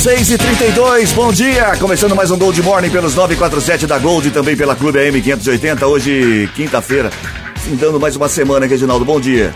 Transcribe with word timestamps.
Seis 0.00 0.30
e 0.30 0.38
trinta 0.38 0.64
e 0.64 0.72
dois, 0.72 1.12
bom 1.12 1.30
dia! 1.30 1.76
Começando 1.78 2.16
mais 2.16 2.30
um 2.30 2.38
Gold 2.38 2.62
Morning 2.62 2.88
pelos 2.88 3.14
947 3.14 3.86
da 3.86 3.98
Gold 3.98 4.28
e 4.28 4.30
também 4.30 4.56
pela 4.56 4.74
Clube 4.74 4.98
AM 4.98 5.20
580, 5.20 5.86
hoje 5.86 6.48
quinta-feira, 6.54 7.10
findando 7.56 8.00
mais 8.00 8.16
uma 8.16 8.26
semana, 8.26 8.64
Reginaldo, 8.64 9.04
bom 9.04 9.20
dia. 9.20 9.54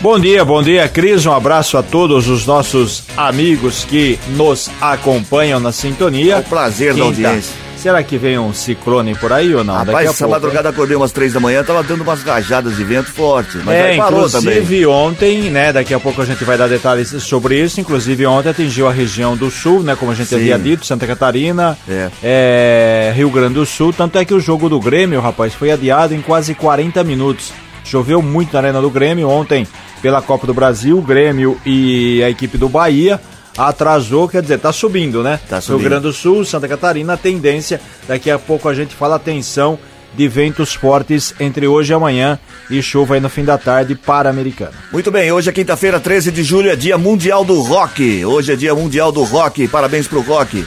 Bom 0.00 0.18
dia, 0.18 0.44
bom 0.44 0.60
dia, 0.60 0.88
Cris. 0.88 1.24
Um 1.26 1.32
abraço 1.32 1.78
a 1.78 1.82
todos 1.82 2.26
os 2.28 2.44
nossos 2.44 3.04
amigos 3.16 3.84
que 3.84 4.18
nos 4.30 4.68
acompanham 4.80 5.60
na 5.60 5.70
sintonia. 5.70 6.34
É 6.34 6.38
um 6.38 6.42
prazer 6.42 6.88
Quinta. 6.94 6.98
da 6.98 7.04
audiência. 7.04 7.54
Será 7.84 8.02
que 8.02 8.16
vem 8.16 8.38
um 8.38 8.50
ciclone 8.50 9.14
por 9.14 9.30
aí 9.30 9.54
ou 9.54 9.62
não? 9.62 9.74
Daqui 9.74 9.88
Rapaz, 9.88 10.06
a 10.06 10.10
essa 10.12 10.24
pouco, 10.24 10.30
madrugada 10.40 10.70
acordei 10.70 10.96
umas 10.96 11.12
três 11.12 11.34
da 11.34 11.38
manhã, 11.38 11.62
tava 11.62 11.82
dando 11.82 12.00
umas 12.00 12.22
rajadas 12.22 12.78
de 12.78 12.82
vento 12.82 13.10
forte, 13.12 13.58
mas 13.58 13.74
é, 13.74 13.90
aí 13.90 13.98
parou 13.98 14.26
também. 14.26 14.54
inclusive 14.54 14.86
ontem, 14.86 15.50
né? 15.50 15.70
Daqui 15.70 15.92
a 15.92 16.00
pouco 16.00 16.22
a 16.22 16.24
gente 16.24 16.42
vai 16.44 16.56
dar 16.56 16.66
detalhes 16.66 17.10
sobre 17.22 17.60
isso. 17.62 17.78
Inclusive 17.78 18.24
ontem 18.24 18.48
atingiu 18.48 18.88
a 18.88 18.90
região 18.90 19.36
do 19.36 19.50
sul, 19.50 19.82
né? 19.82 19.94
Como 19.96 20.10
a 20.10 20.14
gente 20.14 20.28
Sim. 20.28 20.36
havia 20.36 20.58
dito, 20.58 20.86
Santa 20.86 21.06
Catarina, 21.06 21.76
É. 21.86 22.08
é, 22.22 23.12
Rio 23.14 23.28
Grande 23.28 23.52
do 23.52 23.66
Sul. 23.66 23.92
Tanto 23.92 24.16
é 24.16 24.24
que 24.24 24.32
o 24.32 24.40
jogo 24.40 24.70
do 24.70 24.80
Grêmio, 24.80 25.20
rapaz, 25.20 25.52
foi 25.52 25.70
adiado 25.70 26.14
em 26.14 26.22
quase 26.22 26.54
40 26.54 27.04
minutos. 27.04 27.52
Choveu 27.84 28.22
muito 28.22 28.54
na 28.54 28.60
arena 28.60 28.80
do 28.80 28.88
Grêmio 28.88 29.28
ontem 29.28 29.68
pela 30.00 30.22
Copa 30.22 30.46
do 30.46 30.54
Brasil, 30.54 31.02
Grêmio 31.02 31.60
e 31.66 32.22
a 32.22 32.30
equipe 32.30 32.56
do 32.56 32.66
Bahia. 32.66 33.20
Atrasou, 33.56 34.28
quer 34.28 34.42
dizer, 34.42 34.58
tá 34.58 34.72
subindo, 34.72 35.22
né? 35.22 35.38
Tá 35.48 35.60
subindo. 35.60 35.80
Rio 35.80 35.88
Grande 35.90 36.02
do 36.02 36.12
Sul, 36.12 36.44
Santa 36.44 36.66
Catarina, 36.66 37.12
a 37.14 37.16
tendência. 37.16 37.80
Daqui 38.08 38.30
a 38.30 38.38
pouco 38.38 38.68
a 38.68 38.74
gente 38.74 38.94
fala 38.94 39.16
atenção 39.16 39.78
de 40.16 40.28
ventos 40.28 40.74
fortes 40.74 41.34
entre 41.40 41.66
hoje 41.66 41.92
e 41.92 41.94
amanhã 41.94 42.38
e 42.70 42.80
chuva 42.80 43.14
aí 43.14 43.20
no 43.20 43.28
fim 43.28 43.44
da 43.44 43.58
tarde 43.58 43.94
para 43.94 44.28
a 44.28 44.32
Americana. 44.32 44.72
Muito 44.92 45.10
bem, 45.10 45.30
hoje 45.32 45.50
é 45.50 45.52
quinta-feira, 45.52 45.98
13 45.98 46.30
de 46.30 46.42
julho, 46.42 46.70
é 46.70 46.76
dia 46.76 46.96
mundial 46.96 47.44
do 47.44 47.60
rock. 47.60 48.24
Hoje 48.24 48.52
é 48.52 48.56
dia 48.56 48.74
mundial 48.74 49.10
do 49.10 49.22
rock, 49.24 49.66
parabéns 49.68 50.06
pro 50.06 50.20
rock. 50.20 50.64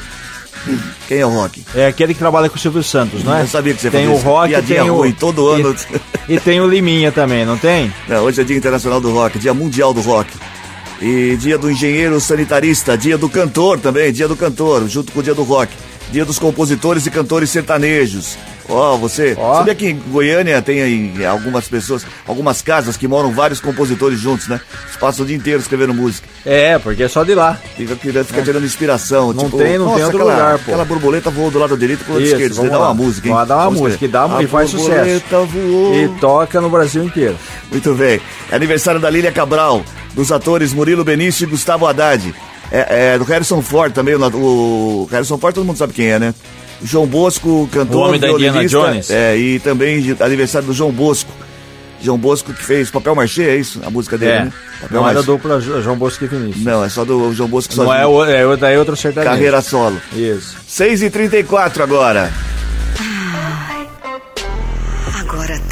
Quem 1.08 1.20
é 1.20 1.26
o 1.26 1.30
rock? 1.30 1.64
É 1.74 1.88
aquele 1.88 2.14
que 2.14 2.20
trabalha 2.20 2.50
com 2.50 2.58
o 2.58 2.60
Silvio 2.60 2.84
Santos, 2.84 3.24
não 3.24 3.36
é? 3.36 3.44
Eu 3.44 3.48
sabia 3.48 3.74
que 3.74 3.82
você 3.82 3.90
tem 3.90 4.08
o. 4.08 4.18
Rock, 4.18 4.50
Piadinha 4.50 4.82
tem 4.82 4.90
o 4.90 4.98
ruim, 4.98 5.14
todo 5.14 5.48
ano. 5.48 5.74
E, 6.28 6.34
e 6.36 6.40
tem 6.40 6.60
o 6.60 6.68
Liminha 6.68 7.12
também, 7.12 7.46
não 7.46 7.58
tem? 7.58 7.94
Não, 8.08 8.24
hoje 8.24 8.42
é 8.42 8.44
dia 8.44 8.58
internacional 8.58 9.00
do 9.00 9.14
rock, 9.14 9.40
dia 9.40 9.54
mundial 9.54 9.94
do 9.94 10.02
rock. 10.02 10.30
E 11.02 11.36
dia 11.38 11.58
do 11.58 11.70
engenheiro 11.70 12.20
sanitarista, 12.20 12.98
dia 12.98 13.18
do 13.18 13.30
cantor 13.30 13.80
também, 13.80 14.12
dia 14.12 14.28
do 14.28 14.36
cantor, 14.36 14.88
junto 14.88 15.12
com 15.12 15.20
o 15.20 15.24
dia 15.24 15.36
do 15.36 15.44
rock. 15.44 15.72
Dia 16.12 16.24
dos 16.24 16.40
compositores 16.40 17.06
e 17.06 17.12
cantores 17.12 17.50
sertanejos. 17.50 18.38
Ó, 18.70 18.96
você 18.98 19.36
Ó. 19.38 19.56
sabia 19.58 19.76
que 19.76 19.88
em 19.90 20.00
Goiânia 20.10 20.62
tem 20.62 20.82
aí 20.82 21.26
algumas 21.26 21.68
pessoas, 21.68 22.06
algumas 22.26 22.62
casas 22.62 22.96
que 22.98 23.08
moram 23.08 23.32
vários 23.32 23.60
compositores 23.60 24.18
juntos, 24.20 24.48
né? 24.48 24.60
Eles 24.86 24.96
passam 24.98 25.24
o 25.24 25.28
dia 25.28 25.36
inteiro 25.36 25.60
escrevendo 25.60 25.94
música. 25.94 26.26
É, 26.46 26.78
porque 26.80 27.04
é 27.04 27.08
só 27.10 27.24
de 27.26 27.34
lá. 27.36 27.58
Fica, 27.76 27.96
fica, 27.98 28.24
fica 28.24 28.42
tirando 28.42 28.64
inspiração. 28.66 29.34
Não 29.34 29.46
tipo, 29.46 29.58
tem- 29.58 29.78
não 29.78 29.94
tem 29.96 30.04
outro 30.06 30.18
aquela, 30.22 30.34
lugar, 30.34 30.58
pô. 30.60 30.72
Aquela 30.72 30.86
borboleta 30.86 31.30
voou 31.30 31.52
do 31.52 31.60
lado 31.60 31.78
direito 31.78 32.04
pro 32.06 32.14
lado 32.14 32.24
Isso, 32.24 32.34
esquerdo. 32.36 32.56
Você 32.56 32.70
dá 32.70 32.80
uma 32.80 32.94
música, 32.94 33.28
hein? 33.28 33.34
Dar 33.46 33.56
uma 33.56 33.64
Vamos 33.66 33.80
música, 33.82 34.06
e 34.06 34.08
dá- 34.08 34.38
A 34.38 34.44
e 34.44 34.48
faz 34.48 34.70
sucesso. 34.70 34.90
borboleta 34.90 35.40
voou. 35.42 35.96
E 35.96 36.08
toca 36.20 36.62
no 36.62 36.70
Brasil 36.70 37.04
inteiro. 37.04 37.36
Muito 37.70 37.94
bem. 37.96 38.20
É 38.50 38.56
aniversário 38.56 39.00
da 39.00 39.10
Lília 39.10 39.32
Cabral, 39.32 39.84
dos 40.18 40.32
atores 40.34 40.74
Murilo 40.74 41.06
Benício 41.06 41.46
e 41.46 41.48
Gustavo 41.50 41.86
Haddad. 41.88 42.36
É, 42.70 43.14
é 43.14 43.18
do 43.18 43.24
Harrison 43.24 43.62
Ford 43.62 43.94
também. 43.94 44.16
O, 44.16 44.20
o 44.26 45.08
Harrison 45.10 45.38
Ford 45.38 45.56
todo 45.56 45.64
mundo 45.66 45.78
sabe 45.78 45.94
quem 45.94 46.08
é, 46.08 46.20
né? 46.20 46.34
João 46.84 47.08
Bosco, 47.08 47.70
cantor, 47.72 47.96
O 47.96 48.08
homem 48.10 48.20
da 48.20 48.30
Indiana. 48.30 48.66
Jones. 48.68 49.10
É, 49.10 49.38
e 49.38 49.60
também 49.60 50.02
de- 50.02 50.22
aniversário 50.22 50.68
do 50.68 50.74
João 50.74 50.92
Bosco. 50.92 51.32
João 52.00 52.18
Bosco 52.18 52.54
que 52.54 52.64
fez 52.64 52.92
Papel 52.92 53.16
Marchê, 53.16 53.44
é 53.44 53.56
isso? 53.56 53.82
A 53.84 53.90
música 53.90 54.18
dele, 54.18 54.32
É. 54.32 54.40
né? 54.46 54.54
Papel 54.82 55.02
Não 55.02 55.10
é 55.10 55.14
da 55.16 55.22
dupla 55.22 55.60
Jo- 55.60 55.82
João 55.82 55.96
Bosco 55.96 56.24
e 56.26 56.28
Vinícius. 56.28 56.64
Não, 56.64 56.84
é 56.84 56.90
só 56.90 57.04
do 57.04 57.34
João 57.34 57.50
Bosco 57.50 57.74
Não 57.76 57.86
sozinho. 57.86 58.02
é, 58.04 58.06
o, 58.06 58.24
é, 58.26 58.46
o- 58.46 58.56
daí 58.58 58.76
é 58.76 58.80
outro 58.80 58.96
sertanejo. 58.96 59.32
Carreira 59.32 59.62
solo. 59.62 59.98
Isso. 60.14 60.56
6h34 60.70 61.82
agora. 61.82 62.32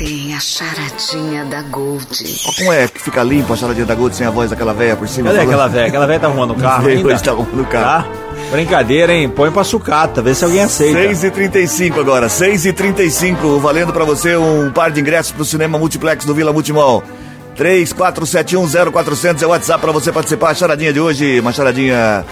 Tem 0.05 0.35
a 0.35 0.39
charadinha 0.39 1.45
da 1.45 1.63
Gold. 1.63 2.05
Ó, 2.47 2.53
como 2.59 2.71
é 2.71 2.87
que 2.87 3.01
fica 3.01 3.23
limpo 3.23 3.53
a 3.53 3.55
charadinha 3.55 3.87
da 3.87 3.95
Gold 3.95 4.15
sem 4.15 4.27
a 4.27 4.29
voz 4.29 4.51
daquela 4.51 4.71
velha 4.71 4.95
por 4.95 5.07
cima? 5.07 5.29
Cadê 5.29 5.39
falando? 5.39 5.49
aquela 5.49 5.67
velha? 5.67 5.87
Aquela 5.87 6.05
velha 6.05 6.19
tá 6.19 6.27
arrumando 6.27 6.51
o 6.51 6.55
carro 6.55 6.87
ainda? 6.87 7.07
hoje, 7.07 7.23
tá 7.23 7.31
arrumando 7.31 7.61
o 7.61 7.65
carro. 7.65 8.03
Tá? 8.03 8.09
Brincadeira, 8.51 9.13
hein? 9.13 9.27
Põe 9.27 9.51
pra 9.51 9.63
sucata, 9.63 10.21
vê 10.21 10.35
se 10.35 10.45
alguém 10.45 10.61
aceita. 10.61 10.99
6h35 10.99 11.99
agora, 11.99 12.27
6h35, 12.27 13.59
valendo 13.59 13.91
pra 13.91 14.05
você 14.05 14.37
um 14.37 14.71
par 14.71 14.91
de 14.91 15.01
ingressos 15.01 15.31
pro 15.31 15.43
cinema 15.43 15.79
multiplex 15.79 16.23
do 16.23 16.35
Vila 16.35 16.53
Multimol. 16.53 17.03
34710400 17.57 19.41
é 19.41 19.45
o 19.45 19.49
WhatsApp 19.49 19.81
pra 19.81 19.91
você 19.91 20.11
participar. 20.11 20.51
A 20.51 20.53
charadinha 20.53 20.93
de 20.93 20.99
hoje, 20.99 21.39
uma 21.39 21.51
charadinha 21.51 22.23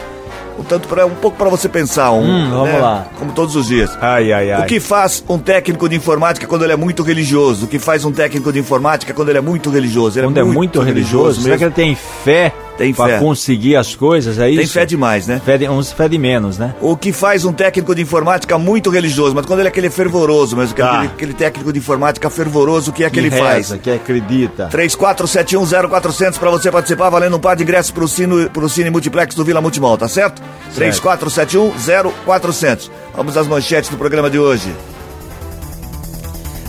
tanto 0.68 0.88
para 0.88 1.06
um 1.06 1.16
pouco 1.16 1.38
pra 1.38 1.50
você 1.50 1.68
pensar, 1.70 2.12
um, 2.12 2.24
Hum, 2.24 2.50
vamos 2.50 2.82
lá. 2.82 3.08
Como 3.18 3.32
todos 3.32 3.56
os 3.56 3.68
dias. 3.68 3.90
Ai, 4.02 4.32
ai, 4.32 4.52
ai. 4.52 4.62
O 4.62 4.66
que 4.66 4.80
faz 4.80 5.24
um 5.30 5.38
técnico 5.40 5.88
de 5.90 5.96
informática 5.96 6.46
quando 6.48 6.64
ele 6.64 6.74
é 6.74 6.78
muito 6.78 7.02
religioso? 7.04 7.66
O 7.66 7.68
que 7.68 7.80
faz 7.80 8.06
um 8.06 8.12
técnico 8.12 8.52
de 8.52 8.60
informática 8.60 9.14
quando 9.14 9.30
ele 9.30 9.38
é 9.38 9.42
muito 9.42 9.70
religioso? 9.70 10.20
Ele 10.20 10.28
Quando 10.28 10.40
é 10.40 10.44
muito 10.44 10.80
religioso, 10.82 11.42
será 11.42 11.58
que 11.58 11.64
mesmo. 11.66 11.80
ele 11.80 11.88
tem 11.88 11.96
fé 11.96 12.54
Tem 12.78 12.92
pra 12.94 13.06
fé. 13.08 13.20
conseguir 13.20 13.76
as 13.76 13.96
coisas? 13.96 14.40
É 14.40 14.50
isso? 14.50 14.58
Tem 14.60 14.68
fé 14.68 14.86
demais, 14.86 15.28
né? 15.28 15.40
Fé 15.46 15.58
de, 15.60 15.70
uns 15.70 15.92
fé 15.92 16.10
de 16.10 16.18
menos, 16.18 16.58
né? 16.58 16.74
O 16.82 16.98
que 16.98 17.14
faz 17.14 17.46
um 17.46 17.54
técnico 17.54 17.94
de 17.94 18.02
informática 18.02 18.58
muito 18.58 18.90
religioso, 18.90 19.36
mas 19.36 19.46
quando 19.46 19.60
ele 19.60 19.68
é 19.68 19.72
aquele 19.72 19.90
fervoroso 19.92 20.58
mesmo, 20.58 20.74
Tá. 20.76 20.92
aquele, 20.94 21.08
aquele 21.08 21.34
técnico 21.34 21.72
de 21.72 21.78
informática 21.80 22.30
fervoroso, 22.32 22.90
o 22.90 22.94
que 22.94 23.04
é 23.04 23.10
que, 23.12 23.20
ele 23.20 23.30
reza, 23.30 23.44
faz? 23.44 23.72
que 23.82 23.92
acredita. 23.92 24.70
34710400 24.72 26.38
para 26.40 26.50
você 26.50 26.72
participar, 26.72 27.10
valendo 27.12 27.38
um 27.38 27.40
par 27.40 27.56
de 27.56 27.62
ingressos 27.64 27.92
pro 27.92 28.08
Cine, 28.08 28.50
pro 28.50 28.68
Cine 28.68 28.90
Multiplex 28.90 29.36
do 29.36 29.46
Vila 29.46 29.62
Multimol, 29.62 29.96
tá 29.98 30.08
certo? 30.08 30.42
34710400. 30.76 32.90
Vamos 33.16 33.38
às 33.38 33.48
manchetes 33.48 33.90
do 33.92 33.98
programa 33.98 34.30
de 34.32 34.40
hoje. 34.40 34.74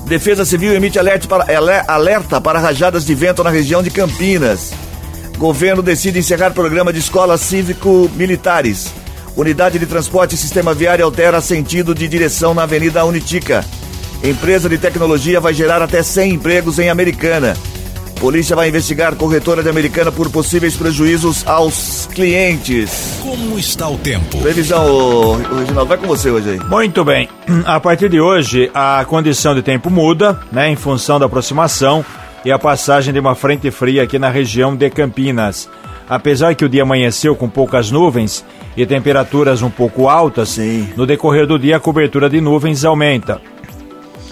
Defesa 0.07 0.45
Civil 0.45 0.75
emite 0.75 0.99
alerta 0.99 1.27
para, 1.27 1.47
alerta 1.89 2.39
para 2.41 2.59
rajadas 2.59 3.07
de 3.07 3.15
vento 3.15 3.43
na 3.43 3.49
região 3.49 3.83
de 3.83 3.89
Campinas. 3.91 4.71
Governo 5.39 5.83
decide 5.83 6.19
encerrar 6.19 6.53
programa 6.53 6.93
de 6.93 7.01
escolas 7.01 7.41
cívico-militares. 7.41 8.93
Unidade 9.37 9.79
de 9.79 9.87
transporte 9.87 10.35
e 10.35 10.39
sistema 10.39 10.73
viário 10.73 11.05
altera 11.05 11.41
sentido 11.41 11.95
de 11.95 12.07
direção 12.07 12.55
na 12.55 12.63
Avenida 12.63 13.05
Unitica. 13.05 13.65
Empresa 14.23 14.69
de 14.69 14.79
tecnologia 14.79 15.41
vai 15.41 15.53
gerar 15.53 15.83
até 15.83 16.03
100 16.03 16.35
empregos 16.35 16.79
em 16.79 16.89
Americana. 16.89 17.57
Polícia 18.21 18.55
vai 18.55 18.69
investigar 18.69 19.17
corretora 19.17 19.63
de 19.63 19.69
Americana 19.69 20.11
por 20.11 20.31
possíveis 20.31 20.77
prejuízos 20.77 21.47
aos 21.47 22.09
clientes. 22.15 23.19
Como 23.21 23.59
está 23.59 23.89
o 23.89 23.99
tempo? 23.99 24.39
Previsão, 24.39 24.87
ô, 24.87 25.35
Reginaldo, 25.35 25.87
vai 25.87 25.99
com 25.99 26.07
você 26.07 26.31
hoje 26.31 26.51
aí. 26.51 26.61
Muito 26.61 27.05
bem. 27.05 27.29
A 27.67 27.79
partir 27.81 28.09
de 28.09 28.21
hoje, 28.21 28.71
a 28.73 29.05
condição 29.07 29.55
de 29.55 29.63
tempo 29.63 29.91
muda, 29.91 30.41
né, 30.51 30.71
em 30.71 30.77
função 30.77 31.19
da 31.19 31.27
aproximação 31.27 32.05
e 32.45 32.53
a 32.53 32.59
passagem 32.59 33.13
de 33.13 33.21
uma 33.21 33.35
frente 33.35 33.71
fria 33.71 34.03
aqui 34.03 34.19
na 34.19 34.29
região 34.29 34.77
de 34.77 34.91
Campinas. 34.91 35.69
Apesar 36.09 36.55
que 36.55 36.65
o 36.65 36.69
dia 36.69 36.83
amanheceu 36.83 37.35
com 37.35 37.49
poucas 37.49 37.91
nuvens 37.91 38.45
e 38.77 38.85
temperaturas 38.85 39.63
um 39.63 39.71
pouco 39.71 40.09
altas, 40.09 40.51
Sim. 40.51 40.89
no 40.97 41.07
decorrer 41.07 41.47
do 41.47 41.59
dia 41.59 41.77
a 41.77 41.81
cobertura 41.81 42.29
de 42.29 42.41
nuvens 42.41 42.85
aumenta. 42.85 43.41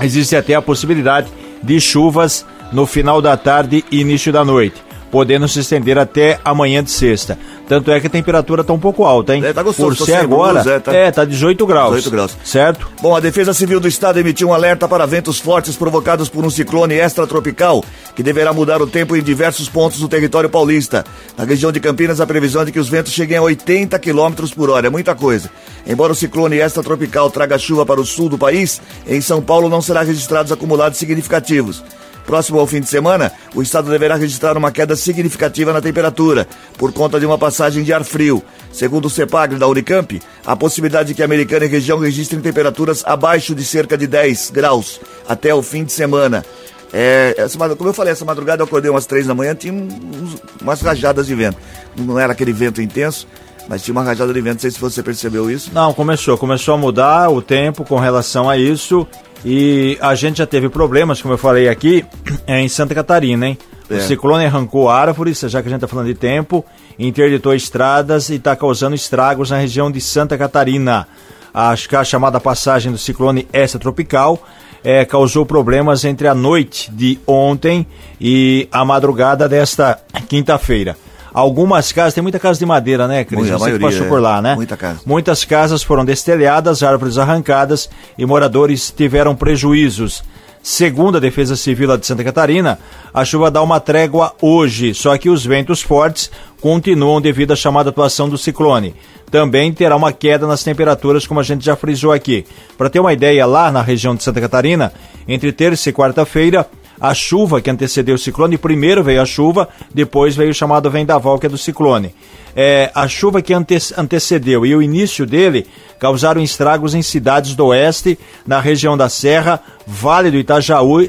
Existe 0.01 0.37
até 0.37 0.55
a 0.55 0.61
possibilidade 0.61 1.29
de 1.63 1.81
chuvas 1.81 2.45
no 2.73 2.87
final 2.87 3.23
da 3.23 3.37
tarde 3.37 3.85
e 3.91 4.01
início 4.01 4.33
da 4.33 4.45
noite, 4.45 4.83
podendo 5.13 5.47
se 5.47 5.61
estender 5.61 5.99
até 5.99 6.41
amanhã 6.43 6.83
de 6.83 6.91
sexta. 6.91 7.39
Tanto 7.69 7.91
é 7.93 8.01
que 8.01 8.07
a 8.07 8.11
temperatura 8.11 8.63
está 8.63 8.73
um 8.73 8.79
pouco 8.79 9.05
alta, 9.05 9.37
hein? 9.37 9.45
É, 9.45 9.53
tá 9.53 9.63
gostoso, 9.63 9.91
Por 9.91 9.97
tô 9.99 10.05
ser 10.07 10.13
sem 10.13 10.21
agora, 10.23 10.55
blusa, 10.55 10.73
é, 10.73 10.81
tá- 10.81 10.95
é, 10.95 11.11
tá 11.11 11.25
18 11.27 11.67
graus. 11.67 11.97
18 11.97 12.11
graus. 12.11 12.37
Certo? 12.43 12.89
Bom, 13.03 13.15
a 13.15 13.21
Defesa 13.21 13.53
Civil 13.53 13.79
do 13.79 13.87
Estado 13.87 14.19
emitiu 14.19 14.49
um 14.49 14.55
alerta 14.55 14.89
para 14.89 15.07
ventos 15.07 15.39
fortes 15.39 15.77
provocados 15.77 16.31
por 16.31 16.47
um 16.47 16.51
ciclone 16.51 16.95
extratropical 16.95 17.85
que 18.17 18.23
deverá 18.23 18.55
mudar 18.55 18.81
o 18.81 18.87
tempo 18.87 19.15
em 19.15 19.23
diversos 19.23 19.69
pontos 19.69 20.01
do 20.01 20.09
território 20.09 20.49
paulista. 20.49 21.05
Na 21.37 21.45
região 21.45 21.71
de 21.71 21.79
Campinas, 21.79 22.19
a 22.19 22.27
previsão 22.27 22.63
é 22.63 22.65
de 22.65 22.73
que 22.73 22.81
os 22.81 22.89
ventos 22.89 23.13
cheguem 23.13 23.37
a 23.37 23.43
80 23.43 23.99
km 23.99 24.33
por 24.57 24.71
hora. 24.71 24.87
É 24.87 24.91
muita 24.91 25.15
coisa. 25.15 25.51
Embora 25.87 26.13
o 26.13 26.17
ciclone 26.17 26.57
extratropical 26.57 27.31
traga 27.31 27.59
chuva 27.59 27.85
para 27.85 28.01
o 28.01 28.07
sul 28.07 28.31
do 28.31 28.39
país, 28.39 28.81
em 29.07 29.21
São 29.21 29.43
Paulo 29.43 29.69
não 29.69 29.83
será 29.83 30.01
registrados 30.03 30.51
acumulados 30.51 30.99
significativos. 30.99 31.85
Próximo 32.27 32.59
ao 32.59 32.67
fim 32.67 32.81
de 32.81 32.89
semana, 32.89 33.33
o 33.55 33.63
estado 33.63 33.91
deverá 33.91 34.15
registrar 34.17 34.57
uma 34.57 34.71
queda 34.71 34.95
significativa 34.97 35.73
na 35.73 35.81
temperatura, 35.81 36.47
por 36.79 36.93
conta 36.93 37.19
de 37.19 37.27
uma 37.27 37.37
passagem 37.37 37.83
de 37.83 37.93
ar 37.93 38.05
frio. 38.05 38.43
Segundo 38.73 39.07
o 39.07 39.11
CEPAGRE 39.11 39.59
da 39.59 39.67
Unicamp, 39.67 40.21
a 40.47 40.57
possibilidade 40.57 41.09
de 41.09 41.15
que 41.15 41.23
a 41.23 41.25
Americana 41.25 41.65
e 41.65 41.69
região 41.69 41.99
registrem 41.99 42.41
temperaturas 42.41 43.03
abaixo 43.05 43.55
de 43.55 43.65
cerca 43.65 43.99
de 43.99 44.07
10 44.07 44.51
graus 44.51 45.01
até 45.29 45.55
o 45.55 45.63
fim 45.63 45.85
de 45.85 45.93
semana. 45.93 46.45
É, 46.93 47.35
essa, 47.39 47.59
como 47.75 47.89
eu 47.89 47.95
falei, 47.95 48.13
essa 48.13 48.25
madrugada 48.25 48.63
eu 48.63 48.67
acordei 48.67 48.91
umas 48.91 49.07
três 49.07 49.27
da 49.27 49.35
manhã, 49.35 49.55
tinha 49.55 49.73
uns, 49.73 50.43
umas 50.61 50.81
rajadas 50.83 51.27
de 51.27 51.35
vento. 51.35 51.57
Não 51.97 52.19
era 52.19 52.33
aquele 52.33 52.53
vento 52.53 52.83
intenso, 52.83 53.27
mas 53.69 53.83
tinha 53.83 53.93
uma 53.93 54.03
rajada 54.03 54.33
de 54.33 54.41
vento, 54.41 54.55
não 54.55 54.61
sei 54.61 54.71
se 54.71 54.79
você 54.79 55.03
percebeu 55.03 55.51
isso. 55.51 55.71
Não, 55.73 55.95
começou, 55.95 56.37
começou 56.37 56.75
a 56.75 56.79
mudar 56.79 57.31
o 57.31 57.41
tempo 57.41 57.85
com 57.85 57.99
relação 57.99 58.49
a 58.49 58.59
isso. 58.59 59.07
E 59.45 59.99
a 60.01 60.15
gente 60.15 60.39
já 60.39 60.47
teve 60.47 60.69
problemas, 60.69 61.21
como 61.21 61.35
eu 61.35 61.39
falei 61.39 61.69
aqui, 61.69 62.05
em 62.47 62.69
Santa 62.69 62.95
Catarina, 62.95 63.49
hein? 63.49 63.59
É. 63.91 63.97
O 63.97 64.01
ciclone 64.01 64.47
arrancou 64.47 64.89
árvores, 64.89 65.41
já 65.41 65.61
que 65.61 65.69
a 65.69 65.71
gente 65.71 65.79
está 65.79 65.89
falando 65.89 66.07
de 66.07 66.15
tempo, 66.15 66.65
interditou 66.99 67.55
estradas 67.55 68.31
e 68.31 68.37
está 68.37 68.57
causando 68.57 68.95
estragos 68.95 69.51
na 69.51 69.59
região 69.59 69.91
de 69.91 70.01
Santa 70.01 70.39
Catarina. 70.39 71.07
Acho 71.53 71.89
que 71.89 71.97
a 71.97 72.05
chamada 72.05 72.41
passagem 72.41 72.91
do 72.91 72.97
ciclone 72.97 73.47
extratropical 73.53 74.43
é, 74.83 75.05
causou 75.05 75.45
problemas 75.45 76.05
entre 76.05 76.27
a 76.27 76.35
noite 76.35 76.91
de 76.91 77.19
ontem 77.27 77.87
e 78.21 78.67
a 78.73 78.85
madrugada 78.85 79.49
desta 79.49 80.01
quinta-feira. 80.29 80.97
Algumas 81.33 81.93
casas, 81.93 82.15
tem 82.15 82.23
muita 82.23 82.39
casa 82.39 82.59
de 82.59 82.67
madeira, 82.67 83.09
né, 83.09 83.25
Cris? 83.25 83.41
Muita, 83.41 83.59
Você 83.59 83.65
maioria, 83.65 83.89
passou 83.89 84.07
por 84.07 84.21
lá, 84.21 84.43
né? 84.43 84.55
Muita 84.55 84.77
casa. 84.77 85.01
Muitas 85.07 85.45
casas 85.45 85.83
foram 85.83 86.05
destelhadas, 86.05 86.83
árvores 86.83 87.17
arrancadas 87.17 87.89
e 88.19 88.27
moradores 88.27 88.93
tiveram 88.95 89.35
prejuízos. 89.35 90.23
Segundo 90.63 91.17
a 91.17 91.21
Defesa 91.21 91.57
Civil 91.57 91.97
de 91.97 92.07
Santa 92.07 92.23
Catarina, 92.23 92.79
a 93.13 93.25
chuva 93.25 93.51
dá 93.51 93.61
uma 93.61 93.81
trégua 93.81 94.33
hoje, 94.41 94.95
só 94.95 95.19
que 95.19 95.29
os 95.29 95.45
ventos 95.45 95.83
fortes 95.83 96.31
continuam 96.61 97.21
devido 97.21 97.53
à 97.53 97.57
chamada 97.57 97.91
atuação 97.91 98.29
do 98.29 98.39
ciclone. 98.39 98.95
Também 99.29 99.73
terá 99.73 99.97
uma 99.97 100.13
queda 100.13 100.47
nas 100.47 100.63
temperaturas, 100.63 101.27
como 101.27 101.41
a 101.41 101.43
gente 101.43 101.65
já 101.65 101.75
frisou 101.75 102.13
aqui. 102.13 102.47
Para 102.79 102.89
ter 102.89 103.01
uma 103.01 103.13
ideia, 103.13 103.45
lá 103.45 103.73
na 103.73 103.83
região 103.83 104.15
de 104.15 104.23
Santa 104.23 104.41
Catarina, 104.41 104.93
entre 105.27 105.51
terça 105.51 105.89
e 105.89 105.93
quarta-feira, 105.93 106.65
a 107.03 107.15
chuva 107.15 107.61
que 107.61 107.69
antecedeu 107.69 108.15
o 108.15 108.19
ciclone, 108.19 108.57
primeiro 108.57 109.03
veio 109.03 109.21
a 109.21 109.27
chuva, 109.27 109.69
depois 109.93 110.37
veio 110.37 110.53
o 110.53 110.55
chamado 110.55 110.89
vendaval, 110.89 111.37
que 111.37 111.47
é 111.47 111.49
do 111.49 111.59
ciclone. 111.59 112.15
É, 112.55 112.93
a 112.95 113.09
chuva 113.09 113.43
que 113.43 113.53
ante 113.53 113.77
antecedeu 113.99 114.65
e 114.65 114.73
o 114.77 114.81
início 114.81 115.27
dele 115.27 115.67
causaram 115.99 116.41
estragos 116.41 116.95
em 116.95 117.03
cidades 117.03 117.57
do 117.57 117.67
oeste, 117.67 118.17
na 118.47 118.61
região 118.61 118.97
da 118.97 119.09
Serra, 119.09 119.61
Vale 119.85 120.31
do 120.31 120.37
Itajaú, 120.37 121.03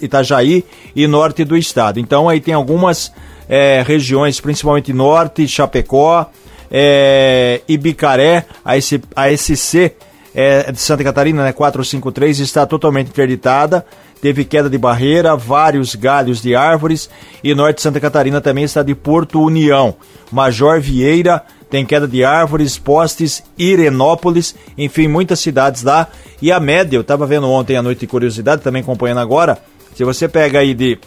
Itajaí 0.00 0.64
e 0.94 1.08
norte 1.08 1.44
do 1.44 1.56
estado. 1.56 1.98
Então 1.98 2.28
aí 2.28 2.40
tem 2.40 2.54
algumas 2.54 3.12
é, 3.48 3.82
regiões, 3.84 4.40
principalmente 4.40 4.92
norte, 4.92 5.48
Chapecó, 5.48 6.30
é, 6.70 7.60
Ibicaré, 7.66 8.44
a, 8.64 8.80
SC, 8.80 9.00
a 9.16 9.36
SC 9.36 9.96
é, 10.32 10.70
de 10.70 10.80
Santa 10.80 11.02
Catarina, 11.02 11.42
né, 11.42 11.52
453, 11.52 12.38
está 12.38 12.64
totalmente 12.66 13.08
interditada 13.08 13.84
teve 14.20 14.44
queda 14.44 14.68
de 14.68 14.78
barreira, 14.78 15.36
vários 15.36 15.94
galhos 15.94 16.42
de 16.42 16.54
árvores 16.54 17.08
e 17.42 17.54
norte 17.54 17.76
de 17.76 17.82
Santa 17.82 18.00
Catarina 18.00 18.40
também 18.40 18.64
está 18.64 18.82
de 18.82 18.94
Porto 18.94 19.40
União. 19.40 19.96
Major 20.30 20.80
Vieira 20.80 21.42
tem 21.70 21.86
queda 21.86 22.06
de 22.06 22.24
árvores, 22.24 22.76
postes, 22.76 23.42
Irenópolis, 23.56 24.56
enfim, 24.76 25.06
muitas 25.06 25.38
cidades 25.40 25.82
lá. 25.82 26.08
E 26.42 26.50
a 26.50 26.58
média, 26.58 26.96
eu 26.96 27.02
estava 27.02 27.26
vendo 27.26 27.48
ontem 27.48 27.76
à 27.76 27.82
noite 27.82 28.00
de 28.00 28.06
curiosidade, 28.08 28.62
também 28.62 28.82
acompanhando 28.82 29.20
agora, 29.20 29.56
se 29.94 30.04
você 30.04 30.28
pega 30.28 30.58
aí 30.58 30.74
de 30.74 30.98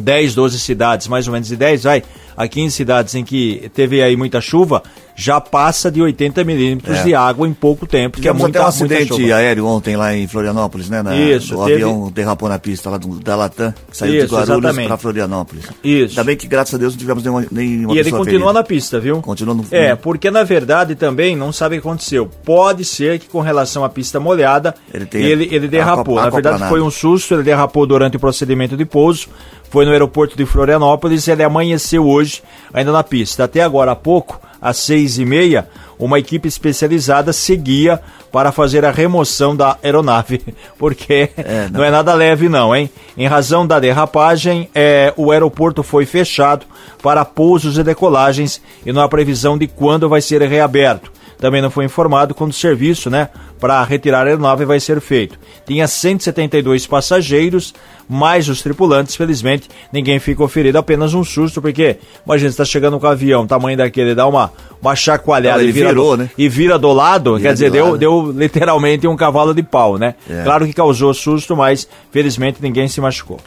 10, 0.00 0.34
12 0.34 0.58
cidades, 0.58 1.08
mais 1.08 1.26
ou 1.26 1.32
menos 1.32 1.48
de 1.48 1.56
10, 1.56 1.82
vai, 1.84 2.02
a 2.36 2.46
15 2.46 2.74
cidades 2.74 3.14
em 3.14 3.24
que 3.24 3.70
teve 3.74 4.02
aí 4.02 4.16
muita 4.16 4.40
chuva, 4.40 4.82
já 5.18 5.40
passa 5.40 5.90
de 5.90 6.00
80 6.00 6.44
milímetros 6.44 6.98
é. 6.98 7.02
de 7.02 7.12
água 7.12 7.48
em 7.48 7.52
pouco 7.52 7.84
tempo, 7.84 8.20
que 8.20 8.28
é 8.28 8.32
muita, 8.32 8.60
até 8.60 8.64
um 8.64 8.68
acidente 8.68 9.32
aéreo 9.32 9.66
ontem 9.66 9.96
lá 9.96 10.14
em 10.14 10.28
Florianópolis, 10.28 10.88
né? 10.88 11.02
Na, 11.02 11.16
Isso. 11.16 11.56
O 11.56 11.64
teve... 11.64 11.74
avião 11.74 12.08
derrapou 12.14 12.48
na 12.48 12.60
pista 12.60 12.88
lá 12.88 12.98
do, 12.98 13.18
da 13.18 13.34
Latam, 13.34 13.74
que 13.90 13.96
saiu 13.96 14.14
Isso, 14.14 14.28
de 14.28 14.32
Guarulhos 14.32 14.76
para 14.76 14.96
Florianópolis. 14.96 15.64
Isso. 15.82 16.12
Ainda 16.12 16.22
bem 16.22 16.36
que, 16.36 16.46
graças 16.46 16.72
a 16.72 16.78
Deus, 16.78 16.92
não 16.92 17.00
tivemos 17.00 17.24
nenhuma, 17.24 17.44
nenhuma 17.50 17.94
E 17.96 17.98
ele 17.98 18.12
continua 18.12 18.38
ferida. 18.38 18.52
na 18.52 18.62
pista, 18.62 19.00
viu? 19.00 19.20
Continua 19.20 19.56
no 19.56 19.66
É, 19.72 19.96
porque 19.96 20.30
na 20.30 20.44
verdade 20.44 20.94
também 20.94 21.34
não 21.34 21.52
sabe 21.52 21.76
o 21.76 21.82
que 21.82 21.88
aconteceu. 21.88 22.30
Pode 22.44 22.84
ser 22.84 23.18
que 23.18 23.26
com 23.28 23.40
relação 23.40 23.82
à 23.82 23.88
pista 23.88 24.20
molhada, 24.20 24.72
ele, 24.94 25.08
ele, 25.14 25.48
ele 25.50 25.66
derrapou. 25.66 26.14
na 26.14 26.30
verdade 26.30 26.68
foi 26.68 26.80
um 26.80 26.92
susto, 26.92 27.34
ele 27.34 27.42
derrapou 27.42 27.84
durante 27.84 28.16
o 28.16 28.20
procedimento 28.20 28.76
de 28.76 28.84
pouso, 28.84 29.26
foi 29.70 29.84
no 29.84 29.92
aeroporto 29.92 30.36
de 30.36 30.46
Florianópolis, 30.46 31.28
ele 31.28 31.42
amanheceu 31.42 32.06
hoje 32.06 32.42
ainda 32.72 32.92
na 32.92 33.02
pista. 33.02 33.44
Até 33.44 33.62
agora 33.62 33.92
há 33.92 33.96
pouco, 33.96 34.40
às 34.60 34.78
seis 34.78 35.18
e 35.18 35.24
meia, 35.24 35.68
uma 35.98 36.18
equipe 36.18 36.48
especializada 36.48 37.32
seguia 37.32 38.00
para 38.30 38.52
fazer 38.52 38.84
a 38.84 38.90
remoção 38.90 39.56
da 39.56 39.76
aeronave, 39.82 40.42
porque 40.78 41.30
é, 41.36 41.68
não. 41.72 41.80
não. 41.80 41.84
é 41.84 41.90
nada 41.90 42.14
leve 42.14 42.48
não, 42.48 42.74
hein? 42.74 42.90
Em 43.16 43.26
razão 43.26 43.66
da 43.66 43.80
derrapagem, 43.80 44.68
é, 44.74 45.12
o 45.16 45.32
aeroporto 45.32 45.82
foi 45.82 46.06
fechado 46.06 46.66
para 47.02 47.24
pousos 47.24 47.78
e 47.78 47.82
decolagens 47.82 48.60
e 48.84 48.92
não 48.92 49.02
há 49.02 49.08
previsão 49.08 49.58
de 49.58 49.66
quando 49.66 50.08
vai 50.08 50.20
ser 50.20 50.42
reaberto. 50.42 51.12
Também 51.38 51.62
não 51.62 51.70
foi 51.70 51.84
informado 51.84 52.34
quando 52.34 52.50
o 52.50 52.54
serviço, 52.54 53.08
né, 53.08 53.28
para 53.58 53.82
retirar 53.84 54.26
a 54.26 54.30
aeronave 54.30 54.64
vai 54.64 54.80
ser 54.80 55.00
feito. 55.00 55.38
Tinha 55.66 55.86
172 55.86 56.86
passageiros, 56.86 57.74
mais 58.08 58.48
os 58.48 58.62
tripulantes, 58.62 59.14
felizmente 59.14 59.68
ninguém 59.92 60.18
ficou 60.18 60.48
ferido, 60.48 60.78
apenas 60.78 61.12
um 61.12 61.22
susto, 61.22 61.60
porque 61.60 61.98
imagina, 62.24 62.50
você 62.50 62.54
está 62.54 62.64
chegando 62.64 62.98
com 62.98 63.06
o 63.06 63.10
avião, 63.10 63.46
tamanho 63.46 63.76
daquele, 63.76 64.14
dá 64.14 64.26
uma, 64.26 64.50
uma 64.80 64.96
chacoalhada 64.96 65.62
e, 65.62 65.70
vira 65.70 65.88
virou, 65.88 66.16
do, 66.16 66.22
né? 66.22 66.30
e 66.38 66.48
vira 66.48 66.78
do 66.78 66.92
lado, 66.92 67.36
vira 67.36 67.48
quer 67.48 67.52
dizer, 67.52 67.70
deu, 67.70 67.98
deu 67.98 68.32
literalmente 68.34 69.06
um 69.06 69.16
cavalo 69.16 69.52
de 69.52 69.62
pau, 69.62 69.98
né? 69.98 70.14
É. 70.28 70.42
Claro 70.42 70.66
que 70.66 70.72
causou 70.72 71.12
susto, 71.12 71.54
mas 71.54 71.86
felizmente 72.10 72.58
ninguém 72.62 72.88
se 72.88 73.00
machucou. 73.00 73.38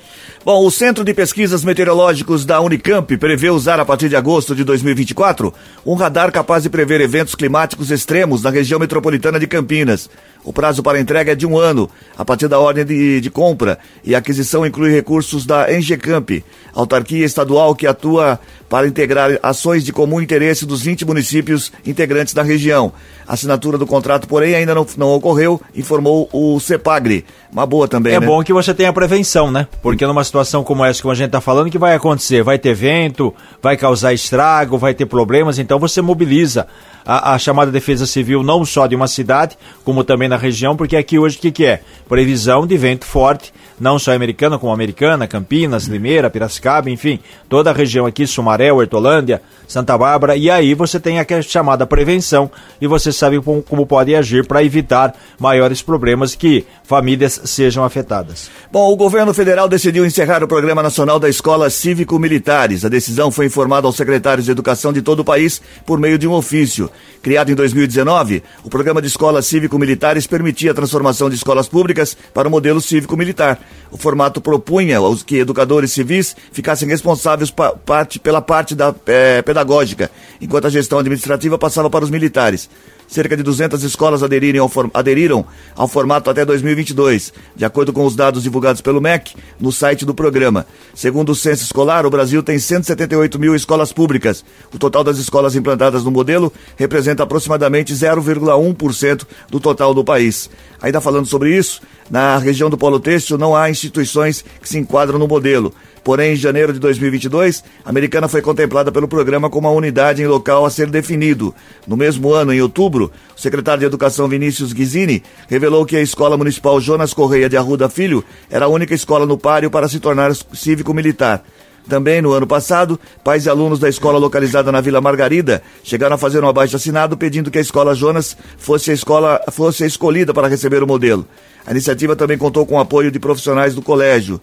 Bom, 0.43 0.65
o 0.65 0.71
Centro 0.71 1.03
de 1.03 1.13
Pesquisas 1.13 1.63
Meteorológicos 1.63 2.45
da 2.45 2.59
Unicamp 2.59 3.15
prevê 3.17 3.51
usar 3.51 3.79
a 3.79 3.85
partir 3.85 4.09
de 4.09 4.15
agosto 4.15 4.55
de 4.55 4.63
2024 4.63 5.53
um 5.85 5.93
radar 5.93 6.31
capaz 6.31 6.63
de 6.63 6.69
prever 6.69 6.99
eventos 6.99 7.35
climáticos 7.35 7.91
extremos 7.91 8.41
na 8.41 8.49
região 8.49 8.79
metropolitana 8.79 9.39
de 9.39 9.45
Campinas. 9.45 10.00
just 10.07 10.11
O 10.43 10.51
prazo 10.51 10.81
para 10.81 10.99
entrega 10.99 11.33
é 11.33 11.35
de 11.35 11.45
um 11.45 11.57
ano, 11.57 11.89
a 12.17 12.25
partir 12.25 12.47
da 12.47 12.59
ordem 12.59 12.83
de, 12.83 13.21
de 13.21 13.29
compra, 13.29 13.77
e 14.03 14.15
a 14.15 14.17
aquisição 14.17 14.65
inclui 14.65 14.91
recursos 14.91 15.45
da 15.45 15.71
Engecamp, 15.73 16.43
autarquia 16.73 17.25
estadual 17.25 17.75
que 17.75 17.85
atua 17.85 18.39
para 18.69 18.87
integrar 18.87 19.37
ações 19.43 19.83
de 19.83 19.91
comum 19.91 20.21
interesse 20.21 20.65
dos 20.65 20.81
20 20.81 21.05
municípios 21.05 21.71
integrantes 21.85 22.33
da 22.33 22.41
região. 22.41 22.93
A 23.27 23.33
assinatura 23.33 23.77
do 23.77 23.85
contrato, 23.85 24.27
porém, 24.27 24.55
ainda 24.55 24.73
não, 24.73 24.87
não 24.97 25.09
ocorreu, 25.09 25.61
informou 25.75 26.29
o 26.31 26.59
CEPAGRE. 26.59 27.25
Uma 27.51 27.65
boa 27.65 27.87
também, 27.87 28.13
É 28.13 28.19
né? 28.19 28.25
bom 28.25 28.41
que 28.41 28.53
você 28.53 28.73
tenha 28.73 28.93
prevenção, 28.93 29.51
né? 29.51 29.67
Porque 29.81 30.05
numa 30.07 30.23
situação 30.23 30.63
como 30.63 30.85
essa 30.85 31.01
que 31.01 31.09
a 31.09 31.13
gente 31.13 31.27
está 31.27 31.41
falando, 31.41 31.67
o 31.67 31.69
que 31.69 31.77
vai 31.77 31.93
acontecer? 31.93 32.43
Vai 32.43 32.57
ter 32.57 32.73
vento, 32.73 33.33
vai 33.61 33.75
causar 33.75 34.13
estrago, 34.13 34.77
vai 34.77 34.93
ter 34.93 35.05
problemas, 35.05 35.59
então 35.59 35.77
você 35.77 36.01
mobiliza 36.01 36.65
a, 37.05 37.33
a, 37.33 37.37
chamada 37.39 37.71
defesa 37.71 38.05
civil 38.05 38.43
não 38.43 38.63
só 38.63 38.87
de 38.87 38.95
uma 38.95 39.07
cidade, 39.07 39.57
como 39.83 40.03
também 40.03 40.29
na 40.31 40.37
região, 40.37 40.77
porque 40.77 40.95
aqui 40.95 41.19
hoje 41.19 41.37
o 41.37 41.41
que, 41.41 41.51
que 41.51 41.65
é? 41.65 41.81
Previsão 42.07 42.65
de 42.65 42.77
vento 42.77 43.05
forte, 43.05 43.53
não 43.77 43.99
só 43.99 44.13
americana, 44.13 44.57
como 44.57 44.71
americana, 44.71 45.27
Campinas, 45.27 45.85
Limeira, 45.85 46.29
Piracicaba, 46.29 46.89
enfim, 46.89 47.19
toda 47.49 47.69
a 47.69 47.73
região 47.73 48.05
aqui, 48.05 48.25
Sumaré, 48.25 48.71
Hortolândia, 48.71 49.41
Santa 49.67 49.97
Bárbara, 49.97 50.35
e 50.35 50.49
aí 50.49 50.73
você 50.73 50.99
tem 50.99 51.19
a 51.19 51.41
chamada 51.41 51.85
prevenção 51.85 52.49
e 52.79 52.87
você 52.87 53.11
sabe 53.11 53.41
como, 53.41 53.61
como 53.61 53.85
pode 53.85 54.15
agir 54.15 54.45
para 54.45 54.63
evitar 54.63 55.13
maiores 55.39 55.81
problemas 55.81 56.35
que 56.35 56.65
famílias 56.83 57.41
sejam 57.45 57.83
afetadas. 57.83 58.49
Bom, 58.71 58.91
o 58.91 58.95
governo 58.95 59.33
federal 59.33 59.67
decidiu 59.67 60.05
encerrar 60.05 60.43
o 60.43 60.47
Programa 60.47 60.83
Nacional 60.83 61.19
da 61.19 61.29
Escola 61.29 61.69
Cívico-Militares. 61.69 62.85
A 62.85 62.89
decisão 62.89 63.31
foi 63.31 63.47
informada 63.47 63.87
aos 63.87 63.95
secretários 63.95 64.45
de 64.45 64.51
educação 64.51 64.93
de 64.93 65.01
todo 65.01 65.21
o 65.21 65.25
país 65.25 65.61
por 65.85 65.99
meio 65.99 66.17
de 66.17 66.27
um 66.27 66.33
ofício. 66.33 66.89
Criado 67.21 67.51
em 67.51 67.55
2019, 67.55 68.43
o 68.63 68.69
programa 68.69 69.01
de 69.01 69.07
escolas 69.07 69.45
cívico-militares 69.45 70.20
permitia 70.27 70.71
a 70.71 70.73
transformação 70.73 71.29
de 71.29 71.35
escolas 71.35 71.67
públicas 71.67 72.17
para 72.33 72.47
o 72.47 72.51
modelo 72.51 72.81
cívico-militar. 72.81 73.59
O 73.91 73.97
formato 73.97 74.41
propunha 74.41 74.97
que 75.25 75.37
educadores 75.37 75.91
civis 75.91 76.35
ficassem 76.51 76.87
responsáveis 76.87 77.51
pa 77.51 77.71
parte, 77.71 78.19
pela 78.19 78.41
parte 78.41 78.75
da 78.75 78.93
é, 79.05 79.41
pedagógica, 79.41 80.09
enquanto 80.39 80.67
a 80.67 80.69
gestão 80.69 80.99
administrativa 80.99 81.57
passava 81.57 81.89
para 81.89 82.03
os 82.03 82.09
militares. 82.09 82.69
Cerca 83.11 83.35
de 83.35 83.43
200 83.43 83.83
escolas 83.83 84.23
aderiram 84.23 84.63
ao, 84.63 84.71
aderiram 84.93 85.45
ao 85.75 85.85
formato 85.85 86.29
até 86.29 86.45
2022, 86.45 87.33
de 87.53 87.65
acordo 87.65 87.91
com 87.91 88.05
os 88.05 88.15
dados 88.15 88.41
divulgados 88.41 88.79
pelo 88.79 89.01
MEC 89.01 89.35
no 89.59 89.69
site 89.69 90.05
do 90.05 90.15
programa. 90.15 90.65
Segundo 90.95 91.33
o 91.33 91.35
censo 91.35 91.61
escolar, 91.61 92.05
o 92.05 92.09
Brasil 92.09 92.41
tem 92.41 92.57
178 92.57 93.37
mil 93.37 93.53
escolas 93.53 93.91
públicas. 93.91 94.45
O 94.73 94.79
total 94.79 95.03
das 95.03 95.17
escolas 95.17 95.57
implantadas 95.57 96.05
no 96.05 96.09
modelo 96.09 96.53
representa 96.77 97.23
aproximadamente 97.23 97.93
0,1% 97.93 99.25
do 99.49 99.59
total 99.59 99.93
do 99.93 100.05
país. 100.05 100.49
Ainda 100.81 101.01
falando 101.01 101.25
sobre 101.25 101.53
isso, 101.53 101.81
na 102.09 102.37
região 102.37 102.69
do 102.69 102.77
Polo 102.77 102.97
Têxtil 102.97 103.37
não 103.37 103.53
há 103.53 103.69
instituições 103.69 104.41
que 104.61 104.69
se 104.69 104.77
enquadram 104.77 105.19
no 105.19 105.27
modelo. 105.27 105.73
Porém, 106.03 106.33
em 106.33 106.35
janeiro 106.35 106.73
de 106.73 106.79
2022, 106.79 107.63
a 107.85 107.89
Americana 107.89 108.27
foi 108.27 108.41
contemplada 108.41 108.91
pelo 108.91 109.07
programa 109.07 109.49
como 109.49 109.67
uma 109.67 109.75
unidade 109.75 110.21
em 110.21 110.27
local 110.27 110.65
a 110.65 110.69
ser 110.69 110.89
definido. 110.89 111.53
No 111.85 111.95
mesmo 111.95 112.33
ano, 112.33 112.51
em 112.51 112.61
outubro, 112.61 113.11
o 113.37 113.39
secretário 113.39 113.81
de 113.81 113.85
Educação 113.85 114.27
Vinícius 114.27 114.73
Guizini 114.73 115.21
revelou 115.47 115.85
que 115.85 115.95
a 115.95 116.01
Escola 116.01 116.37
Municipal 116.37 116.81
Jonas 116.81 117.13
Correia 117.13 117.47
de 117.47 117.55
Arruda 117.55 117.87
Filho 117.87 118.23
era 118.49 118.65
a 118.65 118.69
única 118.69 118.95
escola 118.95 119.25
no 119.25 119.37
páreo 119.37 119.69
para 119.69 119.87
se 119.87 119.99
tornar 119.99 120.33
cívico-militar. 120.33 121.43
Também 121.87 122.21
no 122.21 122.31
ano 122.31 122.45
passado, 122.45 122.99
pais 123.23 123.45
e 123.45 123.49
alunos 123.49 123.79
da 123.79 123.89
escola 123.89 124.19
localizada 124.19 124.71
na 124.71 124.81
Vila 124.81 125.01
Margarida 125.01 125.61
chegaram 125.83 126.15
a 126.15 126.17
fazer 126.17 126.43
um 126.43 126.47
abaixo 126.47 126.75
assinado 126.75 127.17
pedindo 127.17 127.49
que 127.49 127.57
a 127.57 127.61
escola 127.61 127.95
Jonas 127.95 128.37
fosse 128.57 128.91
a 128.91 128.93
escola 128.93 129.41
fosse 129.51 129.83
a 129.83 129.87
escolhida 129.87 130.33
para 130.33 130.47
receber 130.47 130.83
o 130.83 130.87
modelo. 130.87 131.25
A 131.65 131.71
iniciativa 131.71 132.15
também 132.15 132.37
contou 132.37 132.65
com 132.65 132.75
o 132.75 132.79
apoio 132.79 133.11
de 133.11 133.19
profissionais 133.19 133.75
do 133.75 133.81
colégio. 133.81 134.39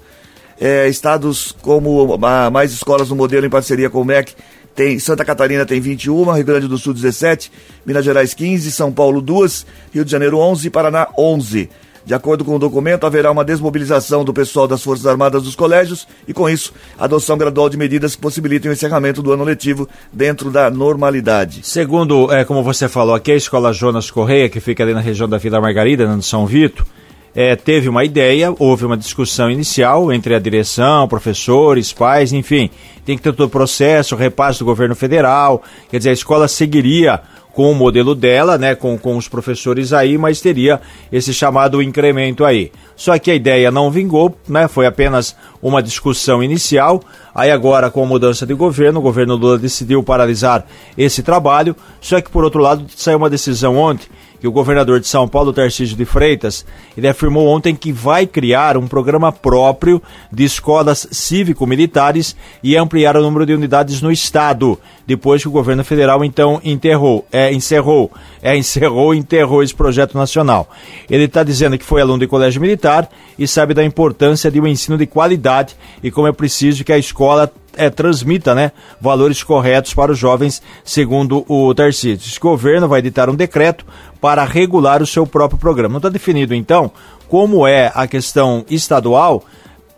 É, 0.60 0.88
estados 0.88 1.54
como 1.62 2.18
a, 2.24 2.50
mais 2.50 2.72
escolas 2.72 3.10
no 3.10 3.16
modelo 3.16 3.46
em 3.46 3.50
parceria 3.50 3.88
com 3.88 4.00
o 4.00 4.04
MEC 4.04 4.34
tem 4.78 4.96
Santa 5.00 5.24
Catarina 5.24 5.66
tem 5.66 5.80
21, 5.80 6.30
Rio 6.30 6.44
Grande 6.44 6.68
do 6.68 6.78
Sul 6.78 6.94
17, 6.94 7.50
Minas 7.84 8.04
Gerais 8.04 8.32
15, 8.32 8.70
São 8.70 8.92
Paulo 8.92 9.20
2, 9.20 9.66
Rio 9.92 10.04
de 10.04 10.10
Janeiro 10.10 10.38
11 10.38 10.68
e 10.68 10.70
Paraná 10.70 11.08
11. 11.18 11.68
De 12.08 12.14
acordo 12.14 12.44
com 12.44 12.54
o 12.54 12.58
documento, 12.58 13.04
haverá 13.04 13.30
uma 13.30 13.44
desmobilização 13.44 14.24
do 14.24 14.32
pessoal 14.32 14.68
das 14.68 14.82
Forças 14.82 15.04
Armadas 15.04 15.42
dos 15.42 15.56
colégios 15.56 16.06
e, 16.28 16.32
com 16.32 16.48
isso, 16.48 16.72
adoção 16.96 17.36
gradual 17.36 17.68
de 17.68 17.76
medidas 17.76 18.14
que 18.14 18.22
possibilitem 18.22 18.70
o 18.70 18.72
encerramento 18.72 19.20
do 19.20 19.32
ano 19.32 19.44
letivo 19.44 19.88
dentro 20.12 20.48
da 20.48 20.70
normalidade. 20.70 21.60
Segundo, 21.64 22.32
é, 22.32 22.44
como 22.44 22.62
você 22.62 22.88
falou, 22.88 23.16
aqui 23.16 23.32
a 23.32 23.36
Escola 23.36 23.72
Jonas 23.74 24.10
Correia, 24.10 24.48
que 24.48 24.60
fica 24.60 24.84
ali 24.84 24.94
na 24.94 25.00
região 25.00 25.28
da 25.28 25.38
Vila 25.38 25.60
Margarida, 25.60 26.06
no 26.06 26.22
São 26.22 26.46
Vito, 26.46 26.86
é, 27.40 27.54
teve 27.54 27.88
uma 27.88 28.04
ideia, 28.04 28.52
houve 28.58 28.84
uma 28.84 28.96
discussão 28.96 29.48
inicial 29.48 30.12
entre 30.12 30.34
a 30.34 30.40
direção, 30.40 31.06
professores, 31.06 31.92
pais, 31.92 32.32
enfim, 32.32 32.68
tem 33.06 33.16
que 33.16 33.22
ter 33.22 33.32
todo 33.32 33.46
o 33.46 33.48
processo, 33.48 34.16
repasse 34.16 34.58
do 34.58 34.64
governo 34.64 34.96
federal, 34.96 35.62
quer 35.88 35.98
dizer, 35.98 36.10
a 36.10 36.14
escola 36.14 36.48
seguiria 36.48 37.22
com 37.52 37.70
o 37.70 37.74
modelo 37.76 38.12
dela, 38.12 38.58
né, 38.58 38.74
com, 38.74 38.98
com 38.98 39.16
os 39.16 39.28
professores 39.28 39.92
aí, 39.92 40.18
mas 40.18 40.40
teria 40.40 40.80
esse 41.12 41.32
chamado 41.32 41.80
incremento 41.80 42.44
aí. 42.44 42.72
Só 42.96 43.16
que 43.20 43.30
a 43.30 43.36
ideia 43.36 43.70
não 43.70 43.88
vingou, 43.88 44.36
né, 44.48 44.66
foi 44.66 44.86
apenas 44.86 45.36
uma 45.62 45.80
discussão 45.80 46.42
inicial. 46.42 47.00
Aí 47.32 47.52
agora, 47.52 47.88
com 47.88 48.02
a 48.02 48.06
mudança 48.06 48.44
de 48.44 48.54
governo, 48.54 48.98
o 48.98 49.02
governo 49.02 49.36
Lula 49.36 49.58
decidiu 49.58 50.02
paralisar 50.02 50.66
esse 50.96 51.22
trabalho. 51.22 51.74
Só 52.00 52.20
que, 52.20 52.30
por 52.30 52.42
outro 52.42 52.60
lado, 52.60 52.84
saiu 52.96 53.18
uma 53.18 53.30
decisão 53.30 53.76
ontem 53.76 54.08
que 54.40 54.48
o 54.48 54.52
governador 54.52 55.00
de 55.00 55.06
São 55.06 55.26
Paulo, 55.28 55.52
Tarcísio 55.52 55.96
de 55.96 56.04
Freitas, 56.04 56.64
ele 56.96 57.08
afirmou 57.08 57.48
ontem 57.48 57.74
que 57.74 57.92
vai 57.92 58.26
criar 58.26 58.76
um 58.76 58.86
programa 58.86 59.32
próprio 59.32 60.02
de 60.32 60.44
escolas 60.44 61.06
cívico-militares 61.10 62.36
e 62.62 62.76
ampliar 62.76 63.16
o 63.16 63.22
número 63.22 63.44
de 63.44 63.54
unidades 63.54 64.00
no 64.00 64.12
estado, 64.12 64.78
depois 65.06 65.42
que 65.42 65.48
o 65.48 65.52
governo 65.52 65.84
federal 65.84 66.24
então 66.24 66.60
enterrou, 66.64 67.26
é, 67.32 67.52
encerrou, 67.52 68.10
é, 68.42 68.56
encerrou 68.56 69.14
enterrou 69.14 69.62
esse 69.62 69.74
projeto 69.74 70.16
nacional. 70.16 70.68
Ele 71.10 71.24
está 71.24 71.42
dizendo 71.42 71.78
que 71.78 71.84
foi 71.84 72.00
aluno 72.00 72.20
de 72.20 72.26
colégio 72.26 72.60
militar 72.60 73.08
e 73.38 73.46
sabe 73.46 73.74
da 73.74 73.84
importância 73.84 74.50
de 74.50 74.60
um 74.60 74.66
ensino 74.66 74.96
de 74.96 75.06
qualidade 75.06 75.76
e 76.02 76.10
como 76.10 76.28
é 76.28 76.32
preciso 76.32 76.84
que 76.84 76.92
a 76.92 76.98
escola 76.98 77.52
é, 77.78 77.88
transmita 77.88 78.54
né, 78.54 78.72
valores 79.00 79.42
corretos 79.42 79.94
para 79.94 80.12
os 80.12 80.18
jovens, 80.18 80.60
segundo 80.84 81.44
o 81.48 81.72
Tarcísio. 81.74 82.28
Esse 82.28 82.40
governo 82.40 82.88
vai 82.88 82.98
editar 82.98 83.30
um 83.30 83.34
decreto 83.34 83.86
para 84.20 84.44
regular 84.44 85.00
o 85.00 85.06
seu 85.06 85.26
próprio 85.26 85.58
programa. 85.58 85.92
Não 85.92 85.98
está 85.98 86.08
definido, 86.08 86.54
então, 86.54 86.90
como 87.28 87.66
é 87.66 87.92
a 87.94 88.06
questão 88.06 88.64
estadual, 88.68 89.44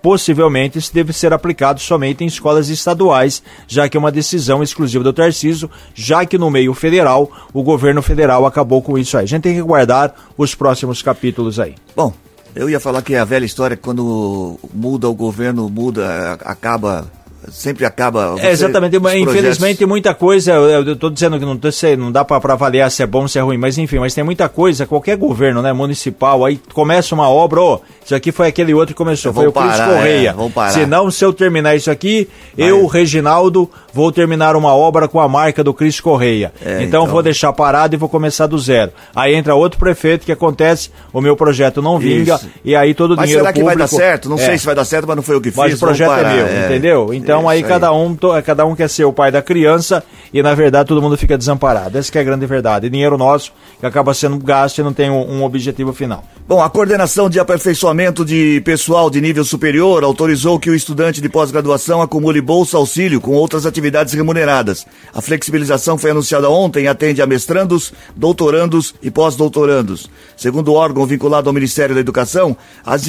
possivelmente 0.02 0.78
isso 0.78 0.92
deve 0.92 1.12
ser 1.12 1.32
aplicado 1.32 1.80
somente 1.80 2.22
em 2.22 2.26
escolas 2.26 2.68
estaduais, 2.68 3.42
já 3.66 3.88
que 3.88 3.96
é 3.96 4.00
uma 4.00 4.12
decisão 4.12 4.62
exclusiva 4.62 5.02
do 5.02 5.12
Tarcísio, 5.12 5.70
já 5.94 6.24
que 6.26 6.38
no 6.38 6.50
meio 6.50 6.74
federal, 6.74 7.30
o 7.52 7.62
governo 7.62 8.02
federal 8.02 8.46
acabou 8.46 8.82
com 8.82 8.98
isso 8.98 9.16
aí. 9.16 9.24
A 9.24 9.26
gente 9.26 9.42
tem 9.42 9.54
que 9.54 9.62
guardar 9.62 10.14
os 10.36 10.54
próximos 10.54 11.02
capítulos 11.02 11.58
aí. 11.58 11.74
Bom, 11.96 12.12
eu 12.54 12.68
ia 12.68 12.80
falar 12.80 13.02
que 13.02 13.14
é 13.14 13.20
a 13.20 13.24
velha 13.24 13.44
história, 13.44 13.76
quando 13.76 14.58
muda 14.74 15.08
o 15.08 15.14
governo, 15.14 15.68
muda, 15.68 16.32
acaba 16.44 17.06
sempre 17.50 17.84
acaba. 17.84 18.36
É, 18.38 18.50
exatamente, 18.50 18.96
infelizmente 18.96 19.84
muita 19.84 20.14
coisa, 20.14 20.52
eu 20.52 20.92
estou 20.92 21.10
dizendo 21.10 21.38
que 21.38 21.44
não, 21.44 21.58
não 21.98 22.12
dá 22.12 22.24
para 22.24 22.52
avaliar 22.52 22.90
se 22.90 23.02
é 23.02 23.06
bom, 23.06 23.26
se 23.26 23.38
é 23.38 23.42
ruim, 23.42 23.58
mas 23.58 23.78
enfim, 23.78 23.98
mas 23.98 24.14
tem 24.14 24.24
muita 24.24 24.48
coisa, 24.48 24.86
qualquer 24.86 25.16
governo, 25.16 25.62
né, 25.62 25.72
municipal, 25.72 26.44
aí 26.44 26.60
começa 26.72 27.14
uma 27.14 27.28
obra, 27.28 27.60
ó, 27.60 27.80
isso 28.04 28.14
aqui 28.14 28.32
foi 28.32 28.48
aquele 28.48 28.74
outro 28.74 28.94
que 28.94 28.98
começou, 28.98 29.32
foi 29.32 29.46
o 29.46 29.52
Cris 29.52 29.76
Correia. 29.80 30.34
É, 30.38 30.50
parar. 30.50 30.70
Se 30.72 30.86
não, 30.86 31.10
se 31.10 31.24
eu 31.24 31.32
terminar 31.32 31.76
isso 31.76 31.90
aqui, 31.90 32.28
eu, 32.56 32.86
Reginaldo, 32.86 33.70
vou 33.92 34.10
terminar 34.10 34.56
uma 34.56 34.74
obra 34.74 35.06
com 35.06 35.20
a 35.20 35.28
marca 35.28 35.62
do 35.62 35.72
Cris 35.72 36.00
Correia. 36.00 36.52
É, 36.64 36.82
então, 36.82 37.02
então, 37.02 37.06
vou 37.06 37.22
deixar 37.22 37.52
parado 37.52 37.94
e 37.94 37.98
vou 37.98 38.08
começar 38.08 38.46
do 38.46 38.58
zero. 38.58 38.92
Aí 39.14 39.34
entra 39.34 39.54
outro 39.54 39.78
prefeito 39.78 40.24
que 40.24 40.32
acontece, 40.32 40.90
o 41.12 41.20
meu 41.20 41.36
projeto 41.36 41.80
não 41.80 41.98
vinga, 41.98 42.34
isso. 42.34 42.48
e 42.64 42.74
aí 42.74 42.94
todo 42.94 43.12
o 43.12 43.16
dinheiro 43.16 43.44
Mas 43.44 43.48
será 43.48 43.52
que 43.52 43.62
vai 43.62 43.76
dar 43.76 43.86
certo? 43.86 44.28
Não 44.28 44.36
é. 44.36 44.44
sei 44.44 44.58
se 44.58 44.66
vai 44.66 44.74
dar 44.74 44.84
certo, 44.84 45.06
mas 45.06 45.16
não 45.16 45.22
foi 45.22 45.36
o 45.36 45.40
que 45.40 45.50
fiz. 45.50 45.56
Mas 45.56 45.74
o 45.74 45.78
projeto 45.78 46.12
é 46.12 46.34
meu, 46.34 46.46
é. 46.46 46.66
entendeu? 46.66 47.14
Então 47.14 47.39
aí, 47.48 47.62
aí 47.62 47.68
cada 47.68 47.92
um 47.92 48.16
cada 48.44 48.66
um 48.66 48.74
quer 48.74 48.88
ser 48.88 49.04
o 49.04 49.12
pai 49.12 49.30
da 49.30 49.42
criança 49.42 50.02
e 50.32 50.42
na 50.42 50.54
verdade 50.54 50.88
todo 50.88 51.02
mundo 51.02 51.16
fica 51.16 51.36
desamparado. 51.36 51.98
Essa 51.98 52.18
é 52.18 52.20
a 52.20 52.24
grande 52.24 52.46
verdade. 52.46 52.90
dinheiro 52.90 53.16
nosso 53.16 53.52
que 53.78 53.86
acaba 53.86 54.12
sendo 54.14 54.38
gasto 54.38 54.78
e 54.78 54.82
não 54.82 54.92
tem 54.92 55.10
um, 55.10 55.38
um 55.38 55.44
objetivo 55.44 55.92
final. 55.92 56.24
Bom, 56.46 56.60
a 56.60 56.68
coordenação 56.68 57.30
de 57.30 57.38
aperfeiçoamento 57.38 58.24
de 58.24 58.60
pessoal 58.64 59.08
de 59.08 59.20
nível 59.20 59.44
superior 59.44 60.02
autorizou 60.02 60.58
que 60.58 60.68
o 60.68 60.74
estudante 60.74 61.20
de 61.20 61.28
pós-graduação 61.28 62.02
acumule 62.02 62.40
bolsa 62.40 62.76
auxílio 62.76 63.20
com 63.20 63.30
outras 63.32 63.66
atividades 63.66 64.14
remuneradas. 64.14 64.84
A 65.14 65.20
flexibilização 65.20 65.96
foi 65.96 66.10
anunciada 66.10 66.50
ontem 66.50 66.84
e 66.84 66.88
atende 66.88 67.22
a 67.22 67.26
mestrandos, 67.26 67.92
doutorandos 68.16 68.94
e 69.00 69.12
pós-doutorandos. 69.12 70.10
Segundo 70.36 70.72
o 70.72 70.74
órgão 70.74 71.06
vinculado 71.06 71.48
ao 71.48 71.54
Ministério 71.54 71.94
da 71.94 72.00
Educação, 72.00 72.56
as 72.84 73.06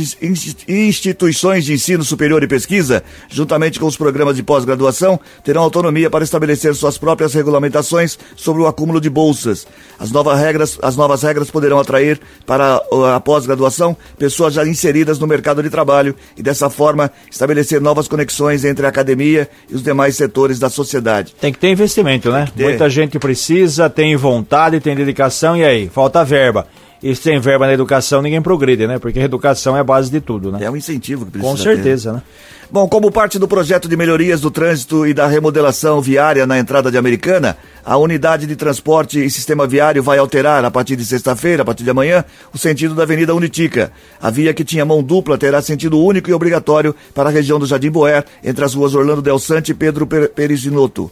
instituições 0.68 1.66
de 1.66 1.74
ensino 1.74 2.04
superior 2.04 2.44
e 2.44 2.48
pesquisa, 2.48 3.04
juntamente 3.28 3.80
com 3.80 3.88
os 3.88 3.98
programas 3.98 4.11
de 4.34 4.44
pós-graduação, 4.44 5.20
terão 5.44 5.62
autonomia 5.62 6.10
para 6.10 6.24
estabelecer 6.24 6.76
suas 6.76 6.98
próprias 6.98 7.34
regulamentações 7.34 8.18
sobre 8.36 8.62
o 8.62 8.68
acúmulo 8.68 9.02
de 9.02 9.10
bolsas. 9.10 9.66
As 9.98 10.12
novas 10.12 10.40
regras, 10.40 10.78
as 10.82 10.96
novas 10.96 11.24
regras 11.24 11.50
poderão 11.50 11.80
atrair 11.80 12.20
para 12.46 12.82
a 13.16 13.20
pós-graduação 13.20 13.96
pessoas 14.18 14.54
já 14.54 14.66
inseridas 14.66 15.18
no 15.20 15.28
mercado 15.28 15.64
de 15.64 15.70
trabalho 15.70 16.16
e, 16.38 16.44
dessa 16.44 16.70
forma, 16.70 17.12
estabelecer 17.30 17.82
novas 17.82 18.08
conexões 18.08 18.64
entre 18.66 18.86
a 18.86 18.90
academia 18.90 19.50
e 19.70 19.76
os 19.76 19.84
demais 19.84 20.16
setores 20.16 20.60
da 20.60 20.70
sociedade. 20.70 21.34
Tem 21.40 21.54
que 21.54 21.60
ter 21.60 21.70
investimento, 21.70 22.32
né? 22.32 22.48
Muita 22.56 22.90
gente 22.90 23.18
precisa, 23.18 23.90
tem 23.90 24.16
vontade, 24.16 24.80
tem 24.80 24.96
dedicação 24.96 25.56
e 25.56 25.64
aí, 25.64 25.90
falta 25.90 26.24
verba. 26.24 26.68
E 27.04 27.16
sem 27.16 27.40
verba 27.40 27.66
na 27.66 27.74
educação 27.74 28.22
ninguém 28.22 28.42
progride, 28.42 28.86
né? 28.86 29.00
Porque 29.00 29.20
a 29.20 29.24
educação 29.24 29.76
é 29.76 29.80
a 29.80 29.84
base 29.84 30.12
de 30.12 30.22
tudo, 30.22 30.52
né? 30.52 30.60
É 30.62 30.70
um 30.70 30.76
incentivo 30.76 31.26
que 31.26 31.32
precisa 31.32 31.52
Com 31.52 31.58
certeza, 31.58 32.12
ter. 32.12 32.16
né? 32.18 32.24
Bom, 32.70 32.88
como 32.88 33.12
parte 33.12 33.38
do 33.38 33.50
projeto 33.50 33.90
de 33.90 33.98
melhorias 33.98 34.40
do 34.40 34.50
trânsito 34.50 35.06
e 35.06 35.14
da 35.14 35.28
remodelação 35.28 36.00
viária 36.00 36.48
na 36.48 36.58
entrada 36.58 36.90
de 36.90 36.98
Americana, 36.98 37.58
a 37.84 37.98
unidade 37.98 38.48
de 38.48 38.56
transporte 38.56 39.22
e 39.22 39.30
sistema 39.30 39.68
viário 39.68 40.02
vai 40.02 40.20
alterar, 40.20 40.64
a 40.64 40.72
partir 40.72 40.96
de 40.96 41.04
sexta-feira, 41.04 41.64
a 41.64 41.66
partir 41.66 41.84
de 41.84 41.90
amanhã, 41.90 42.24
o 42.54 42.58
sentido 42.58 42.96
da 42.96 43.04
Avenida 43.04 43.36
Unitica. 43.36 43.92
A 44.22 44.30
via 44.30 44.54
que 44.54 44.64
tinha 44.64 44.86
mão 44.86 45.04
dupla 45.04 45.38
terá 45.38 45.62
sentido 45.62 46.00
único 46.00 46.30
e 46.30 46.34
obrigatório 46.34 46.96
para 47.14 47.28
a 47.28 47.32
região 47.32 47.60
do 47.60 47.66
Jardim 47.66 47.92
Boer, 47.92 48.24
entre 48.42 48.64
as 48.64 48.74
ruas 48.74 48.96
Orlando 48.96 49.22
Del 49.22 49.38
Sante 49.38 49.72
e 49.72 49.76
Pedro 49.76 50.08
Perizinotto. 50.08 51.12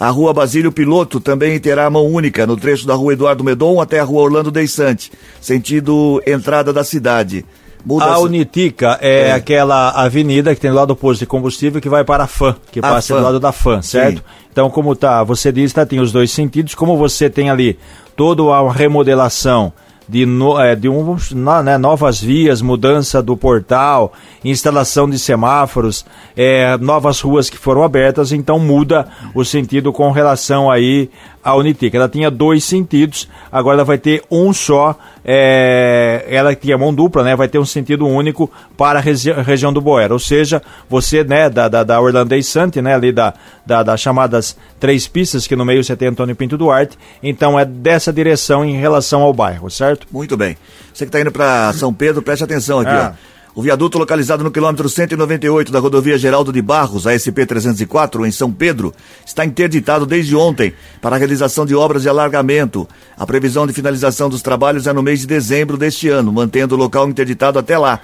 A 0.00 0.08
rua 0.08 0.32
Basílio 0.32 0.72
Piloto 0.72 1.20
também 1.20 1.60
terá 1.60 1.90
mão 1.90 2.06
única 2.06 2.46
no 2.46 2.56
trecho 2.56 2.86
da 2.86 2.94
rua 2.94 3.12
Eduardo 3.12 3.44
Medon 3.44 3.82
até 3.82 4.00
a 4.00 4.04
rua 4.04 4.22
Orlando 4.22 4.50
Deissante, 4.50 5.12
sentido 5.42 6.22
entrada 6.26 6.72
da 6.72 6.82
cidade. 6.82 7.44
Muda 7.84 8.06
a 8.06 8.18
Unitica 8.18 8.98
é, 9.02 9.28
é, 9.28 9.32
aquela 9.32 9.90
avenida 9.90 10.54
que 10.54 10.60
tem 10.60 10.70
do 10.70 10.76
lado 10.76 10.88
do 10.88 10.96
posto 10.96 11.20
de 11.20 11.26
combustível 11.26 11.82
que 11.82 11.88
vai 11.88 12.02
para 12.02 12.24
a 12.24 12.26
FAM, 12.26 12.56
que 12.72 12.78
a 12.78 12.82
passa 12.82 13.12
FAM. 13.12 13.20
do 13.20 13.24
lado 13.24 13.40
da 13.40 13.52
FAM, 13.52 13.82
certo? 13.82 14.18
Sim. 14.18 14.24
Então, 14.50 14.70
como 14.70 14.96
tá, 14.96 15.22
você 15.22 15.52
diz, 15.52 15.70
tá, 15.70 15.84
tem 15.84 16.00
os 16.00 16.10
dois 16.10 16.30
sentidos, 16.30 16.74
como 16.74 16.96
você 16.96 17.28
tem 17.28 17.50
ali 17.50 17.78
toda 18.16 18.42
a 18.42 18.72
remodelação 18.72 19.70
de, 20.10 20.26
no, 20.26 20.60
é, 20.60 20.74
de 20.74 20.88
um, 20.88 21.16
né, 21.62 21.78
novas 21.78 22.20
vias, 22.20 22.60
mudança 22.60 23.22
do 23.22 23.36
portal, 23.36 24.12
instalação 24.44 25.08
de 25.08 25.16
semáforos, 25.18 26.04
é, 26.36 26.76
novas 26.78 27.20
ruas 27.20 27.48
que 27.48 27.56
foram 27.56 27.84
abertas, 27.84 28.32
então 28.32 28.58
muda 28.58 29.06
o 29.32 29.44
sentido 29.44 29.92
com 29.92 30.10
relação 30.10 30.68
aí 30.68 31.08
a 31.42 31.54
Unitic. 31.56 31.94
Ela 31.94 32.08
tinha 32.08 32.30
dois 32.30 32.64
sentidos, 32.64 33.28
agora 33.50 33.76
ela 33.76 33.84
vai 33.84 33.98
ter 33.98 34.22
um 34.30 34.52
só. 34.52 34.96
É, 35.24 36.24
ela 36.28 36.54
tinha 36.54 36.76
mão 36.78 36.94
dupla, 36.94 37.22
né? 37.22 37.36
Vai 37.36 37.48
ter 37.48 37.58
um 37.58 37.64
sentido 37.64 38.06
único 38.06 38.50
para 38.76 38.98
a 38.98 39.02
regi 39.02 39.32
região 39.32 39.72
do 39.72 39.80
Boer. 39.80 40.12
Ou 40.12 40.18
seja, 40.18 40.62
você, 40.88 41.22
né, 41.24 41.50
da, 41.50 41.68
da, 41.68 41.84
da 41.84 42.00
Orlandês 42.00 42.46
Sante, 42.46 42.80
né, 42.80 42.94
ali 42.94 43.12
da, 43.12 43.34
da, 43.64 43.82
das 43.82 44.00
chamadas 44.00 44.56
três 44.78 45.06
pistas, 45.06 45.46
que 45.46 45.56
no 45.56 45.64
meio 45.64 45.84
você 45.84 45.96
tem 45.96 46.08
Antônio 46.08 46.34
Pinto 46.34 46.56
Duarte, 46.56 46.98
então 47.22 47.58
é 47.58 47.64
dessa 47.64 48.12
direção 48.12 48.64
em 48.64 48.78
relação 48.78 49.22
ao 49.22 49.32
bairro, 49.32 49.70
certo? 49.70 50.06
Muito 50.10 50.36
bem. 50.36 50.56
Você 50.92 51.04
que 51.04 51.08
está 51.08 51.20
indo 51.20 51.30
para 51.30 51.72
São 51.74 51.92
Pedro, 51.92 52.22
preste 52.22 52.44
atenção 52.44 52.80
aqui, 52.80 52.90
é. 52.90 53.08
ó. 53.08 53.30
O 53.52 53.62
viaduto 53.62 53.98
localizado 53.98 54.44
no 54.44 54.50
quilômetro 54.50 54.88
198 54.88 55.72
da 55.72 55.80
rodovia 55.80 56.16
Geraldo 56.16 56.52
de 56.52 56.62
Barros, 56.62 57.04
a 57.04 57.18
SP 57.18 57.42
304, 57.44 58.24
em 58.24 58.30
São 58.30 58.52
Pedro, 58.52 58.94
está 59.26 59.44
interditado 59.44 60.06
desde 60.06 60.36
ontem 60.36 60.72
para 61.02 61.16
a 61.16 61.18
realização 61.18 61.66
de 61.66 61.74
obras 61.74 62.02
de 62.02 62.08
alargamento. 62.08 62.86
A 63.18 63.26
previsão 63.26 63.66
de 63.66 63.72
finalização 63.72 64.28
dos 64.28 64.40
trabalhos 64.40 64.86
é 64.86 64.92
no 64.92 65.02
mês 65.02 65.20
de 65.20 65.26
dezembro 65.26 65.76
deste 65.76 66.08
ano, 66.08 66.32
mantendo 66.32 66.76
o 66.76 66.78
local 66.78 67.08
interditado 67.08 67.58
até 67.58 67.76
lá. 67.76 68.00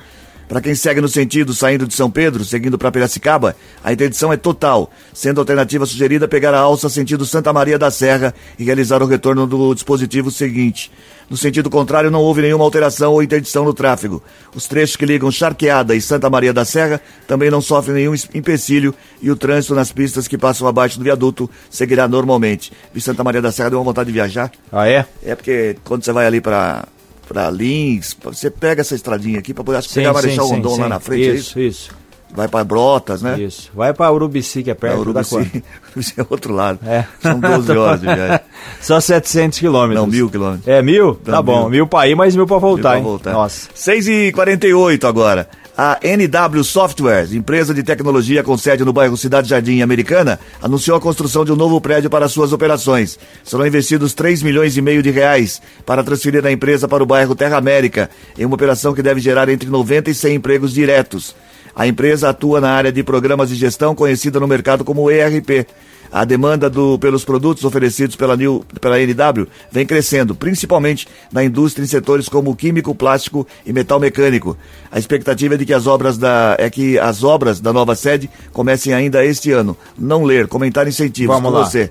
Para 0.49 0.61
quem 0.61 0.75
segue 0.77 1.01
no 1.01 1.09
sentido 1.09 1.53
saindo 1.53 1.87
de 1.87 1.95
São 1.95 2.09
Pedro, 2.09 2.45
seguindo 2.45 2.79
para 2.79 2.93
Piracicaba, 2.93 3.57
a 3.83 3.93
interdição 3.93 4.33
é 4.33 4.37
total, 4.37 4.91
sendo 5.13 5.41
a 5.41 5.43
alternativa 5.43 5.85
sugerida 5.85 6.29
pegar 6.29 6.55
a 6.55 6.61
alça 6.61 6.89
sentido 6.89 7.27
Santa 7.27 7.53
Maria 7.53 7.79
da 7.79 7.91
Serra 7.91 8.33
e 8.57 8.65
realizar 8.65 9.03
o 9.03 9.07
retorno 9.07 9.45
do 9.47 9.75
dispositivo 9.75 10.31
seguinte. 10.31 10.91
No 11.29 11.37
sentido 11.37 11.69
contrário, 11.69 12.13
não 12.13 12.21
houve 12.21 12.43
nenhuma 12.43 12.63
alteração 12.63 13.13
ou 13.13 13.21
interdição 13.21 13.65
no 13.65 13.75
tráfego. 13.75 14.23
Os 14.55 14.69
trechos 14.69 14.95
que 14.95 15.05
ligam 15.05 15.33
Charqueada 15.33 15.97
e 15.97 16.01
Santa 16.01 16.31
Maria 16.31 16.53
da 16.53 16.65
Serra 16.65 17.01
também 17.27 17.51
não 17.51 17.61
sofrem 17.61 17.97
nenhum 17.97 18.15
empecilho 18.33 18.95
e 19.21 19.29
o 19.29 19.35
trânsito 19.35 19.75
nas 19.75 19.91
pistas 19.91 20.29
que 20.29 20.39
passam 20.39 20.69
abaixo 20.69 20.99
do 20.99 21.05
viaduto 21.05 21.51
seguirá 21.69 22.07
normalmente. 22.07 22.73
E 22.95 23.01
Santa 23.01 23.25
Maria 23.25 23.43
da 23.43 23.51
Serra 23.51 23.71
deu 23.71 23.81
uma 23.81 23.85
vontade 23.85 24.07
de 24.07 24.13
viajar. 24.13 24.53
Ah, 24.71 24.89
é? 24.89 25.05
É 25.25 25.35
porque 25.35 25.77
quando 25.83 26.05
você 26.05 26.13
vai 26.13 26.27
ali 26.27 26.41
para 26.41 26.87
para 27.27 27.51
Lins, 27.51 28.17
você 28.23 28.51
pega 28.51 28.81
essa 28.81 28.95
estradinha 28.95 29.39
aqui 29.39 29.53
para 29.53 29.65
poder 29.65 29.83
que 29.83 29.93
pegar 29.93 30.13
Marechal 30.13 30.47
Rondon 30.47 30.79
lá 30.79 30.89
na 30.89 31.01
frente, 31.01 31.37
isso, 31.37 31.59
é 31.59 31.63
isso? 31.63 31.89
Isso, 31.89 32.07
Vai 32.37 32.49
para 32.49 32.65
Brotas, 32.65 33.23
né? 33.23 33.41
Isso. 33.41 33.71
Vai 33.75 33.95
para 33.95 34.13
Urubici, 34.13 34.63
que 34.63 34.71
é 34.71 34.75
perto 34.75 35.01
Urubici, 35.01 35.37
da 35.37 35.41
Urubici 35.93 36.15
é 36.19 36.27
outro 36.29 36.53
lado. 36.53 36.81
É. 36.85 37.07
São 37.21 37.39
12 37.39 37.73
horas 37.79 38.01
de 38.01 38.07
viagem. 38.07 38.41
Só 38.81 39.01
700 39.01 39.59
quilômetros. 39.59 40.01
Não, 40.01 40.07
mil 40.07 40.29
quilômetros. 40.29 40.67
É 40.69 40.83
mil? 40.83 41.15
Tá 41.15 41.33
Não, 41.33 41.43
bom. 41.43 41.61
Mil, 41.63 41.71
mil 41.71 41.87
para 41.87 42.09
ir, 42.09 42.15
mas 42.15 42.35
mil 42.35 42.47
para 42.47 42.59
voltar, 42.59 42.95
mil 42.95 43.03
pra 43.03 43.11
voltar. 43.11 43.33
Nossa. 43.33 43.71
6h48 43.75 45.05
agora. 45.05 45.49
A 45.79 45.99
NW 46.03 46.65
Software, 46.65 47.35
empresa 47.35 47.75
de 47.75 47.83
tecnologia 47.83 48.43
com 48.43 48.57
sede 48.57 48.83
no 48.83 48.95
bairro 48.95 49.15
Cidade 49.15 49.51
Jardim 49.51 49.83
Americana, 49.83 50.41
anunciou 50.63 50.97
a 50.97 51.01
construção 51.01 51.45
de 51.45 51.53
um 51.53 51.57
novo 51.57 51.79
prédio 51.83 52.09
para 52.09 52.31
suas 52.31 52.51
operações. 52.51 53.19
Serão 53.45 53.67
investidos 53.67 54.15
3 54.15 54.43
milhões 54.43 54.75
e 54.79 54.81
meio 54.81 55.03
de 55.03 55.11
reais 55.11 55.61
para 55.85 56.03
transferir 56.03 56.47
a 56.47 56.51
empresa 56.51 56.89
para 56.89 57.03
o 57.03 57.07
bairro 57.07 57.35
Terra 57.35 57.59
América, 57.59 58.09
em 58.39 58.47
uma 58.47 58.55
operação 58.55 58.95
que 58.95 59.03
deve 59.03 59.21
gerar 59.21 59.51
entre 59.51 59.69
90 59.69 60.11
e 60.11 60.15
100 60.15 60.37
empregos 60.37 60.73
diretos. 60.73 61.37
A 61.75 61.87
empresa 61.87 62.31
atua 62.31 62.59
na 62.59 62.71
área 62.71 62.91
de 62.91 63.03
programas 63.03 63.51
de 63.51 63.55
gestão 63.55 63.95
conhecida 63.95 64.41
no 64.41 64.49
mercado 64.49 64.83
como 64.83 65.11
ERP. 65.11 65.67
A 66.13 66.25
demanda 66.25 66.71
do, 66.71 66.99
pelos 66.99 67.25
produtos 67.25 67.65
oferecidos 67.65 68.17
pela, 68.17 68.37
New, 68.37 68.65
pela 68.81 69.01
NW 69.01 69.47
vem 69.71 69.87
crescendo, 69.87 70.35
principalmente 70.35 71.07
na 71.33 71.45
indústria 71.45 71.85
em 71.85 71.87
setores 71.87 72.29
como 72.29 72.55
químico, 72.55 72.95
plástico 72.95 73.47
e 73.65 73.73
metal 73.73 74.01
mecânico. 74.01 74.57
A 74.91 74.99
expectativa 74.99 75.55
é 75.55 75.59
de 75.59 75.67
que 75.67 75.75
as 75.75 75.87
obras 75.87 76.17
da, 76.17 76.57
é 76.59 76.71
que 76.71 76.99
as 76.99 77.23
obras 77.23 77.61
da 77.61 77.73
nova 77.73 77.95
sede 77.95 78.31
comecem 78.53 78.95
ainda 78.95 79.25
este 79.25 79.53
ano. 79.53 79.77
Não 79.99 80.25
ler, 80.25 80.47
comentar 80.49 80.87
incentivos 80.87 81.35
Vamos 81.35 81.51
com 81.51 81.59
lá. 81.59 81.65
você. 81.65 81.91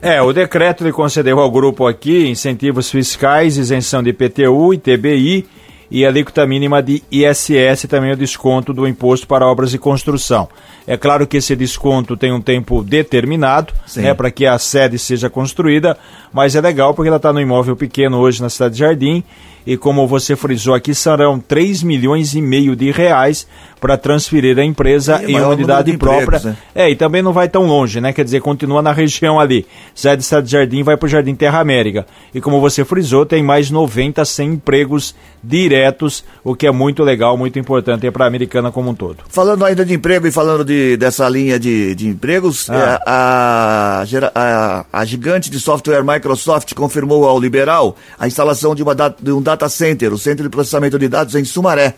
É, 0.00 0.20
o 0.22 0.32
decreto 0.32 0.82
lhe 0.82 0.92
concedeu 0.92 1.38
ao 1.38 1.50
grupo 1.50 1.86
aqui 1.86 2.26
incentivos 2.26 2.90
fiscais, 2.90 3.56
isenção 3.56 4.02
de 4.02 4.10
IPTU 4.10 4.74
e 4.74 4.78
TBI 4.78 5.46
e 5.90 6.04
alíquota 6.04 6.46
mínima 6.46 6.82
de 6.82 7.02
ISS 7.10 7.86
também 7.88 8.12
o 8.12 8.16
desconto 8.16 8.72
do 8.72 8.86
imposto 8.86 9.26
para 9.26 9.46
obras 9.46 9.70
de 9.70 9.78
construção. 9.78 10.48
É 10.86 10.96
claro 10.96 11.26
que 11.26 11.36
esse 11.36 11.54
desconto 11.54 12.16
tem 12.16 12.32
um 12.32 12.40
tempo 12.40 12.82
determinado, 12.82 13.72
né, 13.96 14.14
para 14.14 14.30
que 14.30 14.46
a 14.46 14.58
sede 14.58 14.98
seja 14.98 15.28
construída, 15.30 15.96
mas 16.32 16.54
é 16.54 16.60
legal 16.60 16.94
porque 16.94 17.08
ela 17.08 17.16
está 17.16 17.32
no 17.32 17.40
imóvel 17.40 17.76
pequeno 17.76 18.18
hoje 18.18 18.42
na 18.42 18.50
cidade 18.50 18.74
de 18.74 18.80
Jardim 18.80 19.24
e 19.68 19.76
como 19.76 20.06
você 20.06 20.34
frisou 20.34 20.72
aqui, 20.72 20.94
serão 20.94 21.38
3 21.38 21.82
milhões 21.82 22.34
e 22.34 22.40
meio 22.40 22.74
de 22.74 22.90
reais 22.90 23.46
para 23.78 23.96
transferir 23.96 24.58
a 24.58 24.64
empresa 24.64 25.22
E 25.26 25.32
em 25.32 25.40
unidade 25.40 25.96
própria. 25.96 26.36
empregos, 26.38 26.44
né? 26.44 26.56
É, 26.74 26.90
e 26.90 26.96
também 26.96 27.22
não 27.22 27.32
vai 27.32 27.48
tão 27.48 27.64
longe, 27.66 28.00
né? 28.00 28.12
Quer 28.12 28.24
dizer, 28.24 28.40
continua 28.40 28.82
na 28.82 28.92
região 28.92 29.38
ali. 29.38 29.66
Sai 29.94 30.16
do 30.16 30.20
estado 30.20 30.44
de 30.44 30.50
Jardim 30.52 30.82
vai 30.82 30.96
para 30.96 31.06
o 31.06 31.08
Jardim 31.08 31.34
Terra 31.34 31.60
América. 31.60 32.06
E 32.34 32.40
como 32.40 32.60
você 32.60 32.84
frisou, 32.84 33.24
tem 33.24 33.42
mais 33.42 33.70
90, 33.70 34.24
100 34.24 34.48
empregos 34.54 35.14
diretos, 35.42 36.24
o 36.44 36.54
que 36.54 36.66
é 36.66 36.70
muito 36.72 37.02
legal, 37.02 37.36
muito 37.36 37.58
importante 37.58 38.10
para 38.10 38.24
a 38.24 38.28
americana 38.28 38.70
como 38.72 38.90
um 38.90 38.94
todo. 38.94 39.18
Falando 39.28 39.64
ainda 39.64 39.84
de 39.84 39.94
emprego 39.94 40.26
e 40.26 40.32
falando 40.32 40.64
de, 40.64 40.96
dessa 40.96 41.28
linha 41.28 41.58
de, 41.58 41.94
de 41.94 42.06
empregos, 42.08 42.68
Ah. 42.68 42.74
é, 42.74 43.10
a, 43.10 44.04
a, 44.34 44.84
a 45.00 45.04
gigante 45.04 45.50
de 45.50 45.60
software 45.60 46.02
Microsoft 46.04 46.74
confirmou 46.74 47.26
ao 47.26 47.38
Liberal 47.40 47.96
a 48.18 48.26
instalação 48.26 48.74
de, 48.74 48.82
uma 48.82 48.94
de 48.94 49.32
um 49.32 49.40
data 49.40 49.68
center, 49.68 50.12
o 50.12 50.18
Centro 50.18 50.42
de 50.44 50.48
Processamento 50.50 50.98
de 50.98 51.08
Dados 51.08 51.34
em 51.34 51.44
Sumaré. 51.44 51.94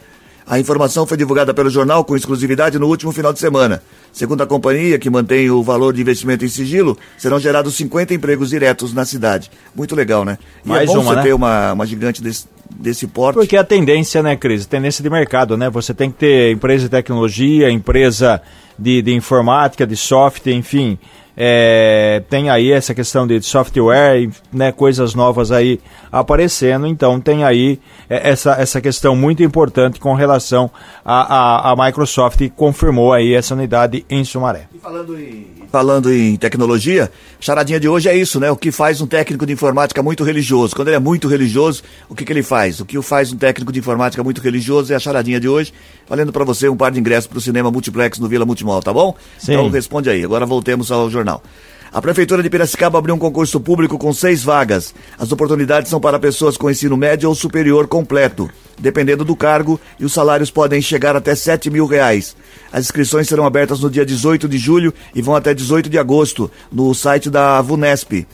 A 0.51 0.59
informação 0.59 1.07
foi 1.07 1.17
divulgada 1.17 1.55
pelo 1.55 1.71
jornal 1.71 2.05
com 2.05 2.17
exclusividade 2.17 2.77
no 2.77 2.89
último 2.89 3.13
final 3.13 3.33
de 3.33 3.39
semana. 3.39 3.81
Segundo 4.13 4.43
a 4.43 4.47
companhia, 4.49 4.99
que 4.99 5.09
mantém 5.09 5.49
o 5.49 5.63
valor 5.63 5.95
de 5.95 6.01
investimento 6.01 6.45
em 6.45 6.49
sigilo, 6.49 6.99
serão 7.17 7.39
gerados 7.39 7.77
50 7.77 8.15
empregos 8.15 8.51
diretos 8.51 8.93
na 8.93 9.05
cidade. 9.05 9.49
Muito 9.77 9.95
legal, 9.95 10.25
né? 10.25 10.39
E 10.65 10.69
Mais 10.69 10.91
é 10.91 10.93
bom 10.93 11.03
uma, 11.03 11.05
você 11.05 11.15
né? 11.15 11.23
ter 11.23 11.35
uma, 11.35 11.73
uma 11.73 11.87
gigante 11.87 12.21
desse, 12.21 12.47
desse 12.69 13.07
porte. 13.07 13.37
Porque 13.37 13.57
a 13.57 13.63
tendência, 13.63 14.25
né, 14.25 14.35
Cris? 14.35 14.67
Tendência 14.67 15.05
de 15.05 15.09
mercado, 15.09 15.57
né? 15.57 15.71
Você 15.71 15.95
tem 15.95 16.11
que 16.11 16.19
ter 16.19 16.51
empresa 16.51 16.83
de 16.83 16.89
tecnologia, 16.89 17.71
empresa 17.71 18.43
de, 18.77 19.03
de 19.03 19.15
informática, 19.15 19.87
de 19.87 19.95
software, 19.95 20.55
enfim. 20.55 20.99
É, 21.43 22.23
tem 22.29 22.51
aí 22.51 22.71
essa 22.71 22.95
questão 22.95 23.27
de 23.27 23.41
software, 23.41 24.29
né, 24.53 24.73
coisas 24.73 25.15
novas 25.15 25.51
aí 25.51 25.81
aparecendo, 26.13 26.87
então 26.87 27.19
tem 27.19 27.45
aí 27.45 27.81
é, 28.11 28.29
essa, 28.29 28.61
essa 28.61 28.79
questão 28.79 29.17
muito 29.17 29.43
importante 29.43 29.99
com 29.99 30.13
relação 30.13 30.71
à 31.03 31.71
a, 31.71 31.73
a, 31.73 31.87
Microsoft 31.87 32.37
que 32.37 32.51
confirmou 32.51 33.15
aí 33.15 33.33
essa 33.33 33.55
unidade 33.55 34.05
em 34.11 34.23
Sumaré. 34.23 34.67
E 34.75 34.79
Falando 34.79 35.19
em, 35.19 35.47
falando 35.73 36.13
em 36.13 36.37
tecnologia, 36.37 37.11
charadinha 37.39 37.81
de 37.81 37.89
hoje 37.89 38.11
é 38.11 38.15
isso, 38.15 38.39
né? 38.39 38.51
O 38.51 38.57
que 38.57 38.71
faz 38.71 39.01
um 39.01 39.07
técnico 39.07 39.47
de 39.47 39.55
informática 39.55 40.03
muito 40.03 40.23
religioso? 40.23 40.77
Quando 40.77 40.89
ele 40.89 40.97
é 40.97 41.01
muito 41.01 41.27
religioso, 41.27 41.83
o 42.07 42.15
que, 42.15 42.23
que 42.23 42.33
ele 42.35 42.43
faz? 42.43 42.81
O 42.81 42.85
que 42.85 42.99
o 42.99 43.03
faz 43.03 43.33
um 43.33 43.39
técnico 43.39 43.73
de 43.73 43.79
informática 43.79 44.23
muito 44.23 44.43
religioso 44.43 44.93
é 44.93 44.97
a 44.97 45.01
charadinha 45.01 45.41
de 45.41 45.49
hoje, 45.49 45.73
valendo 46.07 46.33
para 46.33 46.45
você 46.45 46.69
um 46.69 46.77
par 46.77 46.91
de 46.91 47.01
ingressos 47.01 47.29
para 47.29 47.39
o 47.39 47.41
cinema 47.41 47.71
multiplex 47.71 48.19
no 48.19 48.29
Vila 48.29 48.45
Multimol, 48.45 48.83
tá 48.83 48.93
bom? 48.93 49.15
Sim. 49.39 49.53
Então 49.53 49.71
responde 49.71 50.11
aí. 50.11 50.23
Agora 50.23 50.45
voltemos 50.45 50.93
ao 50.93 51.09
jornal. 51.09 51.30
A 51.93 52.01
Prefeitura 52.01 52.41
de 52.41 52.49
Piracicaba 52.49 52.99
abriu 52.99 53.17
um 53.17 53.19
concurso 53.19 53.59
público 53.59 53.99
com 53.99 54.13
seis 54.13 54.45
vagas. 54.45 54.95
As 55.19 55.33
oportunidades 55.33 55.91
são 55.91 56.01
para 56.01 56.21
pessoas 56.21 56.57
com 56.57 56.71
ensino 56.71 56.97
médio 56.97 57.29
ou 57.29 57.35
superior 57.35 57.89
completo, 57.89 58.49
dependendo 58.79 59.25
do 59.25 59.35
cargo, 59.35 59.81
e 59.99 60.05
os 60.05 60.13
salários 60.13 60.53
podem 60.53 60.81
chegar 60.81 61.17
até 61.17 61.35
7 61.35 61.69
mil 61.69 61.87
reais. 61.87 62.37
As 62.73 62.85
inscrições 62.85 63.27
serão 63.27 63.45
abertas 63.45 63.81
no 63.81 63.91
dia 63.91 64.07
18 64.07 64.49
de 64.49 64.57
julho 64.57 64.95
e 65.13 65.21
vão 65.21 65.35
até 65.35 65.53
18 65.53 65.91
de 65.91 65.99
agosto, 65.99 66.49
no 66.71 66.95
site 66.95 67.29
da 67.29 67.61
VUNESP. 67.61 68.25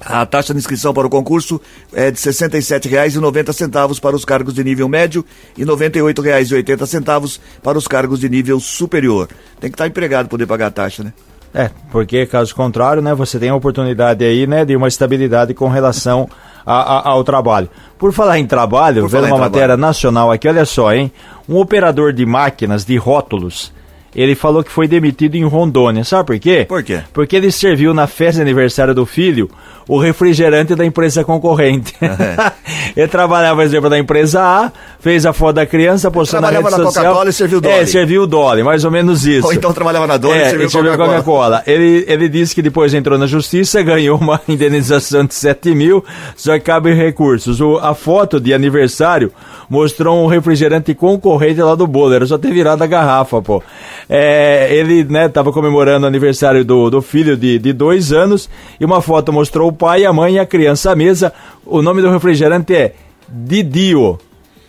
A 0.00 0.24
taxa 0.24 0.54
de 0.54 0.58
inscrição 0.58 0.92
para 0.94 1.06
o 1.06 1.10
concurso 1.10 1.60
é 1.92 2.10
de 2.10 2.18
R$ 2.18 2.30
67,90 2.30 4.00
para 4.00 4.16
os 4.16 4.24
cargos 4.24 4.54
de 4.54 4.64
nível 4.64 4.88
médio 4.88 5.24
e 5.56 5.62
R$ 5.62 5.70
98,80 5.70 7.38
para 7.62 7.78
os 7.78 7.86
cargos 7.86 8.20
de 8.20 8.28
nível 8.30 8.58
superior. 8.60 9.28
Tem 9.60 9.70
que 9.70 9.74
estar 9.74 9.86
empregado 9.86 10.24
para 10.24 10.30
poder 10.30 10.46
pagar 10.46 10.66
a 10.68 10.70
taxa, 10.70 11.04
né? 11.04 11.12
É, 11.54 11.70
porque 11.92 12.26
caso 12.26 12.52
contrário, 12.54 13.00
né, 13.00 13.14
você 13.14 13.38
tem 13.38 13.48
a 13.48 13.54
oportunidade 13.54 14.24
aí, 14.24 14.44
né, 14.46 14.64
de 14.64 14.74
uma 14.74 14.88
estabilidade 14.88 15.54
com 15.54 15.68
relação 15.68 16.28
a, 16.66 16.74
a- 16.96 17.08
ao 17.10 17.22
trabalho. 17.22 17.68
Por 17.96 18.12
falar 18.12 18.38
em 18.40 18.46
trabalho, 18.46 19.02
Por 19.02 19.08
vendo 19.10 19.20
uma 19.22 19.28
trabalho. 19.36 19.52
matéria 19.52 19.76
nacional 19.76 20.32
aqui, 20.32 20.48
olha 20.48 20.64
só, 20.64 20.92
hein, 20.92 21.12
um 21.48 21.56
operador 21.58 22.12
de 22.12 22.26
máquinas 22.26 22.84
de 22.84 22.96
rótulos, 22.96 23.72
ele 24.14 24.34
falou 24.34 24.62
que 24.62 24.70
foi 24.70 24.86
demitido 24.88 25.34
em 25.36 25.44
Rondônia, 25.44 26.04
sabe 26.04 26.26
por 26.26 26.38
quê? 26.38 26.64
Por 26.68 26.82
quê? 26.82 27.00
Porque 27.12 27.34
ele 27.36 27.50
serviu 27.50 27.92
na 27.94 28.06
festa 28.06 28.36
de 28.36 28.42
aniversário 28.42 28.94
do 28.94 29.04
filho 29.06 29.50
o 29.86 29.98
refrigerante 29.98 30.74
da 30.74 30.84
empresa 30.84 31.22
concorrente. 31.24 31.92
É. 32.00 32.52
ele 32.96 33.08
trabalhava, 33.08 33.56
por 33.56 33.64
exemplo, 33.64 33.90
na 33.90 33.98
empresa 33.98 34.40
A, 34.40 34.72
fez 34.98 35.26
a 35.26 35.32
foto 35.34 35.56
da 35.56 35.66
criança, 35.66 36.10
postou 36.10 36.40
na 36.40 36.48
trabalhava 36.48 36.70
rede 36.70 36.80
na 36.80 36.84
social. 36.86 37.04
Coca-Cola 37.12 37.30
e 37.30 37.32
serviu 37.34 37.58
É, 37.58 37.60
Dolly. 37.60 37.86
serviu 37.86 38.22
o 38.22 38.26
Dolly, 38.26 38.62
mais 38.62 38.84
ou 38.84 38.90
menos 38.90 39.26
isso. 39.26 39.46
Ou 39.46 39.52
então 39.52 39.72
trabalhava 39.74 40.06
na 40.06 40.16
Dona 40.16 40.36
É, 40.36 40.46
e 40.46 40.50
serviu 40.50 40.70
Coca-Cola. 40.70 41.08
Coca-Cola. 41.16 41.62
Ele, 41.66 42.04
ele 42.08 42.28
disse 42.30 42.54
que 42.54 42.62
depois 42.62 42.94
entrou 42.94 43.18
na 43.18 43.26
justiça, 43.26 43.82
ganhou 43.84 44.16
uma 44.18 44.40
indenização 44.48 45.24
de 45.26 45.34
7 45.34 45.74
mil, 45.74 46.02
só 46.34 46.54
que 46.54 46.60
cabe 46.60 46.94
recursos. 46.94 47.60
O- 47.60 47.76
a 47.78 47.94
foto 47.94 48.40
de 48.40 48.54
aniversário 48.54 49.30
mostrou 49.68 50.24
um 50.24 50.26
refrigerante 50.26 50.94
concorrente 50.94 51.60
lá 51.60 51.74
do 51.74 51.86
bolo, 51.86 52.14
era 52.14 52.24
só 52.26 52.38
ter 52.38 52.52
virado 52.52 52.82
a 52.82 52.86
garrafa, 52.86 53.42
pô. 53.42 53.62
É, 54.08 54.68
ele, 54.70 55.04
né, 55.04 55.28
tava 55.28 55.52
comemorando 55.52 56.04
o 56.04 56.08
aniversário 56.08 56.64
do, 56.64 56.90
do 56.90 57.00
filho 57.00 57.36
de, 57.36 57.58
de 57.58 57.72
dois 57.72 58.12
anos 58.12 58.48
e 58.78 58.84
uma 58.84 59.00
foto 59.00 59.32
mostrou 59.32 59.68
o 59.68 59.72
pai, 59.72 60.04
a 60.04 60.12
mãe 60.12 60.34
e 60.34 60.38
a 60.38 60.46
criança 60.46 60.92
à 60.92 60.96
mesa. 60.96 61.32
O 61.64 61.80
nome 61.80 62.02
do 62.02 62.10
refrigerante 62.10 62.74
é 62.74 62.94
Didio 63.28 64.18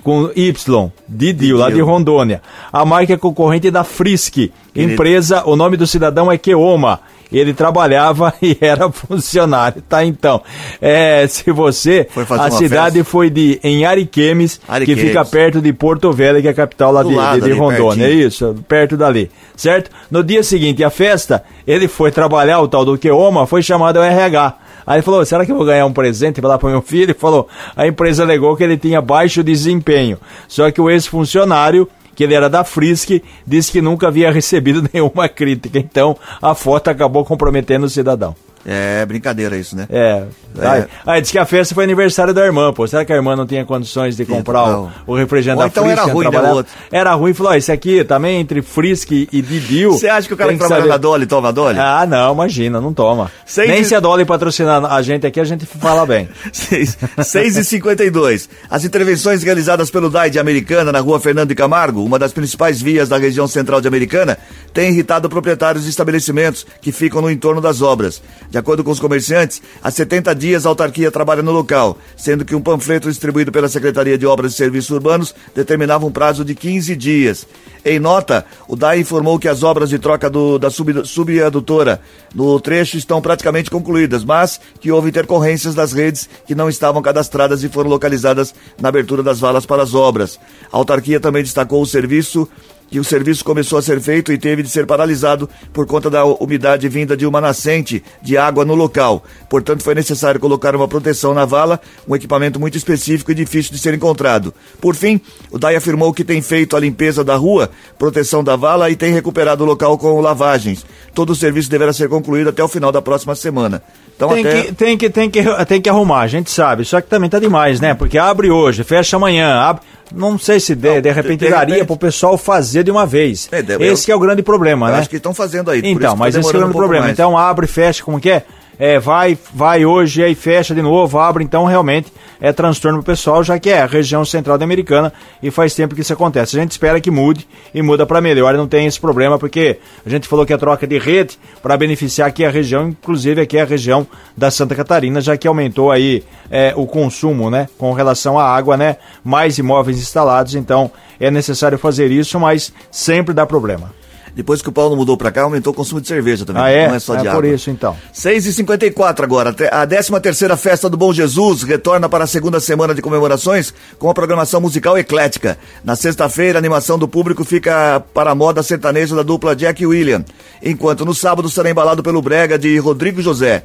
com 0.04 0.30
Y, 0.36 0.91
Didio, 1.08 1.58
lá 1.58 1.71
de 1.71 1.82
Rondônia. 1.82 2.41
A 2.71 2.86
marca 2.86 3.13
é 3.13 3.17
concorrente 3.17 3.71
da 3.71 3.84
Frisk. 3.84 4.52
Empresa, 4.76 5.43
o 5.45 5.56
nome 5.56 5.78
do 5.78 5.88
cidadão 5.88 6.32
é 6.32 6.38
Keoma 6.38 7.00
ele 7.32 7.54
trabalhava 7.54 8.34
e 8.42 8.58
era 8.60 8.92
funcionário, 8.92 9.82
tá? 9.88 10.04
Então, 10.04 10.42
é, 10.82 11.26
se 11.28 11.52
você, 11.52 12.08
a 12.30 12.52
cidade 12.52 12.98
festa. 12.98 13.12
foi 13.12 13.30
de 13.30 13.60
em 13.64 13.86
Ariquemes, 13.86 14.60
Ariquemes, 14.68 15.02
que 15.02 15.08
fica 15.08 15.26
perto 15.26 15.62
de 15.62 15.72
Porto 15.74 16.12
Velho, 16.12 16.42
que 16.42 16.48
é 16.48 16.52
a 16.52 16.54
capital 16.54 16.92
lá 16.92 17.04
de, 17.04 17.42
de, 17.42 17.48
de, 17.48 17.52
Rondônia, 17.52 18.06
é 18.06 18.12
isso, 18.12 18.56
perto 18.68 18.98
dali, 18.98 19.30
certo? 19.56 19.90
No 20.10 20.24
dia 20.24 20.44
seguinte, 20.44 20.84
a 20.84 20.90
festa, 20.90 21.44
ele 21.68 21.88
foi 21.88 22.12
trabalhar, 22.12 22.60
o 22.60 22.68
tal 22.68 22.86
do 22.86 22.98
Queoma, 22.98 23.48
foi 23.48 23.62
chamado 23.62 23.98
ao 23.98 24.04
RH. 24.04 24.58
Aí 24.86 24.98
ele 24.98 25.02
falou: 25.02 25.26
será 25.26 25.46
que 25.46 25.52
eu 25.52 25.56
vou 25.56 25.66
ganhar 25.66 25.86
um 25.86 25.94
presente 25.94 26.40
para 26.40 26.52
dar 26.52 26.58
para 26.60 26.70
meu 26.70 26.82
filho? 26.82 27.06
Ele 27.06 27.14
falou: 27.14 27.48
a 27.76 27.88
empresa 27.88 28.24
alegou 28.24 28.56
que 28.56 28.64
ele 28.64 28.78
tinha 28.78 29.02
baixo 29.02 29.44
desempenho. 29.44 30.20
Só 30.48 30.70
que 30.70 30.80
o 30.80 30.90
ex-funcionário 30.90 31.88
que 32.15 32.23
ele 32.23 32.34
era 32.34 32.49
da 32.49 32.63
Frisk, 32.63 33.21
disse 33.45 33.71
que 33.71 33.82
nunca 33.82 34.08
havia 34.08 34.32
recebido 34.34 34.88
nenhuma 34.91 35.28
crítica. 35.28 35.78
Então 35.78 36.17
a 36.41 36.56
foto 36.56 36.88
acabou 36.88 37.25
comprometendo 37.25 37.86
o 37.86 37.89
cidadão. 37.89 38.36
É 38.65 39.06
brincadeira 39.06 39.56
isso, 39.56 39.75
né? 39.75 39.86
É. 39.91 40.23
é. 40.58 40.88
Aí, 41.06 41.21
disse 41.21 41.32
que 41.32 41.38
a 41.38 41.45
festa 41.45 41.75
foi 41.75 41.84
aniversário 41.84 42.34
da 42.34 42.43
irmã, 42.43 42.73
pô. 42.73 42.88
Será 42.88 43.06
que 43.06 43.13
a 43.13 43.15
irmã 43.15 43.36
não 43.36 43.45
tinha 43.45 43.63
condições 43.63 44.17
de 44.17 44.25
comprar 44.25 44.80
o, 44.80 44.91
o, 45.06 45.15
refrigerante 45.15 45.62
Ou 45.62 45.63
da 45.63 45.67
então 45.67 45.84
Frisk? 45.84 46.01
era 46.01 46.12
ruim, 46.12 46.49
outro. 46.56 46.73
Era 46.91 47.13
ruim, 47.13 47.34
falou, 47.34 47.51
ó, 47.51 47.56
esse 47.56 47.71
aqui 47.71 48.04
também 48.04 48.39
entre 48.39 48.63
Frisk 48.63 49.12
e 49.12 49.28
Didil. 49.41 49.91
Você 49.91 50.08
acha 50.08 50.28
que 50.28 50.34
o 50.34 50.38
cara 50.38 50.51
que, 50.51 50.58
que 50.58 50.65
trabalha 50.65 50.88
na 50.88 50.97
Dolly 50.97 51.28
toma 51.28 51.54
Dolly? 51.54 51.78
Ah, 51.80 52.08
não, 52.08 52.34
imagina, 52.34 52.82
não 52.82 52.91
toma. 52.91 53.32
Seis 53.45 53.69
Nem 53.69 53.84
de... 53.84 53.88
se 53.88 53.93
a 53.93 53.99
Dolly 53.99 54.25
patrocinar 54.25 54.84
a 54.84 55.01
gente 55.04 55.28
aqui, 55.28 55.39
a 55.39 55.45
gente 55.45 55.65
fala 55.67 56.04
bem. 56.06 56.28
6 57.23 57.58
e 57.58 57.63
52 57.63 58.49
As 58.69 58.84
intervenções 58.84 59.43
realizadas 59.43 59.91
pelo 59.91 60.10
DAI 60.10 60.32
de 60.32 60.39
Americana 60.39 60.91
na 60.91 60.99
rua 60.99 61.19
Fernando 61.19 61.49
de 61.49 61.56
Camargo, 61.56 62.04
uma 62.04 62.17
das 62.17 62.34
principais 62.34 62.82
vias 62.82 63.10
da 63.10 63.17
região 63.17 63.47
central 63.47 63.80
de 63.80 63.88
Americana, 63.88 64.38
têm 64.73 64.89
irritado 64.89 65.30
proprietários 65.30 65.84
de 65.84 65.89
estabelecimentos 65.89 66.65
que 66.82 66.91
ficam 66.91 67.21
no 67.21 67.30
entorno 67.30 67.62
das 67.62 67.82
obras. 67.82 68.21
De 68.56 68.60
acordo 68.60 68.86
com 68.86 68.91
os 68.91 69.02
comerciantes, 69.02 69.62
há 69.84 69.91
70 69.91 70.34
dias 70.34 70.65
a 70.65 70.70
autarquia 70.70 71.12
trabalha 71.12 71.44
no 71.44 71.52
local, 71.52 71.98
sendo 72.15 72.46
que 72.46 72.56
um 72.56 72.62
panfleto 72.62 73.10
distribuído 73.10 73.52
pela 73.52 73.68
Secretaria 73.68 74.18
de 74.18 74.26
Obras 74.26 74.54
e 74.54 74.56
Serviços 74.56 74.91
Urbanos 74.91 75.36
determinava 75.54 76.06
um 76.06 76.12
prazo 76.12 76.46
de 76.46 76.56
15 76.56 76.96
dias. 76.96 77.46
Em 77.84 78.00
nota, 78.00 78.46
o 78.65 78.78
DAI 78.78 79.02
informou 79.02 79.38
que 79.38 79.50
as 79.50 79.62
obras 79.62 79.89
de 79.89 80.00
troca 80.00 80.30
do, 80.30 80.58
da 80.58 80.70
sub, 80.70 81.06
subadutora 81.06 82.00
no 82.34 82.58
trecho 82.62 82.96
estão 82.96 83.22
praticamente 83.22 83.70
concluídas, 83.70 84.24
mas 84.24 84.58
que 84.80 84.89
houve 84.89 85.10
intercorrências 85.10 85.76
das 85.76 85.91
redes 85.91 86.30
que 86.48 86.56
não 86.56 86.70
estavam 86.70 87.02
cadastradas 87.02 87.62
e 87.62 87.68
foram 87.68 87.89
localizadas 87.89 88.56
na 88.80 88.88
abertura 88.88 89.22
das 89.22 89.38
valas 89.38 89.65
para 89.65 89.84
as 89.84 89.94
obras. 89.94 90.39
A 90.72 90.78
autarquia 90.78 91.20
também 91.20 91.44
destacou 91.44 91.82
o 91.82 91.86
serviço 91.86 92.48
que 92.89 93.00
o 93.00 93.04
serviço 93.04 93.43
começou 93.43 93.78
a 93.78 93.82
ser 93.82 94.00
feito 94.00 94.32
e 94.32 94.38
teve 94.38 94.63
de 94.63 94.69
ser 94.69 94.86
paralisado 94.86 95.50
por 95.74 95.86
conta 95.86 96.10
da 96.10 96.24
umidade 96.26 96.88
vinda 96.88 97.17
de 97.17 97.26
uma 97.26 97.41
nascente 97.41 98.04
de 98.21 98.38
água 98.38 98.63
no 98.63 98.76
local. 98.76 99.24
Portanto, 99.50 99.84
foi 99.84 99.95
necessário 99.95 100.39
colocar 100.39 100.76
uma 100.76 100.88
proteção 100.88 101.34
na 101.34 101.45
vala, 101.45 101.80
um 102.08 102.15
equipamento 102.15 102.60
muito 102.60 102.78
específico 102.78 103.32
e 103.32 103.36
difícil 103.36 103.71
de 103.71 103.80
ser 103.80 103.93
encontrado. 103.93 104.54
Por 104.80 104.95
fim, 104.95 105.19
o 105.52 105.58
DAI 105.58 105.76
afirmou 105.76 106.13
que 106.13 106.24
tem 106.24 106.41
feito 106.41 106.76
a 106.76 106.80
limpeza 106.80 107.24
da 107.24 107.36
rua, 107.36 107.69
proteção 107.98 108.43
da 108.43 108.56
vala 108.56 108.89
e 108.89 108.95
tem 108.95 109.13
recuperado 109.13 109.63
o 109.63 109.67
local 109.67 109.98
com 109.98 110.21
lavagens. 110.21 110.86
Todo 111.13 111.32
o 111.32 111.36
serviço 111.36 111.69
deverá 111.69 111.93
ser 111.93 112.10
concluído 112.10 112.50
até 112.50 112.63
o 112.63 112.67
final 112.67 112.91
da 112.91 113.02
próxima 113.02 113.36
semana. 113.36 113.82
Então, 114.15 114.30
tem, 114.30 114.45
até... 114.45 114.62
que, 114.62 114.74
tem, 114.74 114.98
que, 114.98 115.10
tem, 115.10 115.30
que, 115.30 115.65
tem 115.65 115.82
que 115.82 115.89
arrumar, 115.89 116.21
a 116.21 116.28
gente 116.28 116.50
sabe. 116.50 116.86
Só 116.86 117.02
que 117.02 117.10
também 117.10 117.30
tá 117.30 117.39
demais, 117.39 117.80
né? 117.80 117.93
Porque 117.93 118.17
abre 118.17 118.50
hoje, 118.50 118.84
fecha 118.84 119.17
amanhã, 119.17 119.54
abre 119.56 119.84
não 120.13 120.38
sei 120.38 120.60
se 120.60 120.76
de, 120.76 120.96
não, 120.96 121.02
de 121.02 121.12
repente 121.12 121.39
de, 121.39 121.46
de 121.46 121.52
daria 121.52 121.86
para 121.86 121.94
o 121.94 121.98
pessoal 121.98 122.38
fazer 122.38 122.84
de 122.84 122.91
uma 122.91 123.06
vez. 123.06 123.50
É, 123.52 123.60
esse 123.86 124.12
eu, 124.12 124.13
é 124.13 124.18
o 124.18 124.20
grande 124.20 124.44
problema, 124.44 124.91
né? 124.91 125.00
Acho 125.00 125.10
que 125.10 125.18
estão 125.18 125.34
fazendo 125.34 125.72
aí. 125.72 125.82
Então, 125.84 126.15
mas 126.15 126.36
esse 126.36 126.46
é 126.46 126.50
o 126.50 126.54
grande 126.54 126.70
um 126.70 126.74
problema. 126.74 127.06
Mais. 127.06 127.13
Então 127.13 127.38
abre, 127.38 127.68
fecha, 127.68 128.04
como 128.04 128.20
que 128.20 128.30
é? 128.30 128.44
É, 128.78 129.00
vai, 129.00 129.38
vai 129.54 129.86
hoje 129.86 130.24
aí 130.24 130.36
fecha 130.36 130.76
de 130.76 130.82
novo, 130.82 131.18
abre, 131.20 131.44
então 131.44 131.66
realmente 131.66 132.12
é 132.40 132.52
transtorno 132.52 133.00
pro 133.00 133.14
pessoal, 133.14 133.44
já 133.44 133.58
que 133.58 133.70
é 133.70 133.82
a 133.82 133.86
região 133.86 134.26
central 134.26 134.58
da 134.58 134.66
Americana 134.66 135.12
e 135.42 135.50
faz 135.50 135.74
tempo 135.74 135.96
que 135.96 136.02
isso 136.02 136.14
acontece. 136.14 136.58
A 136.58 136.62
gente 136.62 136.72
espera 136.72 137.00
que 137.00 137.10
mude 137.10 137.48
e 137.74 137.82
muda 137.82 138.06
para 138.06 138.22
melhor 138.22 138.54
e 138.54 138.58
não 138.58 138.68
tem 138.68 138.86
esse 138.86 139.00
problema, 139.00 139.40
porque 139.40 139.80
a 140.06 140.10
gente 140.10 140.28
falou 140.28 140.46
que 140.46 140.54
a 140.54 140.58
troca 140.58 140.86
de 140.86 140.98
rede 140.98 141.38
para 141.62 141.78
beneficiar 141.78 142.28
aqui 142.28 142.44
a 142.44 142.50
região, 142.50 142.90
inclusive 142.90 143.42
aqui 143.42 143.58
a 143.58 143.66
região 143.66 144.06
da 144.36 144.52
Santa 144.52 144.76
Catarina, 144.76 145.22
já 145.22 145.38
que 145.38 145.48
aumentou 145.48 145.92
aí 145.92 146.24
é, 146.52 146.74
o 146.76 146.86
consumo, 146.86 147.50
né, 147.50 147.68
com 147.78 147.94
relação 147.94 148.38
à 148.38 148.46
água, 148.46 148.78
né, 148.78 148.98
mais 149.24 149.58
imóveis 149.58 149.98
instalados, 149.98 150.56
então 150.56 150.92
é 151.20 151.32
necessário 151.32 151.78
fazer 151.78 152.12
isso, 152.12 152.40
mas 152.40 152.74
sempre 152.92 153.34
dá 153.34 153.46
problema. 153.46 154.05
Depois 154.36 154.62
que 154.62 154.67
o 154.67 154.71
Paulo 154.71 154.98
mudou 154.98 155.15
para 155.15 155.32
cá, 155.32 155.43
aumentou 155.43 155.71
o 155.71 155.76
consumo 155.76 156.02
de 156.02 156.08
cerveja 156.08 156.45
também. 156.45 156.62
Ah, 156.62 156.69
é? 156.69 156.88
Não 156.89 156.95
é 156.95 157.00
só 157.00 157.15
é 157.15 157.21
de 157.21 157.28
água. 157.28 157.41
por 157.41 157.45
isso, 157.45 157.69
então. 157.69 157.95
6h54 158.13 159.24
agora. 159.24 159.56
A 159.71 159.88
13 159.88 160.19
terceira 160.19 160.58
Festa 160.58 160.89
do 160.89 160.98
Bom 160.98 161.13
Jesus 161.13 161.63
retorna 161.63 162.10
para 162.10 162.26
a 162.26 162.28
segunda 162.28 162.60
semana 162.60 162.93
de 162.93 163.02
comemorações 163.02 163.74
com 163.98 164.10
a 164.10 164.13
programação 164.13 164.60
musical 164.60 164.98
eclética. 164.98 165.58
Na 165.86 165.95
sexta-feira, 165.95 166.58
a 166.58 166.60
animação 166.60 167.00
do 167.00 167.08
público 167.08 167.45
fica 167.45 168.04
para 168.13 168.32
a 168.32 168.36
moda 168.36 168.62
sertaneja 168.62 169.15
da 169.15 169.24
dupla 169.24 169.56
Jack 169.56 169.82
e 169.82 169.88
William. 169.88 170.26
Enquanto 170.62 171.06
no 171.06 171.15
sábado 171.15 171.50
será 171.50 171.69
embalado 171.69 172.04
pelo 172.04 172.21
brega 172.21 172.60
de 172.60 172.78
Rodrigo 172.78 173.21
José. 173.21 173.63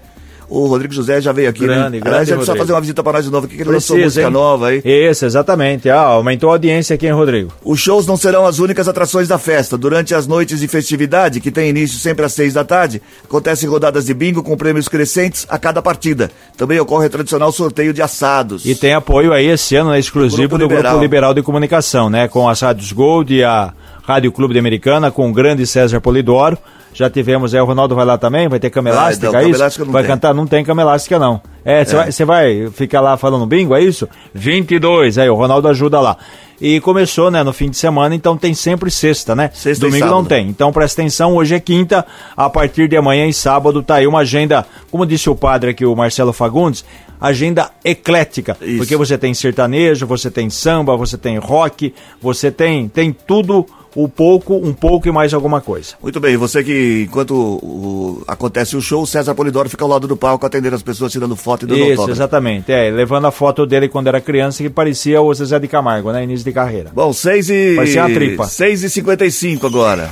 O 0.50 0.66
Rodrigo 0.66 0.92
José 0.92 1.20
já 1.20 1.30
veio 1.30 1.48
aqui, 1.48 1.60
grande, 1.60 1.98
né? 1.98 2.00
Grande, 2.00 2.08
Aliás, 2.08 2.28
precisa 2.30 2.56
fazer 2.56 2.72
uma 2.72 2.80
visita 2.80 3.04
para 3.04 3.12
nós 3.12 3.24
de 3.24 3.30
novo 3.30 3.46
aqui, 3.46 3.54
que 3.54 3.62
ele 3.62 3.70
lançou 3.70 3.96
música 3.96 4.26
hein? 4.26 4.32
nova 4.32 4.66
aí. 4.66 4.82
Isso, 4.84 5.24
exatamente. 5.24 5.88
Ah, 5.88 6.00
aumentou 6.00 6.50
a 6.50 6.54
audiência 6.54 6.94
aqui, 6.94 7.06
hein, 7.06 7.12
Rodrigo? 7.12 7.52
Os 7.64 7.78
shows 7.78 8.04
não 8.04 8.16
serão 8.16 8.44
as 8.44 8.58
únicas 8.58 8.88
atrações 8.88 9.28
da 9.28 9.38
festa. 9.38 9.78
Durante 9.78 10.12
as 10.12 10.26
noites 10.26 10.58
de 10.58 10.66
festividade, 10.66 11.40
que 11.40 11.52
tem 11.52 11.70
início 11.70 12.00
sempre 12.00 12.24
às 12.24 12.32
seis 12.32 12.54
da 12.54 12.64
tarde, 12.64 13.00
acontecem 13.24 13.68
rodadas 13.68 14.06
de 14.06 14.12
bingo 14.12 14.42
com 14.42 14.56
prêmios 14.56 14.88
crescentes 14.88 15.46
a 15.48 15.56
cada 15.56 15.80
partida. 15.80 16.32
Também 16.56 16.80
ocorre 16.80 17.06
o 17.06 17.10
tradicional 17.10 17.52
sorteio 17.52 17.94
de 17.94 18.02
assados. 18.02 18.66
E 18.66 18.74
tem 18.74 18.92
apoio 18.92 19.32
aí 19.32 19.46
esse 19.46 19.76
ano, 19.76 19.90
né, 19.90 20.00
exclusivo 20.00 20.48
Grupo 20.48 20.58
do 20.58 20.64
Liberal. 20.64 20.92
Grupo 20.94 21.02
Liberal 21.04 21.34
de 21.34 21.42
Comunicação, 21.42 22.10
né? 22.10 22.26
Com 22.26 22.48
as 22.48 22.60
rádios 22.60 22.90
Gold 22.90 23.32
e 23.32 23.44
a 23.44 23.72
Rádio 24.02 24.32
Clube 24.32 24.54
de 24.54 24.58
Americana, 24.58 25.12
com 25.12 25.30
o 25.30 25.32
grande 25.32 25.64
César 25.64 26.00
Polidoro. 26.00 26.58
Já 26.92 27.08
tivemos, 27.08 27.54
é, 27.54 27.62
o 27.62 27.64
Ronaldo 27.64 27.94
vai 27.94 28.04
lá 28.04 28.18
também? 28.18 28.48
Vai 28.48 28.58
ter 28.58 28.70
cama 28.70 28.90
elástica, 28.90 29.30
vai, 29.30 29.42
não, 29.42 29.48
é 29.48 29.66
isso? 29.66 29.84
vai 29.86 30.02
tem. 30.02 30.10
cantar? 30.10 30.34
Não 30.34 30.46
tem 30.46 30.64
cama 30.64 30.82
elástica, 30.82 31.18
não. 31.18 31.40
É, 31.64 31.84
você 31.84 32.22
é. 32.22 32.26
vai, 32.26 32.62
vai 32.62 32.70
ficar 32.70 33.00
lá 33.00 33.16
falando 33.16 33.46
bingo, 33.46 33.74
é 33.74 33.82
isso? 33.82 34.08
22, 34.34 35.18
aí 35.18 35.28
o 35.28 35.34
Ronaldo 35.34 35.68
ajuda 35.68 36.00
lá. 36.00 36.16
E 36.60 36.78
começou, 36.80 37.30
né, 37.30 37.42
no 37.42 37.54
fim 37.54 37.70
de 37.70 37.76
semana, 37.76 38.14
então 38.14 38.36
tem 38.36 38.52
sempre 38.52 38.90
sexta, 38.90 39.34
né? 39.34 39.50
Sexta 39.54 39.86
Domingo 39.86 40.06
não 40.06 40.22
tem. 40.22 40.48
Então 40.48 40.70
presta 40.70 41.00
atenção, 41.00 41.34
hoje 41.34 41.54
é 41.54 41.60
quinta, 41.60 42.04
a 42.36 42.50
partir 42.50 42.86
de 42.86 42.96
amanhã 42.98 43.26
e 43.26 43.32
sábado 43.32 43.82
tá 43.82 43.94
aí 43.94 44.06
uma 44.06 44.20
agenda, 44.20 44.66
como 44.90 45.06
disse 45.06 45.30
o 45.30 45.34
padre 45.34 45.70
aqui, 45.70 45.86
o 45.86 45.96
Marcelo 45.96 46.34
Fagundes, 46.34 46.84
agenda 47.18 47.70
eclética. 47.82 48.58
Isso. 48.60 48.76
Porque 48.76 48.94
você 48.94 49.16
tem 49.16 49.32
sertanejo, 49.32 50.06
você 50.06 50.30
tem 50.30 50.50
samba, 50.50 50.96
você 50.96 51.16
tem 51.16 51.38
rock, 51.38 51.94
você 52.20 52.50
tem, 52.50 52.88
tem 52.88 53.10
tudo 53.10 53.66
o 53.94 54.08
pouco, 54.08 54.54
um 54.54 54.72
pouco 54.72 55.08
e 55.08 55.12
mais 55.12 55.34
alguma 55.34 55.60
coisa. 55.60 55.94
Muito 56.02 56.20
bem, 56.20 56.36
você 56.36 56.62
que, 56.62 57.06
enquanto 57.08 57.34
o, 57.34 58.22
acontece 58.26 58.76
o 58.76 58.80
show, 58.80 59.02
o 59.02 59.06
César 59.06 59.34
Polidoro 59.34 59.68
fica 59.68 59.84
ao 59.84 59.90
lado 59.90 60.06
do 60.06 60.16
palco 60.16 60.46
atendendo 60.46 60.76
as 60.76 60.82
pessoas, 60.82 61.12
tirando 61.12 61.34
foto 61.36 61.64
e 61.64 61.66
dando 61.66 61.78
Isso, 61.78 61.90
autógrafo. 61.90 62.10
exatamente. 62.12 62.72
É, 62.72 62.90
levando 62.90 63.26
a 63.26 63.30
foto 63.30 63.66
dele 63.66 63.88
quando 63.88 64.06
era 64.06 64.20
criança, 64.20 64.62
que 64.62 64.70
parecia 64.70 65.20
o 65.20 65.32
Zezé 65.34 65.58
de 65.58 65.68
Camargo, 65.68 66.12
né? 66.12 66.22
Início 66.22 66.44
de 66.44 66.52
carreira. 66.52 66.90
Bom, 66.94 67.12
6 67.12 67.50
e... 67.50 67.74
Parecia 67.76 68.02
uma 68.06 68.14
tripa. 68.14 68.44
6 68.44 68.84
e 68.84 68.90
55 68.90 69.66
agora. 69.66 70.10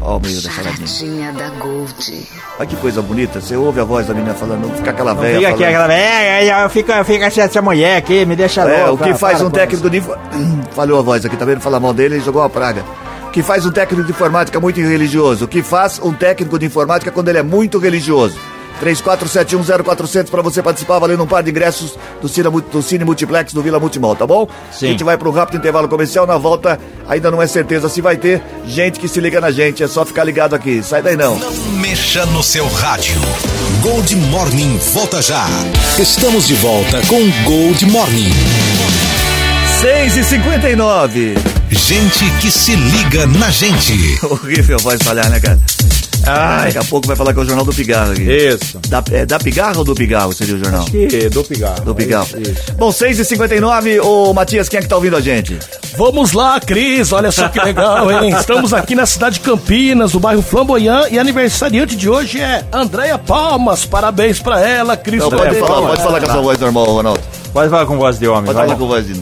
Ó, 0.00 0.16
o 0.16 0.20
meio 0.20 0.40
da 0.40 0.50
saladinha. 0.50 1.32
da 1.32 1.48
Gold. 1.50 2.28
Olha 2.58 2.66
que 2.66 2.76
coisa 2.76 3.02
bonita. 3.02 3.40
Você 3.40 3.56
ouve 3.56 3.80
a 3.80 3.84
voz 3.84 4.06
da 4.06 4.14
menina 4.14 4.32
falando, 4.32 4.72
fica 4.76 4.90
aquela 4.90 5.12
velha. 5.12 5.38
Fica 5.38 5.50
aqui 5.50 5.64
aquela 5.64 5.86
velha, 5.88 6.62
eu 6.62 6.70
fico, 6.70 6.92
eu 6.92 7.04
fico 7.04 7.24
essa 7.24 7.60
mulher 7.62 7.96
aqui, 7.96 8.24
me 8.24 8.36
deixa 8.36 8.64
louco. 8.64 8.80
É, 8.80 8.90
o 8.90 8.96
que 8.96 9.14
faz 9.18 9.42
um 9.42 9.50
técnico 9.50 9.90
de. 9.90 10.00
Falhou 10.70 11.00
a 11.00 11.02
voz 11.02 11.24
aqui, 11.26 11.36
tá 11.36 11.44
vendo? 11.44 11.60
Fala 11.60 11.80
mal 11.80 11.92
dele, 11.92 12.14
ele 12.14 12.24
jogou 12.24 12.40
uma 12.42 12.48
praga 12.48 12.84
que 13.32 13.42
faz 13.42 13.66
um 13.66 13.70
técnico 13.70 14.04
de 14.04 14.10
informática 14.10 14.58
muito 14.60 14.80
religioso? 14.80 15.44
O 15.44 15.48
que 15.48 15.62
faz 15.62 16.00
um 16.02 16.12
técnico 16.12 16.58
de 16.58 16.66
informática 16.66 17.10
quando 17.10 17.28
ele 17.28 17.38
é 17.38 17.42
muito 17.42 17.78
religioso? 17.78 18.38
34710400 18.80 20.30
para 20.30 20.42
você 20.42 20.62
participar, 20.62 20.98
valendo 20.98 21.22
um 21.22 21.26
par 21.26 21.42
de 21.42 21.50
ingressos 21.50 21.98
do 22.20 22.28
Cine, 22.28 22.48
do 22.48 22.82
Cine 22.82 23.04
Multiplex 23.04 23.52
do 23.52 23.62
Vila 23.62 23.80
Multimol, 23.80 24.14
tá 24.14 24.26
bom? 24.26 24.48
Sim. 24.70 24.86
A 24.86 24.90
gente 24.90 25.04
vai 25.04 25.16
para 25.16 25.28
um 25.28 25.32
rápido 25.32 25.58
intervalo 25.58 25.88
comercial, 25.88 26.26
na 26.26 26.38
volta 26.38 26.78
ainda 27.08 27.30
não 27.30 27.42
é 27.42 27.46
certeza 27.46 27.88
se 27.88 28.00
vai 28.00 28.16
ter 28.16 28.42
gente 28.66 29.00
que 29.00 29.08
se 29.08 29.20
liga 29.20 29.40
na 29.40 29.50
gente, 29.50 29.82
é 29.82 29.88
só 29.88 30.04
ficar 30.04 30.24
ligado 30.24 30.54
aqui, 30.54 30.82
sai 30.82 31.02
daí 31.02 31.16
não. 31.16 31.38
Não 31.38 31.52
mexa 31.80 32.24
no 32.26 32.42
seu 32.42 32.66
rádio. 32.68 33.20
Gold 33.82 34.14
Morning 34.16 34.78
volta 34.92 35.20
já. 35.22 35.46
Estamos 35.98 36.46
de 36.46 36.54
volta 36.54 37.00
com 37.06 37.18
Gold 37.44 37.84
Morning. 37.86 38.32
6 39.80 40.16
e 40.16 40.24
59 40.24 41.57
Gente 41.70 42.30
que 42.40 42.50
se 42.50 42.74
liga 42.74 43.26
na 43.26 43.50
gente. 43.50 43.92
Horrível 44.24 44.76
a 44.78 44.82
voz 44.82 45.02
falhar, 45.02 45.28
né, 45.30 45.38
cara? 45.40 45.58
Ah, 46.26 46.62
daqui 46.64 46.78
a 46.78 46.84
pouco 46.84 47.06
vai 47.06 47.16
falar 47.16 47.32
que 47.32 47.38
é 47.38 47.42
o 47.42 47.46
Jornal 47.46 47.64
do 47.64 47.72
Pigarro 47.72 48.12
aqui. 48.12 48.22
Isso. 48.22 48.78
Da, 48.88 49.02
é 49.12 49.24
da 49.24 49.38
Pigarro 49.38 49.78
ou 49.78 49.84
do 49.84 49.94
Pigarro 49.94 50.32
seria 50.32 50.56
o 50.56 50.58
jornal? 50.58 50.84
Que 50.84 51.28
do 51.28 51.42
pigarro. 51.42 51.80
Do 51.84 51.94
Pigarro. 51.94 52.26
Isso, 52.26 52.50
isso. 52.50 52.72
Bom, 52.76 52.92
6 52.92 53.20
e 53.20 53.24
59 53.24 54.00
Ô, 54.00 54.34
Matias, 54.34 54.68
quem 54.68 54.78
é 54.78 54.82
que 54.82 54.88
tá 54.88 54.96
ouvindo 54.96 55.16
a 55.16 55.20
gente? 55.20 55.58
Vamos 55.96 56.32
lá, 56.32 56.60
Cris, 56.60 57.12
olha 57.12 57.32
só 57.32 57.48
que 57.48 57.58
legal, 57.60 58.10
hein? 58.10 58.30
Estamos 58.38 58.74
aqui 58.74 58.94
na 58.94 59.06
cidade 59.06 59.36
de 59.36 59.40
Campinas, 59.40 60.12
do 60.12 60.20
bairro 60.20 60.42
Flamboyant, 60.42 61.08
e 61.10 61.18
aniversariante 61.18 61.96
de 61.96 62.10
hoje 62.10 62.40
é 62.40 62.64
Andréia 62.72 63.16
Palmas. 63.16 63.86
Parabéns 63.86 64.38
pra 64.38 64.60
ela, 64.60 64.96
Cris. 64.96 65.22
Não, 65.22 65.30
pode 65.30 65.58
falar, 65.58 65.88
pode 65.88 66.02
falar 66.02 66.20
com 66.20 66.26
a 66.26 66.32
sua 66.32 66.42
voz 66.42 66.58
normal, 66.58 66.84
Ronaldo. 66.84 67.20
Pode 67.52 67.70
falar 67.70 67.86
com 67.86 67.96
voz 67.96 68.18
de 68.18 68.28
homem, 68.28 68.44
Pode 68.44 68.54
vai. 68.54 68.66
falar 68.66 68.78
com 68.78 68.86
voz 68.86 69.06
de... 69.06 69.20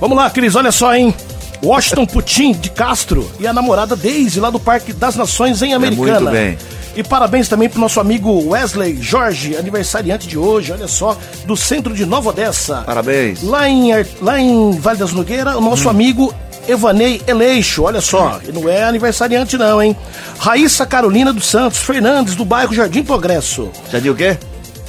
Vamos 0.00 0.16
lá, 0.16 0.28
Cris, 0.28 0.54
olha 0.54 0.72
só, 0.72 0.94
hein? 0.94 1.14
Washington 1.62 2.06
Putin 2.06 2.52
de 2.52 2.70
Castro 2.70 3.30
e 3.38 3.46
a 3.46 3.52
namorada 3.52 3.94
Daisy 3.94 4.40
lá 4.40 4.50
do 4.50 4.58
Parque 4.58 4.92
das 4.92 5.14
Nações 5.16 5.62
em 5.62 5.72
Americana. 5.74 6.20
muito 6.20 6.32
bem. 6.32 6.58
E 6.94 7.02
parabéns 7.02 7.48
também 7.48 7.68
pro 7.68 7.80
nosso 7.80 8.00
amigo 8.00 8.50
Wesley 8.50 9.00
Jorge, 9.00 9.56
aniversariante 9.56 10.26
de 10.26 10.36
hoje, 10.36 10.72
olha 10.72 10.86
só, 10.88 11.16
do 11.46 11.56
centro 11.56 11.94
de 11.94 12.04
Nova 12.04 12.30
Odessa. 12.30 12.82
Parabéns. 12.84 13.42
Lá 13.42 13.66
em, 13.68 13.90
lá 14.20 14.38
em 14.38 14.72
Vale 14.72 14.98
das 14.98 15.12
Nogueira, 15.12 15.56
o 15.56 15.60
nosso 15.60 15.88
amigo 15.88 16.34
Evanei 16.68 17.22
Eleixo, 17.26 17.82
olha 17.84 18.00
só, 18.00 18.40
e 18.46 18.52
não 18.52 18.68
é 18.68 18.84
aniversariante 18.84 19.56
não, 19.56 19.82
hein? 19.82 19.96
Raíssa 20.38 20.84
Carolina 20.84 21.32
dos 21.32 21.46
Santos 21.46 21.78
Fernandes, 21.78 22.34
do 22.34 22.44
bairro 22.44 22.74
Jardim 22.74 23.02
Progresso. 23.02 23.70
Já 23.90 23.98
deu 23.98 24.12
o 24.12 24.16
quê? 24.16 24.36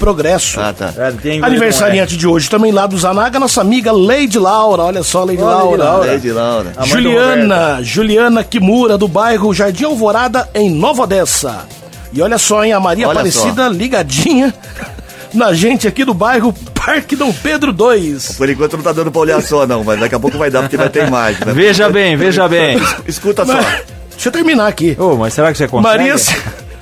Progresso. 0.03 0.59
Ah, 0.59 0.73
tá. 0.73 0.93
É, 0.97 1.45
Aniversariante 1.45 2.17
de 2.17 2.27
hoje 2.27 2.49
também 2.49 2.73
lá 2.73 2.85
do 2.85 2.97
Zanaga, 2.97 3.39
nossa 3.39 3.61
amiga 3.61 3.89
Leide 3.93 4.37
Laura, 4.37 4.83
olha 4.83 5.01
só, 5.01 5.23
Leide 5.23 5.41
Olha, 5.41 5.55
Laura. 5.55 5.83
Laura. 5.85 6.11
Lady 6.11 6.29
Laura. 6.29 6.73
A 6.75 6.81
mãe 6.81 6.89
do 6.89 7.09
Juliana, 7.09 7.79
Juliana 7.81 8.43
Kimura, 8.43 8.97
do 8.97 9.07
bairro 9.07 9.53
Jardim 9.53 9.85
Alvorada, 9.85 10.49
em 10.53 10.69
Nova 10.69 11.03
Odessa. 11.03 11.65
E 12.11 12.21
olha 12.21 12.37
só, 12.37 12.65
hein, 12.65 12.73
a 12.73 12.81
Maria 12.81 13.07
Olha 13.07 13.13
Aparecida 13.19 13.69
ligadinha 13.69 14.53
na 15.33 15.53
gente 15.53 15.87
aqui 15.87 16.03
do 16.03 16.13
bairro 16.13 16.53
Parque 16.73 17.15
Dom 17.15 17.31
Pedro 17.31 17.71
2. 17.71 18.33
Por 18.33 18.49
enquanto 18.49 18.75
não 18.75 18.83
tá 18.83 18.91
dando 18.91 19.09
pra 19.09 19.21
olhar 19.21 19.41
só, 19.41 19.65
não, 19.65 19.85
mas 19.85 19.97
daqui 20.01 20.15
a 20.15 20.19
pouco 20.19 20.37
vai 20.37 20.51
dar, 20.51 20.63
porque 20.63 20.75
vai 20.75 20.89
ter 20.89 21.07
imagem. 21.07 21.45
né? 21.45 21.53
Veja 21.53 21.87
bem, 21.89 22.17
veja 22.17 22.45
bem. 22.49 22.77
Escuta 23.07 23.45
só. 23.45 23.53
Mas, 23.53 23.65
deixa 24.11 24.27
eu 24.27 24.33
terminar 24.33 24.67
aqui. 24.67 24.97
Ô, 24.99 25.15
mas 25.15 25.33
será 25.33 25.49
que 25.49 25.57
você 25.57 25.65
consegue? 25.65 25.97
Maria, 25.97 26.15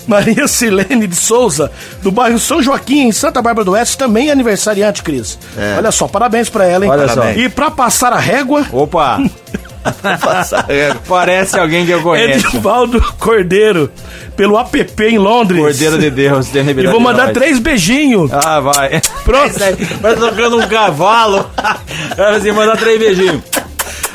Maria 0.07 0.47
Silene 0.47 1.07
de 1.07 1.15
Souza, 1.15 1.71
do 2.01 2.11
bairro 2.11 2.39
São 2.39 2.61
Joaquim, 2.61 3.07
em 3.07 3.11
Santa 3.11 3.41
Bárbara 3.41 3.65
do 3.65 3.71
Oeste, 3.71 3.97
também 3.97 4.29
é 4.29 4.31
aniversariante, 4.31 5.03
Cris. 5.03 5.37
É. 5.57 5.75
Olha 5.77 5.91
só, 5.91 6.07
parabéns 6.07 6.49
pra 6.49 6.65
ela, 6.65 6.85
hein? 6.85 6.91
Olha 6.91 7.07
só. 7.07 7.31
E 7.31 7.49
pra 7.49 7.71
passar 7.71 8.13
a 8.13 8.19
régua, 8.19 8.65
Opa, 8.71 9.19
parece 11.07 11.59
alguém 11.59 11.85
que 11.85 11.91
eu 11.91 12.01
conheço. 12.01 12.47
Edivaldo 12.47 13.01
Cordeiro, 13.19 13.91
pelo 14.35 14.57
app 14.59 15.03
em 15.03 15.17
Londres. 15.17 15.59
Cordeiro 15.59 15.97
de 15.97 16.09
Deus, 16.09 16.49
tem 16.49 16.67
E 16.67 16.87
vou 16.87 16.99
mandar 16.99 17.33
três 17.33 17.59
beijinhos. 17.59 18.31
Ah, 18.31 18.59
vai. 18.59 19.01
Pronto. 19.23 19.55
Vai 20.01 20.15
tocando 20.15 20.57
um 20.57 20.67
cavalo. 20.67 21.49
Vai 22.15 22.35
assim, 22.35 22.51
mandar 22.51 22.77
três 22.77 22.99
beijinhos. 22.99 23.41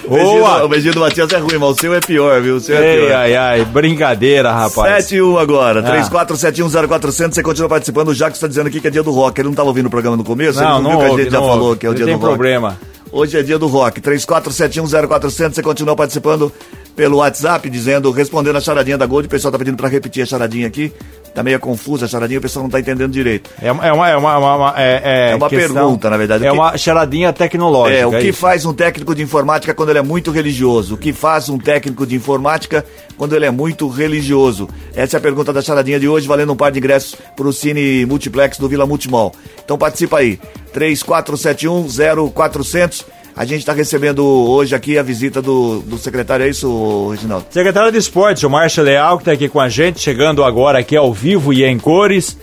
O 0.07 0.11
beijinho, 0.15 0.39
do, 0.39 0.45
o 0.45 0.49
Boa. 0.59 0.69
beijinho 0.69 0.95
do 0.95 1.01
Matias 1.01 1.33
é 1.33 1.37
ruim, 1.39 1.59
mas 1.59 1.71
o 1.71 1.75
seu 1.81 1.95
é 1.95 2.01
pior, 2.01 2.41
viu? 2.41 2.57
O 2.57 2.61
seu 2.61 2.77
é 2.77 2.95
Ei, 2.95 3.07
pior. 3.07 3.17
ai, 3.17 3.37
ai, 3.37 3.65
brincadeira, 3.65 4.53
rapaz. 4.53 5.05
7 5.05 5.17
e 5.17 5.23
1 5.23 5.39
agora, 5.39 5.81
Ah. 5.81 5.83
34710400, 5.83 7.35
você 7.35 7.43
continua 7.43 7.69
participando. 7.69 8.09
O 8.09 8.15
Jacques 8.15 8.37
está 8.37 8.47
dizendo 8.47 8.69
aqui 8.69 8.81
que 8.81 8.87
é 8.87 8.91
dia 8.91 9.03
do 9.03 9.11
rock. 9.11 9.41
Ele 9.41 9.47
não 9.47 9.53
estava 9.53 9.69
ouvindo 9.69 9.87
o 9.87 9.91
programa 9.91 10.17
no 10.17 10.25
começo? 10.25 10.61
Não, 10.61 10.75
ele 10.77 10.83
não 10.83 10.91
viu 10.91 10.99
que 10.99 11.05
a 11.05 11.11
ouve, 11.11 11.23
gente 11.25 11.33
já 11.33 11.41
não 11.41 11.47
falou 11.49 11.67
ouve. 11.69 11.81
que 11.81 11.87
é 11.87 11.91
o 11.91 11.95
dia 11.95 12.05
tem 12.07 12.15
do 12.15 12.21
rock. 12.21 12.33
problema. 12.35 12.79
Hoje 13.11 13.39
é 13.39 13.43
dia 13.43 13.59
do 13.59 13.67
rock. 13.67 14.01
34710400, 14.01 15.55
você 15.55 15.63
continua 15.63 15.97
participando 15.97 16.53
pelo 16.97 17.19
WhatsApp, 17.19 17.69
dizendo, 17.69 18.11
respondendo 18.11 18.57
a 18.57 18.61
charadinha 18.61 18.97
da 18.97 19.05
Gold. 19.07 19.27
O 19.27 19.31
pessoal 19.31 19.53
tá 19.53 19.59
pedindo 19.59 19.77
para 19.77 19.89
repetir 19.89 20.23
a 20.23 20.27
charadinha 20.27 20.67
aqui. 20.67 20.91
Tá 21.35 21.43
meio 21.43 21.61
confusa 21.61 22.07
a 22.07 22.09
charadinha, 22.09 22.39
o 22.39 22.43
pessoal 22.43 22.63
não 22.63 22.71
tá 22.71 22.81
entendendo 22.81 23.13
direito. 23.13 23.51
É 23.61 23.71
uma, 23.71 23.87
é 23.87 23.93
uma, 23.93 24.09
é 24.09 24.17
uma, 24.17 24.39
uma- 24.39 24.57
uma- 24.57 24.75
é, 24.79 25.03
é 25.05 25.31
É 25.33 25.37
uma 25.37 25.51
questão- 25.51 25.75
pergunta, 25.75 26.09
na 26.09 26.17
verdade. 26.17 26.47
É 26.47 26.51
que- 26.51 26.57
uma 26.57 26.79
charadinha 26.79 27.31
tecnológica. 27.31 27.99
É, 28.01 28.07
o 28.07 28.11
que 28.11 28.29
isso. 28.29 28.39
faz 28.39 28.65
um 28.65 28.73
técnico 28.73 29.15
de 29.15 29.23
informática 29.23 29.75
quando 29.75 29.91
ele 29.91 29.99
é 29.99 30.03
muito 30.03 30.31
religioso? 30.31 30.95
O 30.95 30.97
que 30.97 31.13
faz 31.13 31.51
um 31.51 31.59
técnico 31.59 32.07
de 32.07 32.17
informática 32.17 32.83
quando 33.19 33.37
ele 33.37 33.45
é 33.45 33.51
muito 33.51 33.87
religioso? 33.87 34.67
Essa 34.95 35.17
é 35.17 35.19
a 35.19 35.21
pergunta 35.21 35.53
da 35.53 35.61
charadinha 35.61 36.01
de 36.01 36.09
hoje, 36.09 36.27
valendo 36.27 36.55
um 36.55 36.57
par 36.57 36.73
de 36.73 36.79
ingressos 36.79 37.15
para 37.37 37.47
o 37.47 37.53
Cine 37.53 38.07
Multiplex 38.07 38.57
do 38.57 38.67
Vila 38.67 38.87
Multimol. 38.87 39.35
Então 39.63 39.77
participa 39.77 40.17
aí, 40.21 40.41
34710400. 40.73 43.05
A 43.37 43.45
gente 43.45 43.59
está 43.59 43.75
recebendo 43.75 44.25
hoje 44.25 44.75
aqui 44.75 44.97
a 44.97 45.03
visita 45.03 45.43
do, 45.43 45.81
do 45.81 45.99
secretário, 45.99 46.47
é 46.47 46.49
isso, 46.49 47.11
Reginaldo? 47.11 47.45
Secretário 47.51 47.93
de 47.93 47.99
Esportes, 47.99 48.43
o 48.43 48.49
Márcio 48.49 48.83
Leal, 48.83 49.19
que 49.19 49.23
está 49.23 49.33
aqui 49.33 49.47
com 49.47 49.61
a 49.61 49.69
gente, 49.69 50.01
chegando 50.01 50.43
agora 50.43 50.79
aqui 50.79 50.97
ao 50.97 51.13
vivo 51.13 51.53
e 51.53 51.63
em 51.63 51.79
cores. 51.79 52.39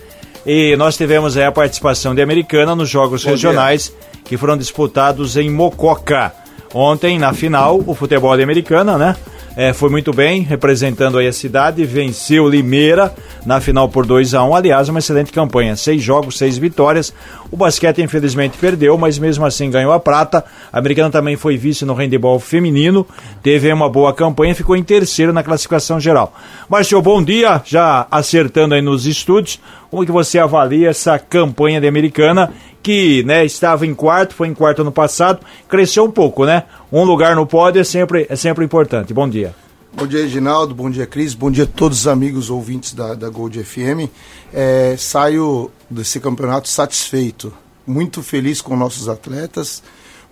E 0.46 0.76
nós 0.76 0.96
tivemos 0.96 1.36
aí 1.36 1.42
a 1.42 1.50
participação 1.50 2.14
de 2.14 2.22
Americana 2.22 2.76
nos 2.76 2.88
jogos 2.88 3.24
Bom 3.24 3.30
regionais 3.30 3.92
que 4.24 4.36
foram 4.36 4.56
disputados 4.56 5.36
em 5.36 5.50
Mococa. 5.50 6.32
Ontem, 6.72 7.18
na 7.18 7.32
final, 7.32 7.82
o 7.84 7.92
futebol 7.92 8.36
de 8.36 8.44
Americana, 8.44 8.96
né? 8.96 9.16
É, 9.56 9.72
foi 9.72 9.88
muito 9.88 10.12
bem, 10.12 10.42
representando 10.42 11.16
aí 11.16 11.28
a 11.28 11.32
cidade, 11.32 11.84
venceu 11.84 12.48
Limeira 12.48 13.14
na 13.46 13.60
final 13.60 13.88
por 13.88 14.04
2 14.04 14.34
a 14.34 14.42
1 14.42 14.52
Aliás, 14.56 14.88
uma 14.88 14.98
excelente 14.98 15.30
campanha. 15.32 15.76
Seis 15.76 16.02
jogos, 16.02 16.36
seis 16.36 16.58
vitórias. 16.58 17.14
O 17.52 17.56
basquete, 17.56 18.02
infelizmente, 18.02 18.58
perdeu, 18.58 18.98
mas 18.98 19.16
mesmo 19.16 19.46
assim 19.46 19.70
ganhou 19.70 19.92
a 19.92 20.00
prata. 20.00 20.44
A 20.72 20.78
Americana 20.78 21.08
também 21.08 21.36
foi 21.36 21.56
vice 21.56 21.84
no 21.84 21.94
handebol 21.94 22.40
feminino, 22.40 23.06
teve 23.44 23.72
uma 23.72 23.88
boa 23.88 24.12
campanha, 24.12 24.56
ficou 24.56 24.74
em 24.74 24.82
terceiro 24.82 25.32
na 25.32 25.44
classificação 25.44 26.00
geral. 26.00 26.34
Márcio, 26.68 27.00
bom 27.00 27.22
dia, 27.22 27.62
já 27.64 28.08
acertando 28.10 28.74
aí 28.74 28.82
nos 28.82 29.06
estúdios. 29.06 29.60
Como 29.88 30.04
que 30.04 30.10
você 30.10 30.40
avalia 30.40 30.90
essa 30.90 31.16
campanha 31.16 31.80
de 31.80 31.86
Americana 31.86 32.52
que 32.84 33.24
né, 33.24 33.46
estava 33.46 33.86
em 33.86 33.94
quarto, 33.94 34.34
foi 34.34 34.46
em 34.46 34.52
quarto 34.52 34.82
ano 34.82 34.92
passado, 34.92 35.40
cresceu 35.66 36.04
um 36.04 36.10
pouco, 36.10 36.44
né? 36.44 36.64
Um 36.92 37.02
lugar 37.02 37.34
no 37.34 37.46
pódio 37.46 37.80
é 37.80 37.84
sempre, 37.84 38.26
é 38.28 38.36
sempre 38.36 38.62
importante. 38.62 39.14
Bom 39.14 39.26
dia. 39.26 39.54
Bom 39.94 40.06
dia, 40.06 40.20
Reginaldo. 40.20 40.74
Bom 40.74 40.90
dia, 40.90 41.06
Cris. 41.06 41.32
Bom 41.32 41.50
dia 41.50 41.64
a 41.64 41.66
todos 41.66 42.00
os 42.00 42.06
amigos 42.06 42.50
ouvintes 42.50 42.92
da, 42.92 43.14
da 43.14 43.30
Gold 43.30 43.64
FM. 43.64 44.10
É, 44.52 44.96
saio 44.98 45.70
desse 45.88 46.20
campeonato 46.20 46.68
satisfeito, 46.68 47.54
muito 47.86 48.22
feliz 48.22 48.60
com 48.60 48.76
nossos 48.76 49.08
atletas, 49.08 49.82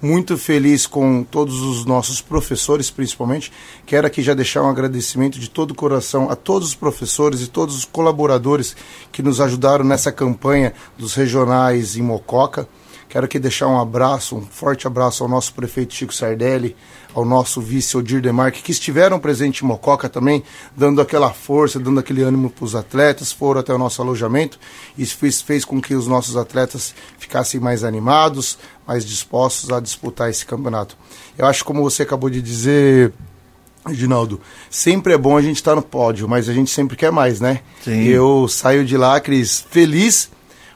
muito 0.02 0.36
feliz 0.36 0.84
com 0.84 1.22
todos 1.22 1.60
os 1.60 1.84
nossos 1.84 2.20
professores, 2.20 2.90
principalmente. 2.90 3.52
Quero 3.86 4.04
aqui 4.04 4.20
já 4.20 4.34
deixar 4.34 4.62
um 4.62 4.68
agradecimento 4.68 5.38
de 5.38 5.48
todo 5.48 5.70
o 5.70 5.74
coração 5.76 6.28
a 6.28 6.34
todos 6.34 6.68
os 6.68 6.74
professores 6.74 7.40
e 7.40 7.46
todos 7.46 7.76
os 7.76 7.84
colaboradores 7.84 8.74
que 9.12 9.22
nos 9.22 9.40
ajudaram 9.40 9.84
nessa 9.84 10.10
campanha 10.10 10.74
dos 10.98 11.14
regionais 11.14 11.96
em 11.96 12.02
Mococa. 12.02 12.68
Quero 13.12 13.26
aqui 13.26 13.38
deixar 13.38 13.68
um 13.68 13.78
abraço, 13.78 14.34
um 14.34 14.40
forte 14.40 14.86
abraço 14.86 15.22
ao 15.22 15.28
nosso 15.28 15.52
prefeito 15.52 15.92
Chico 15.92 16.14
Sardelli, 16.14 16.74
ao 17.14 17.26
nosso 17.26 17.60
vice 17.60 17.94
Odir 17.94 18.22
Demarque, 18.22 18.62
que 18.62 18.72
estiveram 18.72 19.20
presentes 19.20 19.62
em 19.62 19.66
Mococa 19.66 20.08
também, 20.08 20.42
dando 20.74 20.98
aquela 20.98 21.30
força, 21.30 21.78
dando 21.78 22.00
aquele 22.00 22.22
ânimo 22.22 22.48
para 22.48 22.64
os 22.64 22.74
atletas, 22.74 23.30
foram 23.30 23.60
até 23.60 23.70
o 23.70 23.76
nosso 23.76 24.00
alojamento. 24.00 24.58
Isso 24.96 25.14
fez, 25.18 25.42
fez 25.42 25.62
com 25.62 25.78
que 25.78 25.94
os 25.94 26.06
nossos 26.06 26.38
atletas 26.38 26.94
ficassem 27.18 27.60
mais 27.60 27.84
animados, 27.84 28.58
mais 28.92 29.05
dispostos 29.07 29.70
a 29.70 29.81
disputar 29.81 30.28
esse 30.28 30.44
campeonato. 30.44 30.96
Eu 31.37 31.46
acho, 31.46 31.64
como 31.64 31.83
você 31.83 32.02
acabou 32.02 32.28
de 32.28 32.42
dizer, 32.42 33.11
Reginaldo, 33.87 34.38
sempre 34.70 35.14
é 35.14 35.18
bom 35.18 35.37
a 35.37 35.40
gente 35.42 35.57
estar 35.57 35.74
no 35.74 35.81
pódio, 35.83 36.28
mas 36.28 36.46
a 36.48 36.52
gente 36.52 36.70
sempre 36.70 36.94
quer 36.94 37.11
mais, 37.11 37.40
né? 37.40 37.61
Sim. 37.83 38.02
Eu 38.05 38.46
saio 38.48 38.85
de 38.85 38.96
lá, 38.98 39.18
Cris, 39.18 39.64
feliz, 39.70 40.31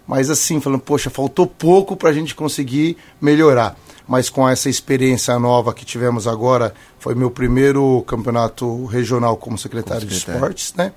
mas 0.07 0.31
assim, 0.31 0.61
falando, 0.61 0.81
poxa, 0.81 1.11
faltou 1.11 1.47
pouco 1.47 1.95
para 1.95 2.09
a 2.09 2.13
gente 2.13 2.35
conseguir 2.35 2.97
melhorar. 3.21 3.77
Mas 4.09 4.31
com 4.31 4.49
essa 4.49 4.71
experiência 4.71 5.39
nova 5.39 5.75
que 5.75 5.85
tivemos 5.85 6.27
agora, 6.27 6.73
foi 6.99 7.15
meu 7.15 7.31
primeiro 7.31 8.03
campeonato 8.07 8.87
regional 8.87 9.37
como 9.37 9.59
secretário, 9.59 10.03
Como 10.03 10.11
de 10.11 10.19
secretário. 10.19 10.39
esportes, 10.39 10.75
né? 10.75 10.93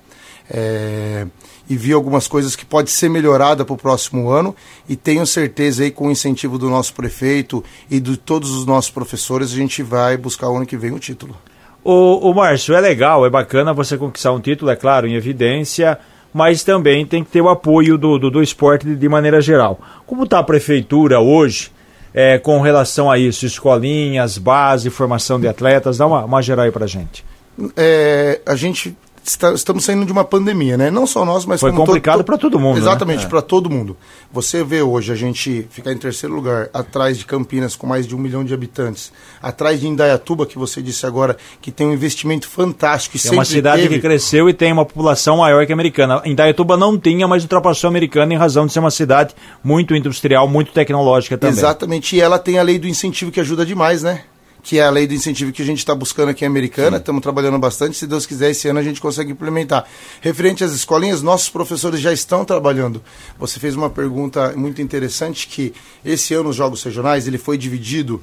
É, 0.48 1.26
e 1.70 1.76
vi 1.76 1.92
algumas 1.92 2.26
coisas 2.26 2.56
que 2.56 2.66
pode 2.66 2.90
ser 2.90 3.08
melhorada 3.08 3.64
para 3.64 3.72
o 3.72 3.78
próximo 3.78 4.28
ano 4.28 4.56
e 4.88 4.96
tenho 4.96 5.24
certeza 5.24 5.84
aí 5.84 5.92
com 5.92 6.08
o 6.08 6.10
incentivo 6.10 6.58
do 6.58 6.68
nosso 6.68 6.92
prefeito 6.92 7.62
e 7.88 8.00
de 8.00 8.16
todos 8.16 8.50
os 8.50 8.66
nossos 8.66 8.90
professores 8.90 9.52
a 9.52 9.56
gente 9.56 9.80
vai 9.80 10.16
buscar 10.16 10.50
o 10.50 10.56
ano 10.56 10.66
que 10.66 10.76
vem 10.76 10.90
o 10.90 10.98
título. 10.98 11.36
O, 11.84 12.28
o 12.28 12.34
Márcio, 12.34 12.74
é 12.74 12.80
legal, 12.80 13.24
é 13.24 13.30
bacana 13.30 13.72
você 13.72 13.96
conquistar 13.96 14.32
um 14.32 14.40
título, 14.40 14.68
é 14.68 14.74
claro, 14.74 15.06
em 15.06 15.14
evidência, 15.14 15.96
mas 16.34 16.64
também 16.64 17.06
tem 17.06 17.22
que 17.22 17.30
ter 17.30 17.40
o 17.40 17.48
apoio 17.48 17.96
do, 17.96 18.18
do, 18.18 18.30
do 18.32 18.42
esporte 18.42 18.84
de, 18.84 18.96
de 18.96 19.08
maneira 19.08 19.40
geral. 19.40 19.78
Como 20.04 20.24
está 20.24 20.40
a 20.40 20.42
prefeitura 20.42 21.20
hoje 21.20 21.70
é, 22.12 22.36
com 22.36 22.60
relação 22.60 23.08
a 23.08 23.16
isso? 23.16 23.46
Escolinhas, 23.46 24.38
base, 24.38 24.90
formação 24.90 25.38
de 25.38 25.46
atletas, 25.46 25.98
dá 25.98 26.06
uma, 26.06 26.24
uma 26.24 26.42
geral 26.42 26.64
aí 26.64 26.72
pra 26.72 26.88
gente. 26.88 27.24
É, 27.76 28.40
a 28.44 28.56
gente 28.56 28.96
está- 29.24 29.52
estamos 29.52 29.84
saindo 29.84 30.04
de 30.06 30.12
uma 30.12 30.24
pandemia, 30.24 30.76
né? 30.76 30.90
Não 30.90 31.06
só 31.06 31.24
nós, 31.24 31.44
mas 31.44 31.60
Foi 31.60 31.72
complicado 31.72 32.24
pra 32.24 32.36
todo 32.38 32.58
mundo, 32.58 32.74
né? 32.74 32.80
Exatamente, 32.80 33.24
É. 33.24 33.28
para 33.28 33.42
todo 33.42 33.68
mundo. 33.70 33.96
Você 34.32 34.62
vê 34.64 34.82
hoje 34.82 35.12
a 35.12 35.16
gente 35.16 35.66
ficar 35.70 35.92
em 35.92 35.98
terceiro 35.98 36.34
lugar, 36.34 36.68
atrás 36.72 37.18
de 37.18 37.24
Campinas, 37.24 37.74
com 37.76 37.86
mais 37.86 38.06
de 38.06 38.14
um 38.14 38.18
milhão 38.18 38.44
de 38.44 38.54
habitantes, 38.54 39.12
atrás 39.42 39.80
de 39.80 39.88
Indaiatuba, 39.88 40.46
que 40.46 40.58
você 40.58 40.80
disse 40.82 41.04
agora, 41.06 41.36
que 41.60 41.70
tem 41.70 41.86
um 41.86 41.92
investimento 41.92 42.48
fantástico. 42.48 43.16
E 43.16 43.28
É 43.28 43.32
uma 43.32 43.44
cidade 43.44 43.82
teve. 43.82 43.94
que 43.96 44.00
cresceu 44.00 44.48
e 44.48 44.54
tem 44.54 44.72
uma 44.72 44.84
população 44.84 45.38
maior 45.38 45.64
que 45.66 45.72
a 45.72 45.74
americana. 45.74 46.22
Indaiatuba 46.24 46.76
não 46.76 46.98
tinha, 46.98 47.26
mas 47.28 47.42
ultrapassou 47.42 47.88
a 47.88 47.90
americana 47.90 48.32
em 48.34 48.36
razão 48.36 48.66
de 48.66 48.72
ser 48.72 48.78
uma 48.80 48.90
cidade 48.90 49.34
muito 49.62 49.94
industrial, 49.94 50.48
muito 50.48 50.72
tecnológica 50.72 51.36
também. 51.36 51.56
Exatamente, 51.56 52.16
e 52.16 52.20
ela 52.20 52.38
tem 52.38 52.58
a 52.58 52.62
lei 52.62 52.78
do 52.78 52.86
incentivo 52.88 53.30
que 53.30 53.40
ajuda 53.40 53.64
demais, 53.66 54.02
né? 54.02 54.22
Que 54.62 54.78
é 54.78 54.82
a 54.84 54.90
lei 54.90 55.06
do 55.06 55.14
incentivo 55.14 55.52
que 55.52 55.62
a 55.62 55.64
gente 55.64 55.78
está 55.78 55.94
buscando 55.94 56.28
aqui 56.28 56.44
em 56.44 56.46
Americana, 56.46 56.98
estamos 56.98 57.22
trabalhando 57.22 57.58
bastante, 57.58 57.96
se 57.96 58.06
Deus 58.06 58.26
quiser, 58.26 58.50
esse 58.50 58.68
ano 58.68 58.78
a 58.78 58.82
gente 58.82 59.00
consegue 59.00 59.32
implementar. 59.32 59.86
Referente 60.20 60.62
às 60.62 60.72
escolinhas, 60.72 61.22
nossos 61.22 61.48
professores 61.48 61.98
já 62.00 62.12
estão 62.12 62.44
trabalhando. 62.44 63.02
Você 63.38 63.58
fez 63.58 63.74
uma 63.74 63.88
pergunta 63.88 64.52
muito 64.56 64.82
interessante, 64.82 65.46
que 65.48 65.72
esse 66.04 66.34
ano 66.34 66.50
os 66.50 66.56
Jogos 66.56 66.82
Regionais, 66.82 67.26
ele 67.26 67.38
foi 67.38 67.56
dividido, 67.56 68.20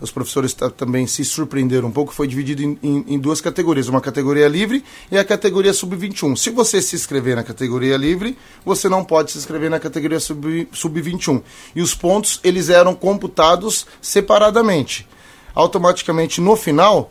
os 0.00 0.10
professores 0.10 0.54
ta- 0.54 0.70
também 0.70 1.06
se 1.06 1.22
surpreenderam 1.26 1.88
um 1.88 1.92
pouco, 1.92 2.14
foi 2.14 2.26
dividido 2.26 2.62
em, 2.62 2.78
em- 2.82 3.04
em 3.08 3.18
duas 3.18 3.40
categorias, 3.40 3.86
uma 3.88 4.00
categoria 4.00 4.48
livre 4.48 4.82
e 5.10 5.18
a 5.18 5.24
categoria 5.24 5.74
sub-21. 5.74 6.36
Se 6.36 6.48
você 6.50 6.80
se 6.80 6.96
inscrever 6.96 7.36
na 7.36 7.42
categoria 7.42 7.96
livre, 7.98 8.38
você 8.64 8.88
não 8.88 9.04
pode 9.04 9.32
se 9.32 9.38
inscrever 9.38 9.68
na 9.68 9.78
categoria 9.80 10.18
sub- 10.20 10.68
sub-21. 10.72 11.42
e 11.76 11.82
os 11.82 11.94
pontos, 11.94 12.40
eles 12.44 12.70
eram 12.70 12.94
computados 12.94 13.86
separadamente. 14.00 15.06
Automaticamente, 15.54 16.40
no 16.40 16.56
final, 16.56 17.10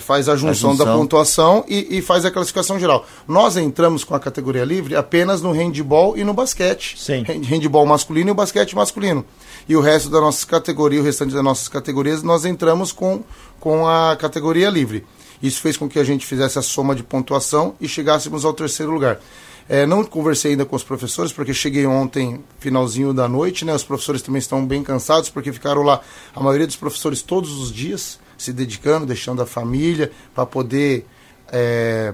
faz 0.00 0.28
a 0.28 0.36
junção, 0.36 0.76
da 0.76 0.84
junção. 0.84 0.98
pontuação 0.98 1.64
e, 1.68 1.98
e 1.98 2.02
faz 2.02 2.24
a 2.24 2.30
classificação 2.30 2.78
geral. 2.78 3.06
Nós 3.28 3.56
entramos 3.56 4.02
com 4.04 4.14
a 4.14 4.20
categoria 4.20 4.64
livre 4.64 4.96
apenas 4.96 5.42
no 5.42 5.52
handball 5.52 6.16
e 6.16 6.24
no 6.24 6.32
basquete. 6.32 6.96
Sim. 6.98 7.24
Hand- 7.28 7.44
Handball 7.46 7.86
masculino 7.86 8.30
e 8.30 8.32
o 8.32 8.34
basquete 8.34 8.74
masculino. 8.74 9.24
E 9.68 9.76
o 9.76 9.80
resto 9.80 10.08
da 10.10 10.20
nossa 10.20 10.46
categoria, 10.46 11.00
o 11.00 11.04
restante 11.04 11.34
das 11.34 11.44
nossas 11.44 11.68
categorias, 11.68 12.22
nós 12.22 12.44
entramos 12.44 12.92
com, 12.92 13.22
com 13.58 13.86
a 13.86 14.16
categoria 14.16 14.70
livre. 14.70 15.04
Isso 15.42 15.60
fez 15.60 15.76
com 15.76 15.88
que 15.88 15.98
a 15.98 16.04
gente 16.04 16.26
fizesse 16.26 16.58
a 16.58 16.62
soma 16.62 16.94
de 16.94 17.02
pontuação 17.02 17.74
e 17.80 17.88
chegássemos 17.88 18.44
ao 18.44 18.52
terceiro 18.52 18.92
lugar. 18.92 19.20
É, 19.72 19.86
não 19.86 20.02
conversei 20.02 20.50
ainda 20.50 20.66
com 20.66 20.74
os 20.74 20.82
professores, 20.82 21.30
porque 21.30 21.54
cheguei 21.54 21.86
ontem, 21.86 22.42
finalzinho 22.58 23.14
da 23.14 23.28
noite, 23.28 23.64
né? 23.64 23.72
Os 23.72 23.84
professores 23.84 24.20
também 24.20 24.40
estão 24.40 24.66
bem 24.66 24.82
cansados, 24.82 25.30
porque 25.30 25.52
ficaram 25.52 25.82
lá, 25.82 26.00
a 26.34 26.40
maioria 26.40 26.66
dos 26.66 26.74
professores, 26.74 27.22
todos 27.22 27.56
os 27.56 27.72
dias, 27.72 28.18
se 28.36 28.52
dedicando, 28.52 29.06
deixando 29.06 29.40
a 29.40 29.46
família, 29.46 30.10
para 30.34 30.44
poder 30.44 31.06
é, 31.52 32.12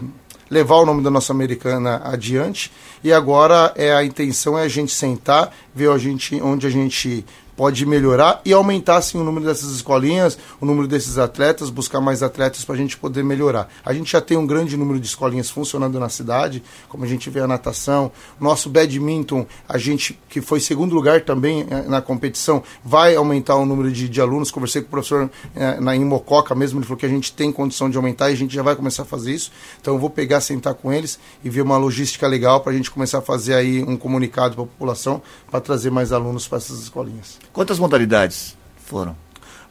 levar 0.50 0.76
o 0.76 0.84
nome 0.84 1.02
da 1.02 1.10
nossa 1.10 1.32
americana 1.32 2.02
adiante. 2.04 2.70
E 3.02 3.10
agora 3.10 3.72
é 3.74 3.90
a 3.90 4.04
intenção 4.04 4.58
é 4.58 4.64
a 4.64 4.68
gente 4.68 4.92
sentar, 4.92 5.50
ver 5.74 5.90
a 5.90 5.96
gente, 5.96 6.38
onde 6.42 6.66
a 6.66 6.70
gente 6.70 7.24
pode 7.56 7.86
melhorar 7.86 8.40
e 8.44 8.52
aumentar 8.52 8.98
assim, 8.98 9.18
o 9.18 9.24
número 9.24 9.46
dessas 9.46 9.70
escolinhas, 9.70 10.38
o 10.60 10.66
número 10.66 10.86
desses 10.86 11.18
atletas, 11.18 11.70
buscar 11.70 12.00
mais 12.00 12.22
atletas 12.22 12.64
para 12.64 12.74
a 12.74 12.78
gente 12.78 12.96
poder 12.96 13.24
melhorar. 13.24 13.68
A 13.84 13.92
gente 13.92 14.12
já 14.12 14.20
tem 14.20 14.36
um 14.36 14.46
grande 14.46 14.76
número 14.76 15.00
de 15.00 15.06
escolinhas 15.06 15.50
funcionando 15.50 15.98
na 15.98 16.08
cidade, 16.08 16.62
como 16.88 17.04
a 17.04 17.06
gente 17.06 17.30
vê 17.30 17.40
a 17.40 17.46
natação, 17.46 18.12
nosso 18.38 18.68
badminton, 18.68 19.46
a 19.68 19.78
gente 19.78 20.18
que 20.28 20.40
foi 20.40 20.60
segundo 20.60 20.94
lugar 20.94 21.22
também 21.22 21.66
eh, 21.70 21.84
na 21.88 22.02
competição, 22.02 22.62
vai 22.84 23.16
aumentar 23.16 23.56
o 23.56 23.64
número 23.64 23.90
de, 23.90 24.08
de 24.08 24.20
alunos. 24.20 24.50
Conversei 24.50 24.82
com 24.82 24.88
o 24.88 24.90
professor 24.90 25.30
eh, 25.54 25.80
na 25.80 25.96
em 25.96 26.04
Mococa 26.04 26.54
mesmo, 26.54 26.78
ele 26.78 26.86
falou 26.86 26.98
que 26.98 27.06
a 27.06 27.08
gente 27.08 27.32
tem 27.32 27.50
condição 27.50 27.88
de 27.88 27.96
aumentar 27.96 28.30
e 28.30 28.34
a 28.34 28.36
gente 28.36 28.54
já 28.54 28.62
vai 28.62 28.76
começar 28.76 29.02
a 29.02 29.06
fazer 29.06 29.32
isso. 29.32 29.50
Então 29.80 29.94
eu 29.94 29.98
vou 29.98 30.10
pegar, 30.10 30.40
sentar 30.40 30.74
com 30.74 30.92
eles 30.92 31.18
e 31.42 31.48
ver 31.48 31.62
uma 31.62 31.78
logística 31.78 32.26
legal 32.26 32.60
para 32.60 32.72
a 32.72 32.74
gente 32.74 32.90
começar 32.90 33.18
a 33.18 33.22
fazer 33.22 33.54
aí 33.54 33.82
um 33.82 33.96
comunicado 33.96 34.54
para 34.54 34.64
a 34.64 34.66
população 34.66 35.22
para 35.50 35.60
trazer 35.60 35.90
mais 35.90 36.12
alunos 36.12 36.46
para 36.46 36.58
essas 36.58 36.80
escolinhas. 36.80 37.38
Quantas 37.52 37.78
modalidades 37.78 38.56
foram? 38.84 39.16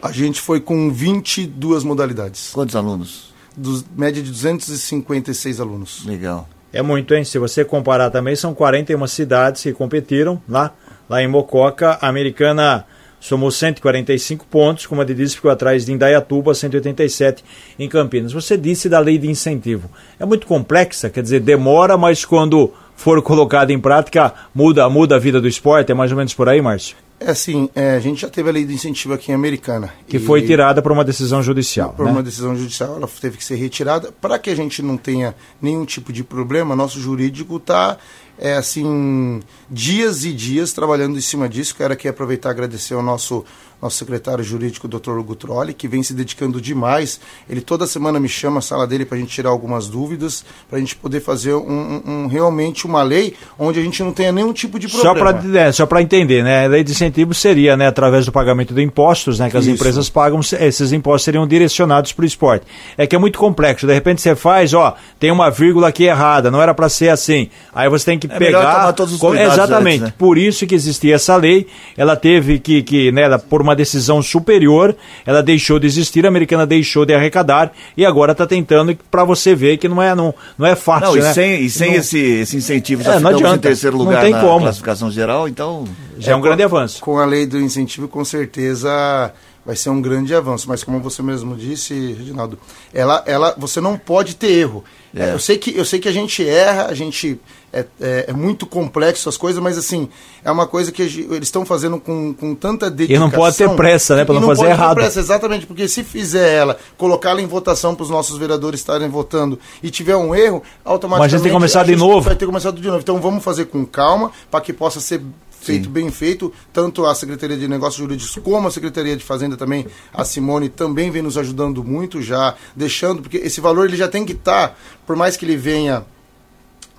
A 0.01 0.11
gente 0.11 0.39
foi 0.41 0.59
com 0.59 0.91
22 0.91 1.83
modalidades, 1.83 2.51
Quantos 2.53 2.75
alunos? 2.75 3.33
dos, 3.55 3.85
média 3.95 4.21
de 4.21 4.29
256 4.29 5.59
alunos. 5.59 6.05
Legal. 6.05 6.47
É 6.73 6.81
muito, 6.81 7.13
hein? 7.15 7.23
Se 7.23 7.39
você 7.39 7.63
comparar 7.63 8.09
também, 8.09 8.35
são 8.35 8.53
41 8.53 9.07
cidades 9.07 9.63
que 9.63 9.71
competiram 9.71 10.41
lá, 10.47 10.73
lá 11.09 11.21
em 11.23 11.27
Mococa. 11.27 11.97
A 12.01 12.09
americana 12.09 12.85
somou 13.19 13.49
145 13.49 14.45
pontos, 14.45 14.85
como 14.85 15.01
a 15.01 15.05
Didi 15.05 15.27
ficou 15.29 15.49
atrás 15.49 15.85
de 15.85 15.93
Indaiatuba, 15.93 16.53
187 16.53 17.43
em 17.79 17.87
Campinas. 17.87 18.33
Você 18.33 18.57
disse 18.57 18.89
da 18.89 18.99
lei 18.99 19.17
de 19.17 19.29
incentivo. 19.29 19.89
É 20.19 20.25
muito 20.25 20.45
complexa, 20.45 21.09
quer 21.09 21.23
dizer, 21.23 21.39
demora, 21.39 21.97
mas 21.97 22.25
quando 22.25 22.73
for 22.95 23.21
colocada 23.23 23.71
em 23.71 23.79
prática, 23.79 24.33
muda, 24.53 24.87
muda 24.89 25.15
a 25.15 25.19
vida 25.19 25.39
do 25.39 25.47
esporte. 25.47 25.93
É 25.93 25.95
mais 25.95 26.11
ou 26.11 26.17
menos 26.17 26.33
por 26.33 26.49
aí, 26.49 26.61
Márcio? 26.61 26.97
É 27.17 27.31
assim, 27.31 27.69
é, 27.73 27.95
a 27.95 27.99
gente 27.99 28.21
já 28.21 28.29
teve 28.29 28.49
a 28.49 28.51
lei 28.51 28.65
do 28.65 28.73
incentivo 28.73 29.13
aqui 29.13 29.31
em 29.31 29.35
Americana. 29.35 29.93
Que 30.07 30.19
foi 30.19 30.41
tirada 30.41 30.81
por 30.81 30.91
uma 30.91 31.03
decisão 31.03 31.41
judicial. 31.41 31.93
por 31.93 32.05
né? 32.05 32.11
uma 32.11 32.21
decisão 32.21 32.55
judicial, 32.55 32.97
ela 32.97 33.07
teve 33.07 33.37
que 33.37 33.43
ser 33.43 33.55
retirada. 33.55 34.11
Para 34.11 34.37
que 34.37 34.49
a 34.49 34.55
gente 34.55 34.81
não 34.81 34.97
tenha 34.97 35.33
nenhum 35.61 35.85
tipo 35.85 36.11
de 36.11 36.23
problema, 36.23 36.75
nosso 36.75 36.99
jurídico 36.99 37.55
está, 37.55 37.97
é, 38.37 38.57
assim, 38.57 39.39
dias 39.69 40.25
e 40.25 40.33
dias 40.33 40.73
trabalhando 40.73 41.17
em 41.17 41.21
cima 41.21 41.47
disso. 41.47 41.73
Quero 41.75 41.93
aqui 41.93 42.07
aproveitar 42.07 42.49
e 42.49 42.51
agradecer 42.51 42.93
ao 42.93 43.01
nosso, 43.01 43.45
nosso 43.85 43.97
secretário 43.97 44.43
jurídico, 44.43 44.87
Dr. 44.87 45.11
Hugo 45.11 45.35
Trolli, 45.35 45.73
que 45.73 45.87
vem 45.87 46.01
se 46.01 46.13
dedicando 46.13 46.59
demais. 46.59 47.19
Ele 47.49 47.61
toda 47.61 47.85
semana 47.85 48.19
me 48.19 48.27
chama 48.27 48.57
a 48.59 48.61
sala 48.61 48.85
dele 48.87 49.05
para 49.05 49.17
a 49.17 49.19
gente 49.21 49.29
tirar 49.29 49.49
algumas 49.49 49.87
dúvidas, 49.87 50.43
para 50.67 50.77
a 50.77 50.79
gente 50.81 50.95
poder 50.95 51.19
fazer 51.21 51.53
um, 51.53 52.01
um- 52.05 52.27
realmente 52.27 52.85
uma 52.85 53.03
lei 53.03 53.35
onde 53.59 53.79
a 53.79 53.83
gente 53.83 54.01
não 54.03 54.11
tenha 54.11 54.31
nenhum 54.31 54.51
tipo 54.51 54.79
de 54.79 54.89
Só 54.89 55.13
problema. 55.13 55.33
para 55.41 55.59
é, 55.59 55.71
só 55.71 55.85
para 55.85 56.01
entender, 56.01 56.43
né? 56.43 56.65
A 56.65 56.67
lei 56.67 56.83
de 56.83 56.91
incentivo 56.91 57.33
seria, 57.33 57.77
né, 57.77 57.87
através 57.87 58.25
do 58.25 58.31
pagamento 58.31 58.73
de 58.73 58.81
impostos, 58.81 59.37
né, 59.39 59.49
que 59.49 59.57
as 59.57 59.65
Isso. 59.65 59.73
empresas 59.75 60.09
pagam, 60.09 60.41
se- 60.41 60.55
esses 60.55 60.91
impostos 60.91 61.23
seriam 61.25 61.45
direcionados 61.47 62.11
para 62.11 62.23
o 62.23 62.25
esporte. 62.25 62.65
É 62.97 63.05
que 63.05 63.15
é 63.15 63.19
muito 63.19 63.37
complexo. 63.37 63.85
De 63.85 63.93
repente 63.93 64.21
você 64.21 64.35
faz, 64.35 64.73
ó, 64.73 64.95
tem 65.19 65.31
uma 65.31 65.49
vírgula 65.51 65.89
aqui 65.89 66.05
errada, 66.05 66.49
não 66.49 66.61
era 66.61 66.73
para 66.73 66.89
ser 66.89 67.09
assim. 67.09 67.49
Aí 67.73 67.87
você 67.87 68.05
tem 68.05 68.17
que 68.19 68.25
É 68.27 68.37
pegar. 68.37 68.73
tomar 68.79 68.93
todos 68.93 69.13
os 69.13 69.19
cuidados 69.19 69.53
Exatamente. 69.53 69.95
antes, 69.97 70.07
né? 70.07 70.13
Por 70.17 70.37
isso 70.37 70.65
que 70.65 70.73
existia 70.73 71.15
essa 71.15 71.35
lei. 71.35 71.67
Ela 71.95 72.15
teve 72.15 72.57
que, 72.59 72.81
que 72.81 73.11
né, 73.11 73.37
por 73.37 73.61
uma 73.61 73.74
decisão 73.75 74.21
superior, 74.21 74.95
ela 75.25 75.43
deixou 75.43 75.77
de 75.77 75.85
existir, 75.85 76.25
a 76.25 76.29
americana 76.29 76.65
deixou 76.65 77.05
de 77.05 77.13
arrecadar 77.13 77.71
e 77.95 78.03
agora 78.05 78.31
está 78.31 78.47
tentando 78.47 78.97
para 79.11 79.23
você 79.23 79.53
ver 79.53 79.77
que 79.77 79.87
não 79.87 80.01
é 80.01 80.15
não, 80.15 80.33
não 80.57 80.65
é 80.65 80.75
fácil, 80.75 81.09
Não, 81.09 81.17
e 81.17 81.21
né? 81.21 81.33
sem, 81.33 81.61
e 81.63 81.69
sem 81.69 81.91
Não- 81.91 81.97
esse, 81.97 82.17
esse 82.19 82.57
incentivo 82.57 83.03
já 83.03 83.11
É, 83.15 83.19
não 83.19 83.29
ficamos 83.29 83.41
em 83.41 83.45
adianta. 83.45 83.67
terceiro 83.67 83.97
Não 83.97 84.05
lugar 84.05 84.21
tem 84.23 84.31
na 84.31 84.41
como. 84.41 84.61
classificação 84.61 85.11
geral, 85.11 85.47
então... 85.47 85.83
já 86.17 86.31
é 86.31 86.35
um 86.35 86.41
grande 86.41 86.63
avanço. 86.63 87.01
Com 87.01 87.19
a 87.19 87.25
lei 87.25 87.45
do 87.45 87.59
incentivo, 87.59 88.07
com 88.07 88.23
certeza 88.25 89.31
vai 89.65 89.75
ser 89.75 89.89
um 89.89 90.01
grande 90.01 90.33
avanço. 90.35 90.67
Mas 90.69 90.83
como 90.83 90.99
você 90.99 91.21
mesmo 91.21 91.55
disse, 91.55 92.13
Reginaldo, 92.13 92.59
ela, 92.93 93.23
ela, 93.25 93.55
você 93.57 93.81
não 93.81 93.97
pode 93.97 94.35
ter 94.35 94.51
erro. 94.51 94.83
É. 95.15 95.33
Eu, 95.33 95.39
sei 95.39 95.57
que, 95.57 95.75
eu 95.75 95.85
sei 95.85 95.99
que 95.99 96.09
a 96.09 96.11
gente 96.11 96.45
erra, 96.47 96.87
a 96.87 96.93
gente 96.93 97.39
é, 97.71 97.85
é, 98.01 98.25
é 98.29 98.33
muito 98.33 98.65
complexo 98.65 99.27
as 99.29 99.37
coisas, 99.37 99.61
mas 99.61 99.77
assim, 99.77 100.09
é 100.43 100.51
uma 100.51 100.67
coisa 100.67 100.91
que 100.91 101.01
eles 101.01 101.47
estão 101.47 101.65
fazendo 101.65 101.99
com, 101.99 102.33
com 102.33 102.53
tanta 102.53 102.89
dedicação. 102.89 103.27
não 103.27 103.31
pode 103.31 103.57
ter 103.57 103.69
pressa, 103.71 104.15
né, 104.15 104.25
pra 104.25 104.35
E 104.35 104.39
não 104.39 104.47
fazer 104.47 104.61
pode 104.61 104.71
ter 104.73 104.81
errado. 104.81 104.95
pressa, 104.95 105.19
exatamente, 105.19 105.65
porque 105.65 105.87
se 105.87 106.03
fizer 106.03 106.53
ela, 106.53 106.77
colocá-la 106.97 107.41
em 107.41 107.47
votação 107.47 107.95
para 107.95 108.03
os 108.03 108.09
nossos 108.09 108.37
vereadores 108.37 108.79
estarem 108.79 109.09
votando 109.09 109.57
e 109.81 109.89
tiver 109.89 110.15
um 110.17 110.35
erro, 110.35 110.61
automaticamente. 110.83 111.19
Mas 111.19 111.33
a 111.33 111.37
gente 111.37 111.43
tem 111.43 111.51
que 111.51 111.55
começar 111.55 111.83
de 111.85 111.95
novo. 111.95 112.21
Vai 112.21 112.35
ter 112.35 112.39
que 112.39 112.45
começar 112.45 112.71
de 112.71 112.81
novo. 112.81 112.99
Então 112.99 113.19
vamos 113.19 113.43
fazer 113.43 113.65
com 113.65 113.85
calma, 113.85 114.31
para 114.51 114.61
que 114.61 114.73
possa 114.73 114.99
ser 114.99 115.21
feito 115.65 115.85
Sim. 115.85 115.91
bem 115.91 116.11
feito, 116.11 116.53
tanto 116.71 117.05
a 117.05 117.15
Secretaria 117.15 117.57
de 117.57 117.67
Negócios 117.67 117.97
Jurídicos 117.97 118.37
como 118.43 118.67
a 118.67 118.71
Secretaria 118.71 119.17
de 119.17 119.23
Fazenda 119.23 119.57
também, 119.57 119.87
a 120.13 120.23
Simone 120.23 120.69
também 120.69 121.09
vem 121.09 121.23
nos 121.23 121.37
ajudando 121.37 121.83
muito 121.83 122.21
já, 122.21 122.55
deixando, 122.75 123.23
porque 123.23 123.37
esse 123.37 123.59
valor 123.59 123.87
ele 123.87 123.97
já 123.97 124.07
tem 124.07 124.23
que 124.23 124.33
estar, 124.33 124.77
por 125.07 125.15
mais 125.15 125.35
que 125.35 125.43
ele 125.43 125.57
venha 125.57 126.05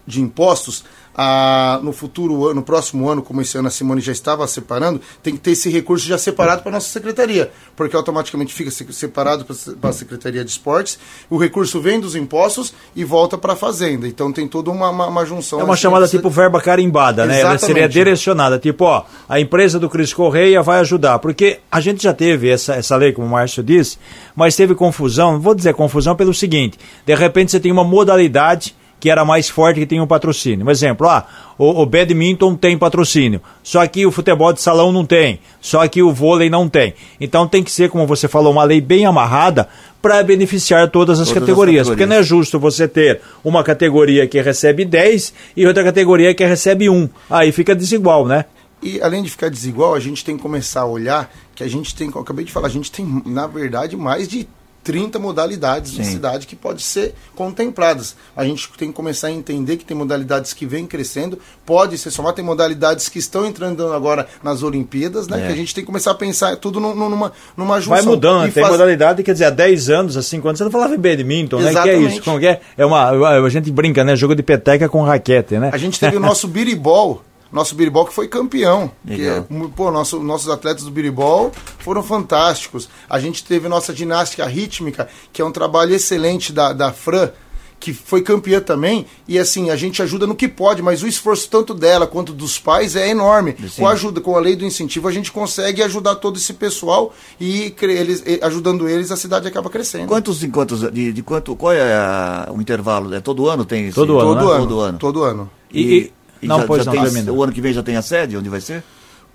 de 0.06 0.20
impostos, 0.20 0.84
ah, 1.16 1.80
no 1.82 1.92
futuro 1.92 2.52
no 2.54 2.62
próximo 2.62 3.08
ano, 3.08 3.22
como 3.22 3.40
esse 3.40 3.56
ano 3.56 3.68
a 3.68 3.70
Simone 3.70 4.00
já 4.00 4.12
estava 4.12 4.46
separando, 4.46 5.00
tem 5.22 5.34
que 5.34 5.40
ter 5.40 5.52
esse 5.52 5.70
recurso 5.70 6.06
já 6.06 6.18
separado 6.18 6.60
para 6.62 6.70
a 6.70 6.74
nossa 6.74 6.88
secretaria, 6.88 7.50
porque 7.74 7.96
automaticamente 7.96 8.52
fica 8.52 8.70
se- 8.70 8.86
separado 8.92 9.46
para 9.80 9.90
a 9.90 9.92
Secretaria 9.92 10.44
de 10.44 10.50
Esportes, 10.50 10.98
o 11.30 11.38
recurso 11.38 11.80
vem 11.80 11.98
dos 11.98 12.14
impostos 12.14 12.74
e 12.94 13.02
volta 13.04 13.38
para 13.38 13.54
a 13.54 13.56
Fazenda. 13.56 14.06
Então 14.06 14.30
tem 14.32 14.46
toda 14.46 14.70
uma, 14.70 14.90
uma, 14.90 15.06
uma 15.06 15.24
junção. 15.24 15.58
É 15.60 15.64
uma 15.64 15.72
assim, 15.74 15.82
chamada 15.82 16.04
essa- 16.04 16.16
tipo 16.16 16.28
verba 16.28 16.60
carimbada, 16.60 17.24
né? 17.24 17.40
Ela 17.40 17.56
seria 17.58 17.72
Exatamente. 17.76 17.92
direcionada, 17.92 18.58
tipo, 18.58 18.84
ó, 18.84 19.04
a 19.28 19.40
empresa 19.40 19.78
do 19.78 19.88
Cris 19.88 20.12
Correia 20.12 20.62
vai 20.62 20.80
ajudar, 20.80 21.18
porque 21.18 21.60
a 21.70 21.80
gente 21.80 22.02
já 22.02 22.12
teve 22.12 22.50
essa, 22.50 22.74
essa 22.74 22.94
lei, 22.96 23.12
como 23.12 23.26
o 23.26 23.30
Márcio 23.30 23.62
disse, 23.62 23.98
mas 24.34 24.54
teve 24.54 24.74
confusão, 24.74 25.40
vou 25.40 25.54
dizer 25.54 25.72
confusão 25.74 26.14
pelo 26.14 26.34
seguinte, 26.34 26.78
de 27.06 27.14
repente 27.14 27.50
você 27.50 27.60
tem 27.60 27.72
uma 27.72 27.84
modalidade 27.84 28.74
que 29.06 29.10
era 29.10 29.24
mais 29.24 29.48
forte 29.48 29.78
que 29.78 29.86
tinha 29.86 30.02
um 30.02 30.06
patrocínio. 30.06 30.66
Um 30.66 30.70
exemplo, 30.70 31.08
ah, 31.08 31.24
o, 31.56 31.82
o 31.82 31.86
badminton 31.86 32.56
tem 32.56 32.76
patrocínio, 32.76 33.40
só 33.62 33.86
que 33.86 34.04
o 34.04 34.10
futebol 34.10 34.52
de 34.52 34.60
salão 34.60 34.90
não 34.90 35.06
tem, 35.06 35.38
só 35.60 35.86
que 35.86 36.02
o 36.02 36.12
vôlei 36.12 36.50
não 36.50 36.68
tem. 36.68 36.92
Então 37.20 37.46
tem 37.46 37.62
que 37.62 37.70
ser, 37.70 37.88
como 37.88 38.04
você 38.04 38.26
falou, 38.26 38.50
uma 38.50 38.64
lei 38.64 38.80
bem 38.80 39.06
amarrada 39.06 39.68
para 40.02 40.24
beneficiar 40.24 40.90
todas 40.90 41.20
as, 41.20 41.28
todas 41.28 41.40
categorias, 41.40 41.82
as 41.82 41.86
categorias, 41.86 41.88
porque 41.88 42.04
não 42.04 42.16
é 42.16 42.22
justo 42.24 42.58
você 42.58 42.88
ter 42.88 43.20
uma 43.44 43.62
categoria 43.62 44.26
que 44.26 44.40
recebe 44.40 44.84
10 44.84 45.32
e 45.56 45.64
outra 45.64 45.84
categoria 45.84 46.34
que 46.34 46.44
recebe 46.44 46.90
1. 46.90 47.08
Aí 47.30 47.52
fica 47.52 47.76
desigual, 47.76 48.26
né? 48.26 48.44
E 48.82 49.00
além 49.00 49.22
de 49.22 49.30
ficar 49.30 49.50
desigual, 49.50 49.94
a 49.94 50.00
gente 50.00 50.24
tem 50.24 50.36
que 50.36 50.42
começar 50.42 50.80
a 50.80 50.86
olhar 50.86 51.32
que 51.54 51.62
a 51.62 51.68
gente 51.68 51.94
tem, 51.94 52.10
eu 52.12 52.20
acabei 52.20 52.44
de 52.44 52.50
falar, 52.50 52.66
a 52.66 52.70
gente 52.70 52.90
tem, 52.90 53.22
na 53.24 53.46
verdade, 53.46 53.96
mais 53.96 54.26
de 54.26 54.48
30 54.86 55.18
modalidades 55.18 55.90
Sim. 55.90 55.98
na 55.98 56.04
cidade 56.04 56.46
que 56.46 56.54
pode 56.54 56.80
ser 56.80 57.12
contempladas. 57.34 58.14
A 58.36 58.44
gente 58.44 58.70
tem 58.78 58.86
que 58.86 58.94
começar 58.94 59.26
a 59.26 59.32
entender 59.32 59.76
que 59.78 59.84
tem 59.84 59.96
modalidades 59.96 60.52
que 60.52 60.64
vêm 60.64 60.86
crescendo, 60.86 61.40
pode 61.66 61.98
ser 61.98 62.12
somado, 62.12 62.36
tem 62.36 62.44
modalidades 62.44 63.08
que 63.08 63.18
estão 63.18 63.44
entrando 63.44 63.92
agora 63.92 64.28
nas 64.44 64.62
Olimpíadas, 64.62 65.26
né? 65.26 65.42
É. 65.42 65.46
Que 65.48 65.52
a 65.54 65.56
gente 65.56 65.74
tem 65.74 65.82
que 65.82 65.86
começar 65.86 66.12
a 66.12 66.14
pensar 66.14 66.56
tudo 66.58 66.78
numa, 66.78 67.32
numa 67.56 67.80
junção. 67.80 67.96
Vai 67.96 68.02
mudando, 68.02 68.42
né? 68.42 68.50
tem 68.52 68.62
faz... 68.62 68.70
modalidade, 68.70 69.24
quer 69.24 69.32
dizer, 69.32 69.46
há 69.46 69.50
10 69.50 69.90
anos, 69.90 70.16
há 70.16 70.22
5 70.22 70.46
anos, 70.46 70.58
você 70.58 70.64
não 70.64 70.70
falava 70.70 70.94
em 70.94 70.98
badminton, 70.98 71.58
Exatamente. 71.58 71.76
né? 71.76 71.98
Que 71.98 72.04
é 72.04 72.08
isso? 72.08 72.22
Como 72.22 72.38
que 72.38 72.46
é? 72.46 72.60
É 72.78 72.86
uma, 72.86 73.10
a 73.10 73.48
gente 73.48 73.72
brinca, 73.72 74.04
né? 74.04 74.14
Jogo 74.14 74.36
de 74.36 74.42
peteca 74.44 74.88
com 74.88 75.02
raquete, 75.02 75.58
né? 75.58 75.70
A 75.72 75.78
gente 75.78 75.98
teve 75.98 76.16
o 76.16 76.20
nosso 76.20 76.46
biribol, 76.46 77.24
nosso 77.50 77.74
biribol 77.74 78.06
que 78.06 78.12
foi 78.12 78.28
campeão. 78.28 78.90
Que, 79.06 79.26
é, 79.26 79.44
pô, 79.74 79.90
nosso, 79.90 80.20
nossos 80.20 80.48
atletas 80.48 80.84
do 80.84 80.90
biribol 80.90 81.52
foram 81.78 82.02
fantásticos. 82.02 82.88
A 83.08 83.18
gente 83.18 83.44
teve 83.44 83.68
nossa 83.68 83.94
ginástica 83.94 84.46
rítmica, 84.46 85.08
que 85.32 85.40
é 85.40 85.44
um 85.44 85.52
trabalho 85.52 85.94
excelente 85.94 86.52
da, 86.52 86.72
da 86.72 86.92
Fran, 86.92 87.30
que 87.78 87.92
foi 87.92 88.22
campeã 88.22 88.60
também, 88.60 89.06
e 89.28 89.38
assim, 89.38 89.70
a 89.70 89.76
gente 89.76 90.02
ajuda 90.02 90.26
no 90.26 90.34
que 90.34 90.48
pode, 90.48 90.82
mas 90.82 91.02
o 91.02 91.06
esforço 91.06 91.48
tanto 91.48 91.74
dela 91.74 92.06
quanto 92.06 92.32
dos 92.32 92.58
pais 92.58 92.96
é 92.96 93.08
enorme. 93.08 93.54
Sim. 93.68 93.82
Com 93.82 93.86
a 93.86 93.92
ajuda, 93.92 94.20
com 94.20 94.36
a 94.36 94.40
lei 94.40 94.56
do 94.56 94.64
incentivo, 94.64 95.06
a 95.06 95.12
gente 95.12 95.30
consegue 95.30 95.82
ajudar 95.82 96.16
todo 96.16 96.36
esse 96.36 96.54
pessoal 96.54 97.14
e 97.40 97.74
eles, 97.82 98.24
ajudando 98.42 98.88
eles, 98.88 99.12
a 99.12 99.16
cidade 99.16 99.46
acaba 99.46 99.68
crescendo. 99.68 100.08
Quantos 100.08 100.42
encontros, 100.42 100.90
de, 100.90 101.12
de 101.12 101.22
quanto, 101.22 101.54
qual 101.54 101.72
é 101.72 101.94
a, 101.94 102.48
o 102.50 102.60
intervalo? 102.60 103.14
É 103.14 103.20
todo 103.20 103.48
ano 103.48 103.64
tem 103.64 103.86
esse? 103.86 103.94
Todo, 103.94 104.18
ano, 104.18 104.34
todo, 104.34 104.46
né? 104.46 104.54
ano, 104.54 104.66
todo 104.66 104.80
ano. 104.80 104.98
Todo 104.98 105.22
ano. 105.22 105.50
E, 105.72 105.80
e 105.80 106.12
e 106.42 106.46
não, 106.46 106.60
já, 106.60 106.66
pois 106.66 106.84
já 106.84 106.92
não, 106.92 107.12
tem, 107.12 107.30
o 107.30 107.42
ano 107.42 107.52
que 107.52 107.60
vem 107.60 107.72
já 107.72 107.82
tem 107.82 107.96
a 107.96 108.02
sede? 108.02 108.36
Onde 108.36 108.48
vai 108.48 108.60
ser? 108.60 108.82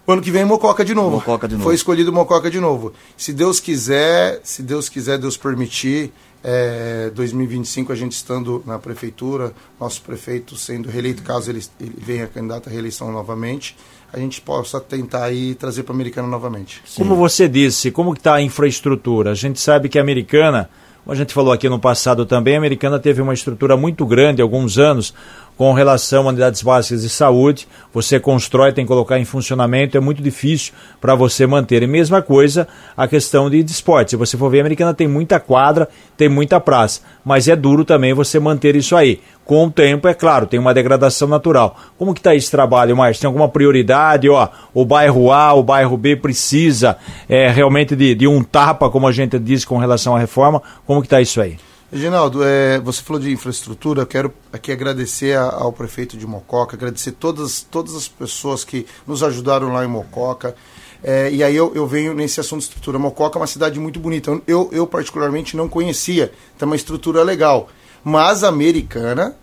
O 0.06 0.12
ano 0.12 0.22
que 0.22 0.32
vem 0.32 0.44
Mococa 0.44 0.84
de 0.84 0.94
novo. 0.94 1.12
Mococa 1.18 1.48
de 1.48 1.54
novo. 1.54 1.64
Foi 1.64 1.76
escolhido 1.76 2.12
Mococa 2.12 2.50
de 2.50 2.60
novo. 2.60 2.94
Se 3.16 3.32
Deus 3.32 3.60
quiser, 3.60 4.42
se 4.44 4.64
Deus 4.64 4.90
quiser, 4.90 5.18
Deus 5.18 5.38
permitir, 5.38 6.12
é, 6.44 7.12
2025 7.14 7.92
a 7.92 7.96
gente 7.96 8.14
estando 8.14 8.64
na 8.66 8.80
prefeitura, 8.80 9.54
nosso 9.80 10.02
prefeito 10.02 10.56
sendo 10.56 10.90
reeleito, 10.90 11.22
caso 11.22 11.52
ele, 11.52 11.64
ele 11.80 11.94
venha 11.98 12.28
candidato 12.28 12.68
à 12.68 12.72
reeleição 12.72 13.12
novamente, 13.12 13.78
a 14.12 14.18
gente 14.18 14.42
possa 14.42 14.80
tentar 14.80 15.24
aí 15.24 15.56
trazer 15.56 15.84
para 15.84 15.94
a 15.94 15.96
Americana 15.96 16.28
novamente. 16.28 16.82
Sim. 16.86 17.04
Como 17.04 17.16
você 17.16 17.48
disse, 17.48 17.92
como 17.92 18.14
está 18.14 18.36
a 18.36 18.42
infraestrutura? 18.42 19.32
A 19.32 19.36
gente 19.36 19.60
sabe 19.60 19.88
que 19.88 20.00
a 20.00 20.02
Americana, 20.02 20.70
como 21.04 21.14
a 21.14 21.16
gente 21.16 21.34
falou 21.34 21.52
aqui 21.52 21.68
no 21.68 21.80
passado 21.80 22.26
também, 22.26 22.56
a 22.56 22.58
Americana 22.58 23.00
teve 23.00 23.22
uma 23.22 23.34
estrutura 23.34 23.76
muito 23.76 24.06
grande, 24.06 24.42
alguns 24.42 24.78
anos, 24.78 25.14
com 25.58 25.74
relação 25.74 26.26
a 26.26 26.30
unidades 26.30 26.62
básicas 26.62 27.02
de 27.02 27.10
saúde, 27.10 27.68
você 27.94 28.20
constrói, 28.20 28.72
tem 28.72 28.86
que 28.86 28.88
colocar 28.88 29.20
em 29.20 29.26
funcionamento, 29.26 29.98
é 29.98 30.00
muito 30.00 30.22
difícil 30.22 30.74
para 31.00 31.14
você 31.14 31.46
manter. 31.46 31.84
E 31.84 31.88
mesma 31.88 32.22
coisa 32.22 32.68
a 32.96 33.08
questão 33.08 33.50
de, 33.50 33.62
de 33.62 33.72
esporte. 33.72 34.12
Se 34.12 34.16
você 34.16 34.38
for 34.38 34.50
ver, 34.50 34.60
a 34.60 34.62
americana 34.62 34.94
tem 34.94 35.08
muita 35.08 35.40
quadra, 35.40 35.90
tem 36.16 36.30
muita 36.30 36.60
praça, 36.60 37.02
mas 37.26 37.48
é 37.48 37.56
duro 37.56 37.84
também 37.84 38.14
você 38.14 38.40
manter 38.40 38.76
isso 38.76 38.96
aí. 38.96 39.22
Com 39.52 39.66
o 39.66 39.70
tempo, 39.70 40.08
é 40.08 40.14
claro, 40.14 40.48
tem 40.48 40.58
uma 40.58 40.74
degradação 40.74 41.28
natural. 41.28 41.78
Como 41.98 42.14
que 42.14 42.22
está 42.22 42.34
esse 42.34 42.50
trabalho, 42.50 42.96
Márcio? 42.96 43.20
Tem 43.20 43.28
alguma 43.28 43.50
prioridade? 43.50 44.30
Ó, 44.30 44.48
o 44.74 44.86
bairro 44.86 45.30
A, 45.30 45.54
o 45.54 45.62
bairro 45.62 45.98
B 45.98 46.16
precisa 46.16 46.98
é, 47.28 47.52
realmente 47.52 47.94
de, 47.94 48.16
de 48.16 48.26
um 48.26 48.42
tapa, 48.46 48.90
como 48.90 49.10
a 49.10 49.12
gente 49.12 49.38
diz, 49.38 49.66
com 49.66 49.78
relação 49.78 50.16
à 50.16 50.20
reforma. 50.20 50.64
Como 50.88 51.02
que 51.02 51.08
está 51.08 51.20
isso 51.20 51.42
aí? 51.42 51.60
Reginaldo, 51.92 52.46
é, 52.46 52.80
você 52.80 53.02
falou 53.02 53.22
de 53.22 53.30
infraestrutura, 53.30 54.04
eu 54.04 54.08
quero 54.08 54.34
aqui 54.54 54.72
agradecer 54.72 55.38
a, 55.38 55.50
ao 55.50 55.74
prefeito 55.74 56.16
de 56.16 56.26
Mococa, 56.26 56.78
agradecer 56.78 57.12
todas, 57.12 57.60
todas 57.60 57.94
as 57.94 58.08
pessoas 58.08 58.64
que 58.64 58.88
nos 59.06 59.22
ajudaram 59.22 59.74
lá 59.74 59.84
em 59.84 59.90
Mococa. 59.90 60.56
É, 61.04 61.30
e 61.30 61.44
aí 61.44 61.58
eu, 61.58 61.74
eu, 61.76 61.86
venho 61.86 62.14
nesse 62.14 62.40
assunto 62.40 62.60
de 62.60 62.68
estrutura. 62.68 62.98
Mococa 62.98 63.38
é 63.38 63.42
uma 63.42 63.48
cidade 63.48 63.78
muito 63.82 64.00
bonita. 64.00 64.32
Eu, 64.48 64.70
eu 64.72 64.88
particularmente 64.88 65.58
não 65.58 65.68
conhecia, 65.68 66.32
tem 66.58 66.66
uma 66.66 66.78
estrutura 66.78 67.22
legal. 67.22 67.68
Mas 68.02 68.46
a 68.46 68.48
americana 68.48 69.36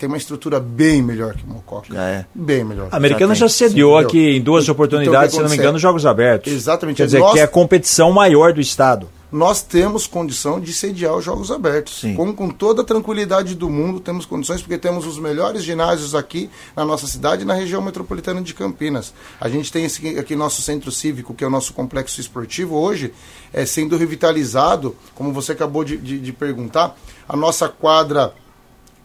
tem 0.00 0.08
uma 0.08 0.16
estrutura 0.16 0.58
bem 0.58 1.02
melhor 1.02 1.34
que 1.34 1.46
Mococa. 1.46 1.88
Ah, 1.94 2.08
é. 2.08 2.26
Bem 2.34 2.64
melhor. 2.64 2.88
A 2.90 2.96
americana 2.96 3.34
já, 3.34 3.46
já 3.46 3.50
sediou 3.50 3.98
Sim, 3.98 4.06
aqui 4.06 4.36
em 4.36 4.40
duas 4.40 4.64
então, 4.64 4.72
oportunidades, 4.72 5.34
então, 5.34 5.40
se 5.40 5.42
não 5.42 5.50
me 5.50 5.56
engano, 5.56 5.78
Jogos 5.78 6.06
Abertos. 6.06 6.50
Exatamente. 6.50 6.96
Quer 6.96 7.04
dizer, 7.04 7.18
Nós... 7.18 7.34
que 7.34 7.38
é 7.38 7.42
a 7.42 7.48
competição 7.48 8.10
maior 8.10 8.54
do 8.54 8.62
Estado 8.62 9.06
nós 9.32 9.62
temos 9.62 10.08
condição 10.08 10.60
de 10.60 10.72
sediar 10.72 11.14
os 11.14 11.24
Jogos 11.24 11.52
Abertos. 11.52 12.02
Com, 12.16 12.34
com 12.34 12.50
toda 12.50 12.82
a 12.82 12.84
tranquilidade 12.84 13.54
do 13.54 13.70
mundo, 13.70 14.00
temos 14.00 14.26
condições, 14.26 14.60
porque 14.60 14.76
temos 14.76 15.06
os 15.06 15.18
melhores 15.18 15.62
ginásios 15.62 16.14
aqui 16.16 16.50
na 16.74 16.84
nossa 16.84 17.06
cidade 17.06 17.42
e 17.42 17.44
na 17.44 17.54
região 17.54 17.80
metropolitana 17.80 18.42
de 18.42 18.52
Campinas. 18.52 19.14
A 19.40 19.48
gente 19.48 19.70
tem 19.70 19.84
esse, 19.84 20.18
aqui 20.18 20.34
nosso 20.34 20.62
centro 20.62 20.90
cívico, 20.90 21.32
que 21.32 21.44
é 21.44 21.46
o 21.46 21.50
nosso 21.50 21.72
complexo 21.72 22.20
esportivo, 22.20 22.74
hoje 22.74 23.14
é 23.52 23.64
sendo 23.64 23.96
revitalizado, 23.96 24.96
como 25.14 25.32
você 25.32 25.52
acabou 25.52 25.84
de, 25.84 25.96
de, 25.96 26.18
de 26.18 26.32
perguntar, 26.32 26.96
a 27.28 27.36
nossa 27.36 27.68
quadra 27.68 28.34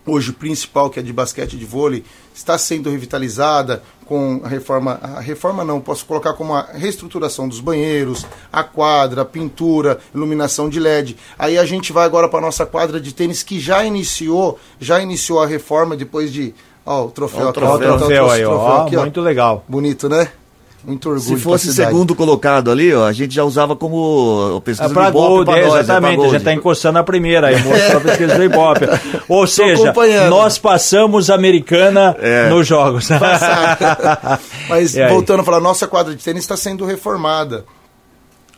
hoje 0.05 0.31
principal, 0.31 0.89
que 0.89 0.99
é 0.99 1.03
de 1.03 1.11
basquete 1.11 1.53
e 1.53 1.57
de 1.57 1.65
vôlei, 1.65 2.03
está 2.33 2.57
sendo 2.57 2.89
revitalizada 2.89 3.81
com 4.05 4.41
a 4.43 4.47
reforma, 4.47 4.99
a 5.01 5.19
reforma 5.19 5.63
não, 5.63 5.81
posso 5.81 6.05
colocar 6.05 6.33
como 6.33 6.53
a 6.53 6.61
reestruturação 6.73 7.49
dos 7.49 7.59
banheiros, 7.59 8.25
a 8.53 8.63
quadra, 8.63 9.23
a 9.23 9.25
pintura, 9.25 9.99
iluminação 10.13 10.69
de 10.69 10.79
LED. 10.79 11.17
Aí 11.39 11.57
a 11.57 11.65
gente 11.65 11.91
vai 11.91 12.05
agora 12.05 12.29
para 12.29 12.39
a 12.39 12.41
nossa 12.43 12.65
quadra 12.65 12.99
de 12.99 13.13
tênis 13.13 13.41
que 13.41 13.59
já 13.59 13.83
iniciou, 13.83 14.59
já 14.79 15.01
iniciou 15.01 15.41
a 15.41 15.47
reforma 15.47 15.95
depois 15.95 16.31
de, 16.31 16.53
ó, 16.85 17.05
o 17.05 17.09
troféu, 17.09 17.47
ó, 17.47 17.49
o 17.49 17.53
troféu, 17.53 17.79
troféu, 17.79 17.97
troféu 17.97 18.29
aí, 18.29 18.45
ó, 18.45 18.83
aqui, 18.83 18.95
muito 18.97 19.21
legal. 19.21 19.65
Bonito, 19.67 20.07
né? 20.07 20.29
Muito 20.85 21.09
orgulho. 21.09 21.37
Se 21.37 21.43
fosse 21.43 21.73
segundo 21.73 22.13
colocado 22.13 22.69
ali, 22.69 22.93
ó, 22.93 23.07
a 23.07 23.11
gente 23.11 23.33
já 23.33 23.43
usava 23.43 23.75
como 23.75 24.61
pesquisa 24.63 24.91
é 24.91 24.93
pra 24.93 25.09
do 25.09 25.17
Ibope. 25.17 25.45
Gold, 25.45 25.59
é, 25.59 25.67
nós, 25.67 25.79
exatamente, 25.79 26.19
é 26.19 26.23
a 26.23 26.27
gente 26.27 26.37
está 26.37 26.53
encostando 26.53 26.99
a 26.99 27.03
primeira 27.03 27.47
aí, 27.47 27.63
mostrou 27.63 27.97
a 27.97 28.01
pesquisa 28.01 28.35
do 28.35 28.43
Ibope. 28.43 28.85
Ou 29.27 29.47
seja, 29.47 29.93
nós 30.29 30.59
passamos 30.59 31.31
americana 31.31 32.15
é. 32.19 32.49
nos 32.49 32.67
jogos. 32.67 33.09
Mas 34.69 34.95
voltando 35.09 35.39
a 35.39 35.43
falar, 35.43 35.59
nossa 35.59 35.87
quadra 35.87 36.15
de 36.15 36.23
tênis 36.23 36.43
está 36.43 36.55
sendo 36.55 36.85
reformada. 36.85 37.65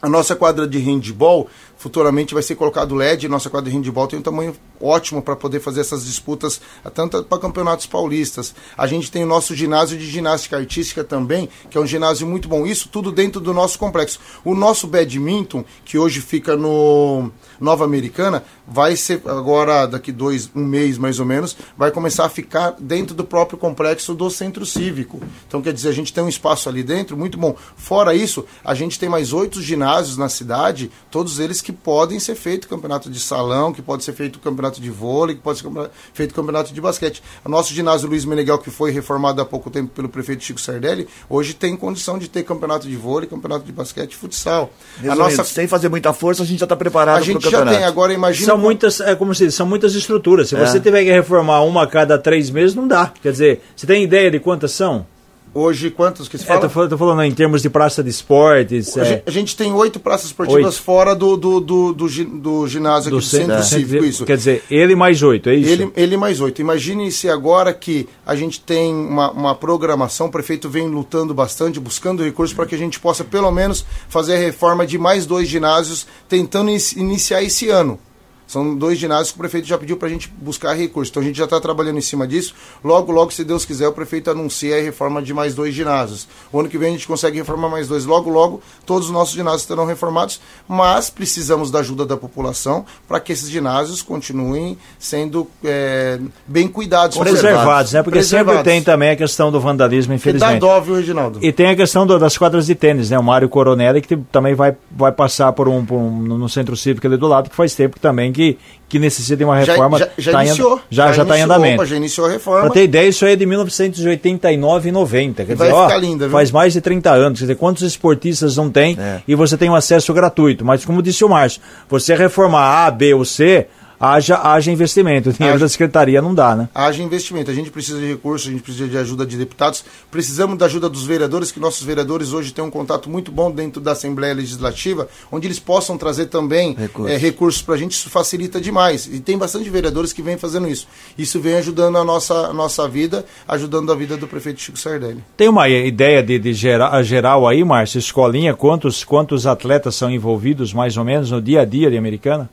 A 0.01 0.09
nossa 0.09 0.35
quadra 0.35 0.67
de 0.67 0.77
handball 0.79 1.47
futuramente 1.87 2.33
vai 2.33 2.43
ser 2.43 2.55
colocado 2.55 2.93
LED. 2.93 3.29
Nossa 3.29 3.49
quadra 3.49 3.71
de 3.71 3.77
handball 3.77 4.07
tem 4.07 4.19
um 4.19 4.21
tamanho 4.21 4.53
ótimo 4.79 5.21
para 5.21 5.37
poder 5.37 5.61
fazer 5.61 5.81
essas 5.81 6.05
disputas, 6.05 6.59
tanto 6.93 7.23
para 7.23 7.39
campeonatos 7.39 7.85
paulistas. 7.85 8.53
A 8.77 8.85
gente 8.85 9.09
tem 9.09 9.23
o 9.23 9.27
nosso 9.27 9.55
ginásio 9.55 9.97
de 9.97 10.05
ginástica 10.05 10.57
artística 10.57 11.03
também, 11.03 11.47
que 11.69 11.77
é 11.77 11.81
um 11.81 11.87
ginásio 11.87 12.27
muito 12.27 12.49
bom. 12.49 12.65
Isso 12.65 12.89
tudo 12.89 13.09
dentro 13.09 13.39
do 13.39 13.53
nosso 13.53 13.79
complexo. 13.79 14.19
O 14.43 14.53
nosso 14.53 14.85
badminton, 14.85 15.63
que 15.85 15.97
hoje 15.97 16.19
fica 16.19 16.57
no 16.57 17.31
Nova 17.59 17.83
Americana, 17.83 18.43
vai 18.67 18.95
ser 18.95 19.21
agora, 19.25 19.85
daqui 19.85 20.11
dois, 20.11 20.49
um 20.55 20.63
mês 20.63 20.97
mais 20.97 21.19
ou 21.19 21.25
menos, 21.25 21.55
vai 21.77 21.91
começar 21.91 22.25
a 22.25 22.29
ficar 22.29 22.75
dentro 22.79 23.15
do 23.15 23.23
próprio 23.23 23.57
complexo 23.57 24.13
do 24.13 24.29
centro 24.29 24.65
cívico. 24.65 25.19
Então, 25.47 25.61
quer 25.61 25.73
dizer, 25.73 25.89
a 25.89 25.93
gente 25.93 26.13
tem 26.13 26.23
um 26.23 26.29
espaço 26.29 26.69
ali 26.69 26.83
dentro 26.83 27.17
muito 27.17 27.37
bom. 27.37 27.55
Fora 27.75 28.13
isso, 28.13 28.45
a 28.63 28.73
gente 28.73 28.99
tem 28.99 29.09
mais 29.09 29.33
oito 29.33 29.61
ginásios 29.61 30.17
na 30.17 30.29
cidade, 30.29 30.91
todos 31.09 31.39
eles 31.39 31.61
que 31.61 31.71
podem 31.71 32.19
ser 32.19 32.35
feito 32.35 32.67
campeonato 32.67 33.09
de 33.09 33.19
salão, 33.19 33.73
que 33.73 33.81
pode 33.81 34.03
ser 34.03 34.13
feito 34.13 34.39
campeonato 34.39 34.81
de 34.81 34.89
vôlei, 34.89 35.35
que 35.35 35.41
pode 35.41 35.59
ser 35.59 35.69
feito 36.13 36.33
campeonato 36.33 36.73
de 36.73 36.81
basquete. 36.81 37.23
O 37.43 37.49
nosso 37.49 37.73
ginásio 37.73 38.07
Luiz 38.07 38.25
Meneghel, 38.25 38.57
que 38.59 38.69
foi 38.69 38.91
reformado 38.91 39.41
há 39.41 39.45
pouco 39.45 39.69
tempo 39.69 39.89
pelo 39.89 40.09
prefeito 40.09 40.43
Chico 40.43 40.59
Sardelli, 40.59 41.07
hoje 41.29 41.53
tem 41.53 41.75
condição 41.75 42.17
de 42.17 42.27
ter 42.27 42.43
campeonato 42.43 42.87
de 42.87 42.95
vôlei, 42.95 43.27
campeonato 43.27 43.65
de 43.65 43.71
basquete 43.71 44.13
e 44.13 44.15
futsal. 44.15 44.71
Resumindo, 44.97 45.11
a 45.11 45.15
nossa... 45.29 45.43
Sem 45.43 45.67
fazer 45.67 45.89
muita 45.89 46.13
força, 46.13 46.43
a 46.43 46.45
gente 46.45 46.59
já 46.59 46.65
está 46.65 46.75
preparado 46.75 47.23
para 47.23 47.31
o 47.31 47.33
campeonato. 47.33 47.46
Gente 47.49 47.59
já 47.59 47.65
tem, 47.65 47.83
agora 47.83 48.13
imagina... 48.13 48.45
São 48.45 48.57
muitas, 48.57 48.99
é 48.99 49.15
como 49.15 49.33
se 49.33 49.45
diz, 49.45 49.55
são 49.55 49.65
muitas 49.65 49.95
estruturas. 49.95 50.49
Se 50.49 50.55
é. 50.55 50.59
você 50.59 50.79
tiver 50.79 51.03
que 51.03 51.11
reformar 51.11 51.61
uma 51.61 51.83
a 51.83 51.87
cada 51.87 52.17
três 52.17 52.49
meses, 52.49 52.75
não 52.75 52.87
dá. 52.87 53.11
Quer 53.21 53.31
dizer, 53.31 53.61
você 53.75 53.85
tem 53.85 54.03
ideia 54.03 54.31
de 54.31 54.39
quantas 54.39 54.71
são? 54.71 55.05
Hoje, 55.53 55.89
quantos 55.89 56.27
que 56.27 56.37
se 56.37 56.45
fala? 56.45 56.59
É, 56.59 56.61
tô, 56.61 56.69
falando, 56.69 56.89
tô 56.89 56.97
falando 56.97 57.23
em 57.23 57.31
termos 57.31 57.61
de 57.61 57.69
praça 57.69 58.03
de 58.03 58.09
esportes. 58.09 58.95
A, 58.97 59.01
é... 59.01 59.05
gente, 59.05 59.23
a 59.25 59.31
gente 59.31 59.55
tem 59.55 59.73
oito 59.73 59.99
praças 59.99 60.27
esportivas 60.27 60.75
oito. 60.75 60.83
fora 60.83 61.15
do, 61.15 61.35
do, 61.35 61.59
do, 61.59 61.93
do, 61.93 62.07
do 62.07 62.67
ginásio 62.67 63.09
do, 63.09 63.17
aqui, 63.17 63.25
do 63.25 63.29
centro, 63.29 63.63
centro 63.63 63.63
cívico, 63.63 64.05
isso. 64.05 64.25
Quer 64.25 64.37
dizer, 64.37 64.63
ele 64.69 64.95
mais 64.95 65.23
oito, 65.23 65.49
é 65.49 65.55
isso? 65.55 65.71
Ele, 65.71 65.91
ele 65.95 66.17
mais 66.17 66.41
oito. 66.41 66.61
Imagine 66.61 67.11
se 67.11 67.29
agora 67.29 67.73
que 67.73 68.07
a 68.25 68.35
gente 68.35 68.59
tem 68.59 68.93
uma, 68.93 69.31
uma 69.31 69.55
programação, 69.55 70.27
o 70.27 70.31
prefeito 70.31 70.69
vem 70.69 70.87
lutando 70.87 71.33
bastante, 71.33 71.79
buscando 71.79 72.23
recursos 72.23 72.55
para 72.55 72.65
que 72.65 72.75
a 72.75 72.77
gente 72.77 72.99
possa, 72.99 73.23
pelo 73.23 73.51
menos, 73.51 73.85
fazer 74.09 74.35
a 74.35 74.39
reforma 74.39 74.85
de 74.85 74.97
mais 74.97 75.25
dois 75.25 75.47
ginásios, 75.47 76.05
tentando 76.29 76.69
iniciar 76.69 77.41
esse 77.41 77.69
ano 77.69 77.99
São 78.47 78.75
dois 78.75 78.97
ginásios 78.97 79.31
que 79.31 79.35
o 79.35 79.39
prefeito 79.39 79.67
já 79.67 79.77
pediu 79.77 79.97
para 79.97 80.07
a 80.07 80.11
gente 80.11 80.31
buscar 80.41 80.73
recursos. 80.73 81.11
Então 81.11 81.21
a 81.21 81.25
gente 81.25 81.37
já 81.37 81.43
está 81.43 81.59
trabalhando 81.59 81.97
em 81.97 82.01
cima 82.01 82.25
disso. 82.25 82.55
Logo, 82.81 83.11
logo, 83.11 83.31
se 83.31 83.43
Deus 83.43 83.65
quiser, 83.65 83.87
o 83.89 83.91
prefeito 83.91 84.31
anuncia 84.31 84.77
a 84.77 84.81
reforma 84.81 85.21
de 85.21 85.33
mais 85.33 85.53
dois 85.53 85.75
ginásios. 85.75 86.27
O 86.51 86.59
ano 86.59 86.69
que 86.69 86.77
vem 86.77 86.89
a 86.89 86.91
gente 86.93 87.05
consegue 87.05 87.37
reformar 87.37 87.67
mais 87.67 87.89
dois. 87.89 88.05
Logo, 88.05 88.29
logo, 88.29 88.61
todos 88.85 89.07
os 89.07 89.13
nossos 89.13 89.35
ginásios 89.35 89.63
serão 89.63 89.85
reformados, 89.85 90.39
mas 90.67 91.09
precisamos 91.09 91.69
da 91.69 91.79
ajuda 91.79 92.05
da 92.05 92.15
população 92.15 92.85
para 93.05 93.19
que 93.19 93.33
esses 93.33 93.49
ginásios 93.49 94.01
continuem 94.01 94.77
sendo 94.97 95.45
é, 95.63 96.17
bem 96.47 96.69
cuidados. 96.69 97.17
Preservados, 97.17 97.91
né? 97.91 98.01
Porque 98.01 98.23
sempre 98.23 98.63
tem 98.63 98.81
também 98.81 99.09
a 99.09 99.15
questão 99.17 99.51
do 99.51 99.59
vandalismo, 99.59 100.13
infelizmente. 100.13 100.53
Que 100.53 100.59
dá 100.59 100.65
dó, 100.65 100.79
viu, 100.79 100.95
Reginaldo? 100.95 101.39
E 101.41 101.51
tem 101.51 101.67
a 101.67 101.75
questão 101.75 102.07
do, 102.07 102.17
das 102.17 102.37
quadras 102.37 102.65
de 102.65 102.75
tênis, 102.75 103.09
né? 103.09 103.19
O 103.19 103.23
Mário 103.23 103.49
Coronelli, 103.49 104.01
que 104.01 104.15
também 104.15 104.55
vai, 104.55 104.73
vai 104.89 105.11
passar 105.11 105.51
por 105.51 105.67
um, 105.67 105.85
por 105.85 105.97
um 105.97 106.37
no 106.37 106.47
centro 106.47 106.77
cívico 106.77 107.07
ali 107.07 107.17
do 107.17 107.27
lado, 107.27 107.49
que 107.49 107.55
faz 107.55 107.75
tempo 107.75 107.99
também 107.99 108.31
que, 108.37 108.57
que 108.87 108.99
necessita 108.99 109.35
de 109.35 109.43
uma 109.43 109.55
reforma. 109.57 109.97
Já, 109.97 110.05
já, 110.05 110.11
já 110.17 110.31
tá 110.31 110.45
iniciou. 110.45 110.77
Em, 110.77 110.81
já 110.89 111.11
já 111.11 111.23
está 111.23 111.37
em 111.37 111.41
andamento. 111.41 111.85
já 111.85 111.95
iniciou 111.95 112.27
a 112.27 112.29
reforma. 112.29 112.61
Para 112.61 112.69
ter 112.69 112.83
ideia, 112.83 113.09
isso 113.09 113.25
aí 113.25 113.33
é 113.33 113.35
de 113.35 113.45
1989 113.45 114.89
e 114.89 114.91
90. 114.91 115.45
Quer 115.45 115.53
dizer, 115.53 115.73
ó, 115.73 115.97
linda, 115.97 116.29
faz 116.29 116.51
mais 116.51 116.73
de 116.73 116.81
30 116.81 117.11
anos. 117.11 117.39
Quer 117.39 117.45
dizer, 117.45 117.55
quantos 117.55 117.83
esportistas 117.83 118.55
não 118.55 118.69
tem 118.69 118.95
É. 118.99 119.21
e 119.27 119.35
você 119.35 119.57
tem 119.57 119.69
um 119.69 119.75
acesso 119.75 120.13
gratuito. 120.13 120.63
Mas 120.63 120.85
como 120.85 121.01
disse 121.01 121.23
o 121.25 121.29
Márcio, 121.29 121.61
você 121.89 122.15
reformar 122.15 122.85
A, 122.85 122.91
B 122.91 123.13
ou 123.13 123.25
C, 123.25 123.67
haja, 123.99 124.39
haja 124.41 124.71
investimento. 124.71 125.29
O 125.29 125.33
dinheiro 125.33 125.55
Haja. 125.55 125.65
da 125.65 125.69
secretaria 125.69 126.21
não 126.21 126.33
dá, 126.33 126.55
né? 126.55 126.69
haja 126.73 127.01
investimento. 127.01 127.49
A 127.51 127.53
gente 127.53 127.69
precisa 127.69 127.99
de 127.99 128.07
recursos, 128.07 128.47
a 128.47 128.51
gente 128.51 128.63
precisa 128.63 128.87
de 128.87 128.97
ajuda 128.97 129.25
de 129.25 129.37
deputados, 129.37 129.83
precisamos 130.11 130.57
da 130.57 130.65
ajuda 130.65 130.89
dos 130.89 131.05
vereadores, 131.05 131.51
que 131.51 131.59
nossos 131.59 131.83
vereadores 131.83 132.33
hoje 132.33 132.51
têm 132.53 132.63
um 132.63 132.69
contato 132.71 133.09
muito 133.09 133.31
bom 133.31 133.51
dentro 133.51 133.81
da 133.81 133.91
Assembleia 133.93 134.33
Legislativa, 134.33 135.07
onde 135.31 135.47
eles 135.47 135.59
possam 135.59 135.97
trazer 135.97 136.27
também 136.27 136.73
Recursos. 136.75 137.11
eh, 137.15 137.17
recursos 137.17 137.61
para 137.61 137.75
a 137.75 137.77
gente, 137.77 137.91
isso 137.91 138.09
facilita 138.09 138.59
demais. 138.61 139.07
E 139.11 139.19
tem 139.19 139.37
bastante 139.37 139.69
vereadores 139.69 140.13
que 140.13 140.21
vêm 140.21 140.37
fazendo 140.37 140.67
isso. 140.67 140.87
Isso 141.17 141.39
vem 141.39 141.55
ajudando 141.55 141.97
a 141.97 142.03
nossa, 142.03 142.33
a 142.47 142.53
nossa 142.53 142.87
vida, 142.87 143.25
ajudando 143.47 143.91
a 143.91 143.95
vida 143.95 144.17
do 144.17 144.27
prefeito 144.27 144.61
Chico 144.61 144.77
Sardelli. 144.77 145.23
Tem 145.35 145.47
uma 145.49 145.67
ideia 145.69 146.21
de, 146.23 146.37
de 146.39 146.53
geral, 146.53 147.03
geral 147.03 147.47
aí, 147.47 147.63
Márcio, 147.63 147.99
escolinha, 147.99 148.53
quantos, 148.55 149.03
quantos 149.03 149.45
atletas 149.45 149.95
são 149.95 150.09
envolvidos 150.11 150.73
mais 150.73 150.97
ou 150.97 151.03
menos 151.03 151.31
no 151.31 151.41
dia 151.41 151.61
a 151.61 151.65
dia 151.65 151.89
de 151.89 151.97
Americana? 151.97 152.49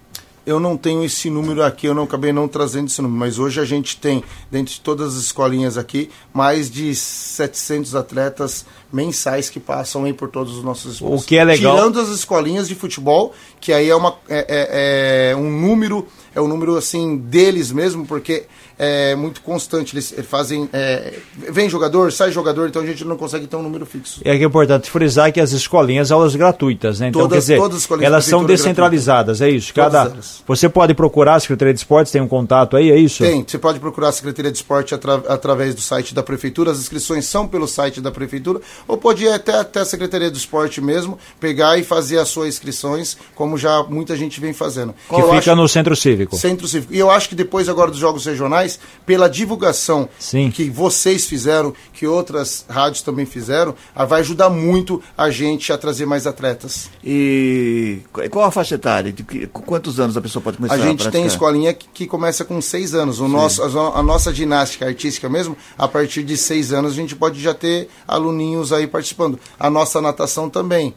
Eu 0.47 0.61
não 0.61 0.77
tenho 0.77 1.03
esse 1.03 1.31
número 1.31 1.63
aqui, 1.63 1.87
eu 1.87 1.95
não 1.95 2.03
acabei 2.05 2.33
não 2.33 2.47
trazendo 2.47 2.89
esse 2.89 3.01
número, 3.01 3.19
mas 3.19 3.39
hoje 3.39 3.61
a 3.61 3.65
gente 3.65 3.97
tem, 3.97 4.23
dentro 4.51 4.75
de 4.75 4.81
todas 4.81 5.17
as 5.17 5.23
escolinhas 5.23 5.79
aqui, 5.79 6.11
mais 6.33 6.71
de 6.71 6.95
700 6.95 7.95
atletas 7.95 8.67
mensais 8.95 9.51
que 9.51 9.59
passam 9.61 10.05
aí 10.05 10.13
por 10.13 10.29
todos 10.29 10.57
os 10.57 10.63
nossos 10.65 10.95
esportes. 10.95 11.25
O 11.25 11.27
que 11.27 11.37
é 11.37 11.45
legal- 11.45 11.75
Tirando 11.77 12.01
as 12.01 12.09
escolinhas 12.09 12.69
de 12.69 12.75
futebol, 12.75 13.33
que 13.61 13.73
aí 13.73 13.91
é, 13.91 13.97
uma, 13.97 14.15
é, 14.29 14.47
é- 14.49 15.31
é 15.33 15.37
um 15.37 15.51
número, 15.51 16.07
é 16.35 16.41
um 16.41 16.47
número 16.49 16.77
assim 16.77 17.17
deles 17.17 17.73
mesmo, 17.73 18.07
porque 18.07 18.45
é 18.77 19.15
muito 19.15 19.41
constante, 19.41 19.95
eles, 19.95 20.13
fazem, 20.29 20.69
é, 20.73 21.15
vem 21.51 21.69
jogador, 21.69 22.11
sai 22.13 22.33
jogador, 22.33 22.69
então 22.69 22.83
a 22.83 22.87
gente 22.87 23.05
não 23.05 23.17
consegue 23.17 23.47
ter 23.47 23.55
um 23.55 23.63
número 23.63 23.87
fixo. 23.87 24.21
É 24.25 24.37
que 24.37 24.43
é 24.43 24.47
importante 24.47 24.91
frisar 24.91 25.33
que 25.33 25.39
as 25.41 25.53
escolinhas, 25.53 26.11
aulas 26.11 26.35
gratuitas, 26.35 26.99
né? 26.99 27.09
Então, 27.09 27.23
Todas- 27.23 27.37
quer 27.37 27.41
dizer, 27.55 27.57
todas 27.59 27.89
elas 28.03 28.25
são 28.25 28.41
prefeitura 28.41 28.47
descentralizadas, 28.49 29.41
é 29.41 29.49
isso? 29.49 29.73
Todas 29.73 29.93
Cada, 29.93 30.11
elas. 30.11 30.43
você 30.47 30.69
pode 30.69 30.93
procurar 30.93 31.37
a 31.37 31.41
Secretaria 31.41 31.73
de 31.73 31.79
Esportes, 31.79 32.11
tem 32.13 32.21
um 32.21 32.27
contato 32.27 32.77
aí, 32.77 32.91
é 32.91 32.99
isso? 32.99 33.23
Tem, 33.23 33.45
você 33.47 33.59
pode 33.59 33.79
procurar 33.79 34.09
a 34.09 34.13
Secretaria 34.13 34.51
de 34.51 34.57
Esporte 34.59 34.93
atra- 34.93 35.23
através 35.29 35.73
do 35.75 35.81
site 35.81 36.13
da 36.13 36.23
Prefeitura, 36.25 36.73
as 36.73 36.79
inscrições 36.81 37.27
são 37.27 37.47
pelo 37.47 37.69
site 37.69 38.01
da 38.01 38.11
Prefeitura, 38.11 38.61
ou 38.87 38.97
pode 38.97 39.25
ir 39.25 39.29
até, 39.29 39.55
até 39.59 39.81
a 39.81 39.85
Secretaria 39.85 40.31
do 40.31 40.37
Esporte 40.37 40.81
mesmo, 40.81 41.19
pegar 41.41 41.79
e 41.79 41.85
fazer 41.85 42.19
as 42.19 42.29
suas 42.29 42.49
inscrições, 42.49 43.17
como 43.35 43.57
já 43.59 43.83
muita 43.85 44.17
gente 44.17 44.41
vem 44.41 44.53
fazendo. 44.53 44.95
Que 45.09 45.15
Eu 45.15 45.25
fica 45.27 45.37
acho- 45.39 45.57
no 45.57 45.69
Centro 45.69 45.95
Cívico. 45.97 46.37
Centro 46.37 46.67
Cívico. 46.69 46.93
E 46.95 46.99
eu 46.99 47.11
acho 47.11 47.29
que 47.29 47.35
depois 47.35 47.69
agora 47.69 47.91
dos 47.91 48.01
Jogos 48.01 48.25
Regionais, 48.27 48.79
pela 49.07 49.29
divulgação 49.29 50.09
Sim. 50.19 50.51
que 50.51 50.69
vocês 50.71 51.25
fizeram, 51.27 51.73
que 51.93 52.07
outras 52.07 52.65
rádios 52.69 53.03
também 53.03 53.27
fizeram, 53.27 53.75
ah, 53.95 54.05
vai 54.05 54.21
ajudar 54.21 54.51
muito 54.51 55.03
a 55.17 55.31
gente 55.31 55.73
a 55.73 55.79
trazer 55.79 56.07
mais 56.07 56.27
atletas. 56.27 56.89
E 57.03 58.01
qu- 58.13 58.29
qual 58.31 58.45
a 58.47 58.51
faixa 58.51 58.75
etária? 58.75 59.13
De 59.13 59.23
que- 59.23 59.47
com 59.47 59.63
quantos 59.63 59.99
anos 60.01 60.17
a 60.17 60.21
pessoa 60.21 60.43
pode 60.43 60.57
começar 60.57 60.75
A 60.75 60.79
gente 60.79 60.97
praticar? 61.03 61.13
tem 61.13 61.27
escolinha 61.27 61.73
que, 61.73 61.87
que 61.93 62.07
começa 62.07 62.45
com 62.45 62.61
seis 62.61 62.95
anos. 62.95 63.21
O 63.21 63.29
nosso, 63.29 63.63
a, 63.63 63.99
a 63.99 64.03
nossa 64.03 64.33
ginástica 64.33 64.87
artística 64.87 65.29
mesmo, 65.29 65.57
a 65.79 65.87
partir 65.89 66.23
de 66.23 66.37
seis 66.37 66.73
anos 66.73 66.93
a 66.93 66.97
gente 66.97 67.15
pode 67.17 67.41
já 67.41 67.55
ter 67.55 67.89
aluninhos 68.07 68.73
aí 68.75 68.87
participando. 68.87 69.39
A 69.59 69.71
nossa 69.71 70.01
natação 70.01 70.49
também. 70.51 70.95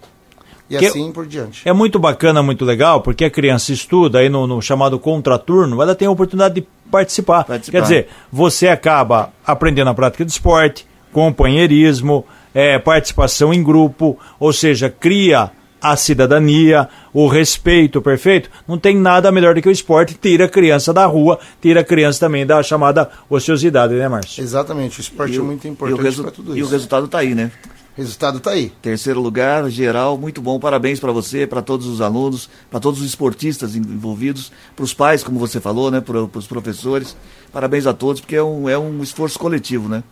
E 0.70 0.78
Que- 0.78 0.88
assim 0.88 1.12
por 1.12 1.26
diante. 1.26 1.68
É 1.68 1.72
muito 1.72 1.98
bacana, 1.98 2.44
muito 2.44 2.66
legal, 2.66 3.02
porque 3.02 3.24
a 3.24 3.30
criança 3.30 3.72
estuda 3.72 4.20
aí 4.20 4.28
no, 4.28 4.46
no 4.46 4.62
chamado 4.62 5.00
contraturno, 5.00 5.82
ela 5.82 5.96
tem 5.96 6.08
a 6.08 6.12
oportunidade 6.12 6.56
de 6.56 6.68
participar. 6.92 7.46
Participar. 7.46 7.78
Quer 7.78 7.82
dizer, 7.84 8.08
você 8.32 8.68
acaba 8.68 9.32
aprendendo 9.46 9.90
a 9.90 9.94
prática 9.94 10.26
de 10.26 10.32
esporte, 10.32 10.86
companheirismo, 11.14 12.26
é, 12.54 12.78
participação 12.80 13.54
em 13.54 13.64
grupo, 13.64 14.18
ou 14.40 14.52
seja, 14.52 14.90
cria 14.90 15.52
a 15.82 15.96
cidadania, 15.96 16.88
o 17.14 17.28
respeito 17.28 18.02
perfeito. 18.02 18.50
Não 18.68 18.78
tem 18.78 18.96
nada 18.98 19.32
melhor 19.32 19.56
do 19.56 19.62
que 19.62 19.70
o 19.70 19.72
esporte, 19.72 20.14
tira 20.14 20.46
a 20.46 20.50
criança 20.50 20.94
da 20.94 21.06
rua, 21.06 21.40
tira 21.62 21.82
a 21.82 21.84
criança 21.84 22.20
também 22.20 22.46
da 22.46 22.62
chamada 22.64 23.10
ociosidade, 23.30 23.94
né, 23.94 24.08
Márcio? 24.08 24.44
Exatamente, 24.44 25.00
o 25.00 25.02
esporte 25.02 25.36
E 25.36 25.38
é 25.38 25.42
muito 25.42 25.68
importante 25.68 26.22
para 26.22 26.32
tudo 26.32 26.58
e 26.58 26.62
o 26.62 26.64
isso. 26.64 26.72
resultado 26.72 27.06
está 27.06 27.20
aí, 27.20 27.36
né? 27.36 27.52
O 27.96 28.00
resultado 28.00 28.38
está 28.38 28.52
aí. 28.52 28.72
Terceiro 28.80 29.20
lugar, 29.20 29.68
geral, 29.72 30.20
muito 30.20 30.40
bom. 30.40 30.60
Parabéns 30.60 31.00
para 31.00 31.12
você, 31.12 31.48
para 31.48 31.64
todos 31.64 31.88
os 31.88 32.00
alunos, 32.00 32.48
para 32.70 32.80
todos 32.80 33.00
os 33.02 33.08
esportistas 33.08 33.76
envolvidos, 33.76 34.52
para 34.76 34.86
os 34.86 34.94
pais, 34.94 35.24
como 35.24 35.40
você 35.40 35.60
falou, 35.60 35.90
né? 35.90 36.00
Para 36.00 36.22
os 36.22 36.46
professores. 36.46 37.18
Parabéns 37.52 37.88
a 37.88 37.94
todos, 37.94 38.22
porque 38.22 38.36
é 38.36 38.44
um, 38.44 38.70
é 38.70 38.78
um 38.78 39.02
esforço 39.02 39.40
coletivo, 39.40 39.90
né? 39.90 40.04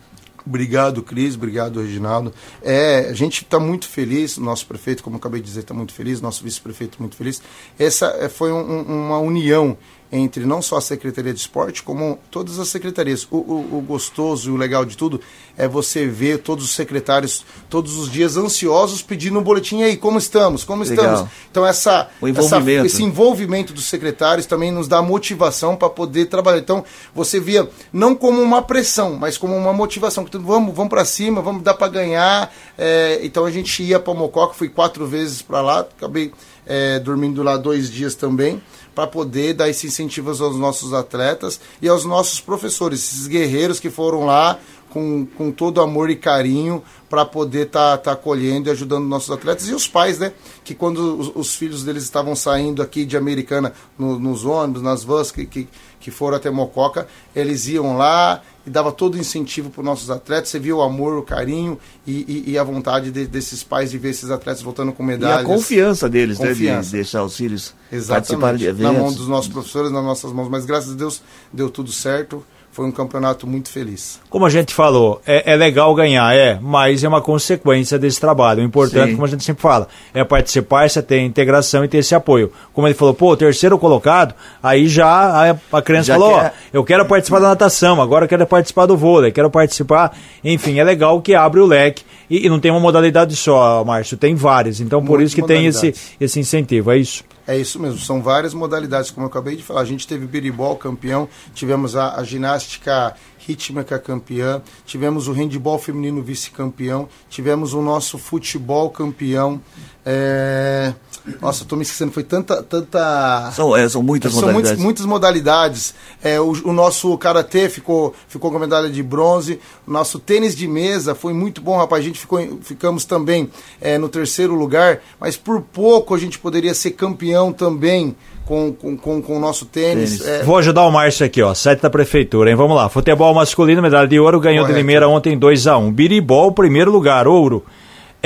Obrigado, 0.46 1.02
Cris. 1.02 1.34
Obrigado, 1.34 1.80
Reginaldo. 1.80 2.32
É, 2.62 3.08
a 3.10 3.12
gente 3.12 3.42
está 3.42 3.58
muito 3.58 3.88
feliz, 3.88 4.38
nosso 4.38 4.64
prefeito, 4.66 5.02
como 5.02 5.16
acabei 5.16 5.40
de 5.40 5.46
dizer, 5.46 5.60
está 5.60 5.74
muito 5.74 5.92
feliz, 5.92 6.20
nosso 6.20 6.44
vice-prefeito 6.44 6.98
muito 7.00 7.16
feliz. 7.16 7.42
Essa 7.78 8.06
é, 8.20 8.28
foi 8.28 8.52
um- 8.52 8.82
uma 8.82 9.18
união 9.18 9.76
entre 10.12 10.46
não 10.46 10.62
só 10.62 10.76
a 10.76 10.80
Secretaria 10.80 11.34
de 11.34 11.40
Esporte, 11.40 11.82
como 11.82 12.18
todas 12.30 12.58
as 12.58 12.68
secretarias. 12.68 13.26
O, 13.30 13.36
o- 13.38 13.78
o 13.78 13.80
gostoso 13.80 14.48
e 14.50 14.52
o 14.52 14.56
legal 14.56 14.84
de 14.84 14.96
tudo 14.96 15.20
é 15.58 15.66
você 15.66 16.06
ver 16.06 16.38
todos 16.38 16.64
os 16.64 16.70
secretários 16.74 17.44
todos 17.68 17.96
os 17.96 18.10
dias 18.10 18.36
ansiosos 18.36 19.02
pedindo 19.02 19.38
um 19.38 19.42
boletim. 19.42 19.78
E 19.78 19.84
aí, 19.84 19.96
como 19.96 20.18
estamos? 20.18 20.62
Como 20.64 20.84
Legal. 20.84 21.04
estamos? 21.14 21.30
Então, 21.50 21.66
essa, 21.66 22.08
envolvimento. 22.22 22.78
essa- 22.78 22.86
esse 22.86 23.02
envolvimento 23.02 23.72
dos 23.72 23.86
secretários 23.86 24.46
também 24.46 24.70
nos 24.70 24.86
dá 24.86 25.02
motivação 25.02 25.74
para 25.74 25.88
poder 25.90 26.26
trabalhar. 26.26 26.58
Então, 26.58 26.84
você 27.14 27.40
via 27.40 27.68
não 27.92 28.14
como 28.14 28.40
uma 28.40 28.62
pressão, 28.62 29.16
mas 29.16 29.36
como 29.36 29.56
uma 29.56 29.72
motivação. 29.72 30.24
Tudo, 30.24 30.44
vamos, 30.44 30.74
vamos 30.74 30.90
para 30.90 31.04
cima, 31.04 31.42
vamos 31.42 31.62
dar 31.62 31.74
para 31.74 31.88
ganhar. 31.88 32.54
É, 32.78 33.20
então 33.22 33.44
a 33.44 33.50
gente 33.50 33.82
ia 33.82 33.98
para 33.98 34.14
Mococa, 34.14 34.54
fui 34.54 34.68
quatro 34.68 35.06
vezes 35.06 35.42
para 35.42 35.60
lá, 35.60 35.80
acabei 35.80 36.32
é, 36.66 36.98
dormindo 36.98 37.42
lá 37.42 37.56
dois 37.56 37.90
dias 37.90 38.14
também, 38.14 38.60
para 38.96 39.06
poder 39.06 39.52
dar 39.52 39.68
esse 39.68 39.86
incentivo 39.86 40.30
aos 40.30 40.56
nossos 40.56 40.94
atletas 40.94 41.60
e 41.82 41.88
aos 41.88 42.06
nossos 42.06 42.40
professores, 42.40 43.00
esses 43.00 43.26
guerreiros 43.26 43.78
que 43.78 43.90
foram 43.90 44.24
lá 44.24 44.58
com, 44.88 45.26
com 45.36 45.50
todo 45.52 45.82
amor 45.82 46.08
e 46.08 46.16
carinho 46.16 46.82
para 47.10 47.22
poder 47.26 47.66
estar 47.66 47.98
tá, 47.98 48.04
tá 48.04 48.12
acolhendo 48.12 48.70
e 48.70 48.72
ajudando 48.72 49.04
nossos 49.04 49.30
atletas 49.30 49.68
e 49.68 49.74
os 49.74 49.86
pais, 49.86 50.18
né? 50.18 50.32
Que 50.64 50.74
quando 50.74 51.20
os, 51.20 51.30
os 51.34 51.54
filhos 51.54 51.84
deles 51.84 52.04
estavam 52.04 52.34
saindo 52.34 52.80
aqui 52.80 53.04
de 53.04 53.18
Americana 53.18 53.74
no- 53.98 54.18
nos 54.18 54.46
ônibus, 54.46 54.80
nas 54.80 55.04
vans 55.04 55.30
que, 55.30 55.44
que, 55.44 55.68
que 56.06 56.10
foram 56.12 56.36
até 56.36 56.48
Mococa, 56.50 57.08
eles 57.34 57.66
iam 57.66 57.96
lá 57.96 58.40
e 58.64 58.70
dava 58.70 58.92
todo 58.92 59.16
o 59.16 59.18
incentivo 59.18 59.70
para 59.70 59.80
os 59.80 59.84
nossos 59.84 60.08
atletas. 60.08 60.50
Você 60.50 60.58
viu 60.60 60.76
o 60.76 60.82
amor, 60.82 61.18
o 61.18 61.22
carinho 61.24 61.76
e, 62.06 62.44
e- 62.46 62.50
e 62.52 62.58
a 62.58 62.62
vontade 62.62 63.10
de- 63.10 63.26
desses 63.26 63.64
pais 63.64 63.90
de 63.90 63.98
ver 63.98 64.10
esses 64.10 64.30
atletas 64.30 64.62
voltando 64.62 64.92
com 64.92 65.02
E 65.02 65.06
medalhas. 65.06 65.40
a 65.40 65.42
confiança 65.44 66.08
deles, 66.08 66.38
né? 66.38 66.50
Confiança. 66.50 66.90
De 66.90 66.96
deixar 66.96 67.24
os 67.24 67.36
filhos 67.36 67.74
participarem 67.90 68.54
Exatamente. 68.54 68.58
de 68.60 68.64
Na 68.66 68.70
eventos. 68.90 68.98
mão 69.02 69.12
dos 69.12 69.26
nossos 69.26 69.50
professores, 69.52 69.90
nas 69.90 70.04
nossas 70.04 70.32
mãos. 70.32 70.48
Mas 70.48 70.64
graças 70.64 70.92
a 70.92 70.94
Deus 70.94 71.20
deu 71.52 71.68
tudo 71.68 71.90
certo. 71.90 72.44
Foi 72.76 72.84
um 72.84 72.92
campeonato 72.92 73.46
muito 73.46 73.70
feliz. 73.70 74.20
Como 74.28 74.44
a 74.44 74.50
gente 74.50 74.74
falou, 74.74 75.22
é, 75.26 75.54
é 75.54 75.56
legal 75.56 75.94
ganhar, 75.94 76.36
é, 76.36 76.58
mas 76.60 77.02
é 77.02 77.08
uma 77.08 77.22
consequência 77.22 77.98
desse 77.98 78.20
trabalho. 78.20 78.60
O 78.60 78.66
importante, 78.66 79.06
Sim. 79.08 79.14
como 79.14 79.24
a 79.24 79.28
gente 79.28 79.42
sempre 79.42 79.62
fala, 79.62 79.88
é 80.12 80.22
participar, 80.22 80.86
você 80.86 81.02
ter 81.02 81.22
integração 81.22 81.82
e 81.82 81.88
ter 81.88 81.96
esse 81.96 82.14
apoio. 82.14 82.52
Como 82.74 82.86
ele 82.86 82.92
falou, 82.92 83.14
pô, 83.14 83.34
terceiro 83.34 83.78
colocado, 83.78 84.34
aí 84.62 84.88
já 84.88 85.06
a, 85.08 85.56
a 85.72 85.80
criança 85.80 86.08
Já 86.08 86.14
falou, 86.18 86.32
ó, 86.34 86.40
quer- 86.42 86.52
eu 86.70 86.84
quero 86.84 87.06
participar 87.06 87.40
da 87.40 87.48
natação, 87.48 88.02
agora 88.02 88.26
eu 88.26 88.28
quero 88.28 88.46
participar 88.46 88.84
do 88.84 88.94
vôlei, 88.94 89.32
quero 89.32 89.48
participar. 89.48 90.14
Enfim, 90.44 90.78
é 90.78 90.84
legal 90.84 91.22
que 91.22 91.34
abre 91.34 91.60
o 91.60 91.64
leque. 91.64 92.04
E, 92.28 92.44
e 92.44 92.48
não 92.50 92.60
tem 92.60 92.70
uma 92.70 92.80
modalidade 92.80 93.34
só, 93.36 93.82
Márcio, 93.86 94.18
tem 94.18 94.34
várias. 94.34 94.82
Então, 94.82 95.00
por 95.00 95.12
Muitas 95.12 95.28
isso 95.32 95.36
que 95.40 95.46
tem 95.48 95.64
esse, 95.64 95.94
esse 96.20 96.38
incentivo, 96.38 96.90
é 96.90 96.98
isso. 96.98 97.24
É 97.46 97.56
isso 97.56 97.78
mesmo, 97.78 97.98
são 97.98 98.20
várias 98.20 98.52
modalidades, 98.52 99.10
como 99.10 99.26
eu 99.26 99.30
acabei 99.30 99.56
de 99.56 99.62
falar. 99.62 99.80
A 99.82 99.84
gente 99.84 100.06
teve 100.06 100.26
biribol 100.26 100.76
campeão, 100.76 101.28
tivemos 101.54 101.94
a, 101.94 102.16
a 102.16 102.24
ginástica 102.24 103.14
rítmica 103.38 103.98
campeã, 103.98 104.60
tivemos 104.84 105.28
o 105.28 105.32
handball 105.32 105.78
feminino 105.78 106.20
vice-campeão, 106.20 107.08
tivemos 107.30 107.72
o 107.72 107.80
nosso 107.80 108.18
futebol 108.18 108.90
campeão, 108.90 109.60
É... 110.08 110.94
Nossa, 111.40 111.64
eu 111.64 111.66
tô 111.66 111.76
me 111.76 111.82
esquecendo, 111.82 112.12
foi 112.12 112.22
tanta. 112.22 112.62
tanta... 112.62 113.50
São, 113.52 113.76
é, 113.76 113.88
são 113.88 114.02
muitas 114.02 114.32
São 114.32 114.42
modalidades. 114.42 114.70
muitas, 114.70 114.84
muitas 114.84 115.06
modalidades. 115.06 115.94
É, 116.22 116.40
o, 116.40 116.52
o 116.64 116.72
nosso 116.72 117.16
karatê 117.18 117.68
ficou, 117.68 118.14
ficou 118.28 118.50
com 118.50 118.56
a 118.56 118.60
medalha 118.60 118.88
de 118.88 119.02
bronze. 119.02 119.58
O 119.86 119.90
nosso 119.90 120.18
tênis 120.18 120.56
de 120.56 120.68
mesa 120.68 121.14
foi 121.14 121.32
muito 121.32 121.60
bom, 121.60 121.76
rapaz. 121.76 122.02
A 122.02 122.06
gente 122.06 122.18
ficou, 122.18 122.58
ficamos 122.62 123.04
também 123.04 123.50
é, 123.80 123.98
no 123.98 124.08
terceiro 124.08 124.54
lugar, 124.54 125.00
mas 125.20 125.36
por 125.36 125.60
pouco 125.60 126.14
a 126.14 126.18
gente 126.18 126.38
poderia 126.38 126.74
ser 126.74 126.92
campeão 126.92 127.52
também 127.52 128.14
com, 128.44 128.72
com, 128.72 128.96
com, 128.96 129.20
com 129.20 129.36
o 129.36 129.40
nosso 129.40 129.66
tênis. 129.66 130.18
Tênis. 130.18 130.26
É, 130.26 130.42
Vou 130.44 130.56
ajudar 130.56 130.86
o 130.86 130.90
Márcio 130.90 131.26
aqui, 131.26 131.42
ó. 131.42 131.52
Site 131.52 131.80
da 131.82 131.90
prefeitura, 131.90 132.50
hein? 132.50 132.56
Vamos 132.56 132.76
lá. 132.76 132.88
Futebol 132.88 133.34
masculino, 133.34 133.82
medalha 133.82 134.06
de 134.06 134.18
ouro, 134.18 134.40
ganhou 134.40 134.64
de 134.64 134.68
Correto. 134.68 134.78
Limeira 134.78 135.08
ontem 135.08 135.38
2x1. 135.38 135.92
Biribol, 135.92 136.52
primeiro 136.52 136.90
lugar, 136.90 137.26
ouro. 137.26 137.64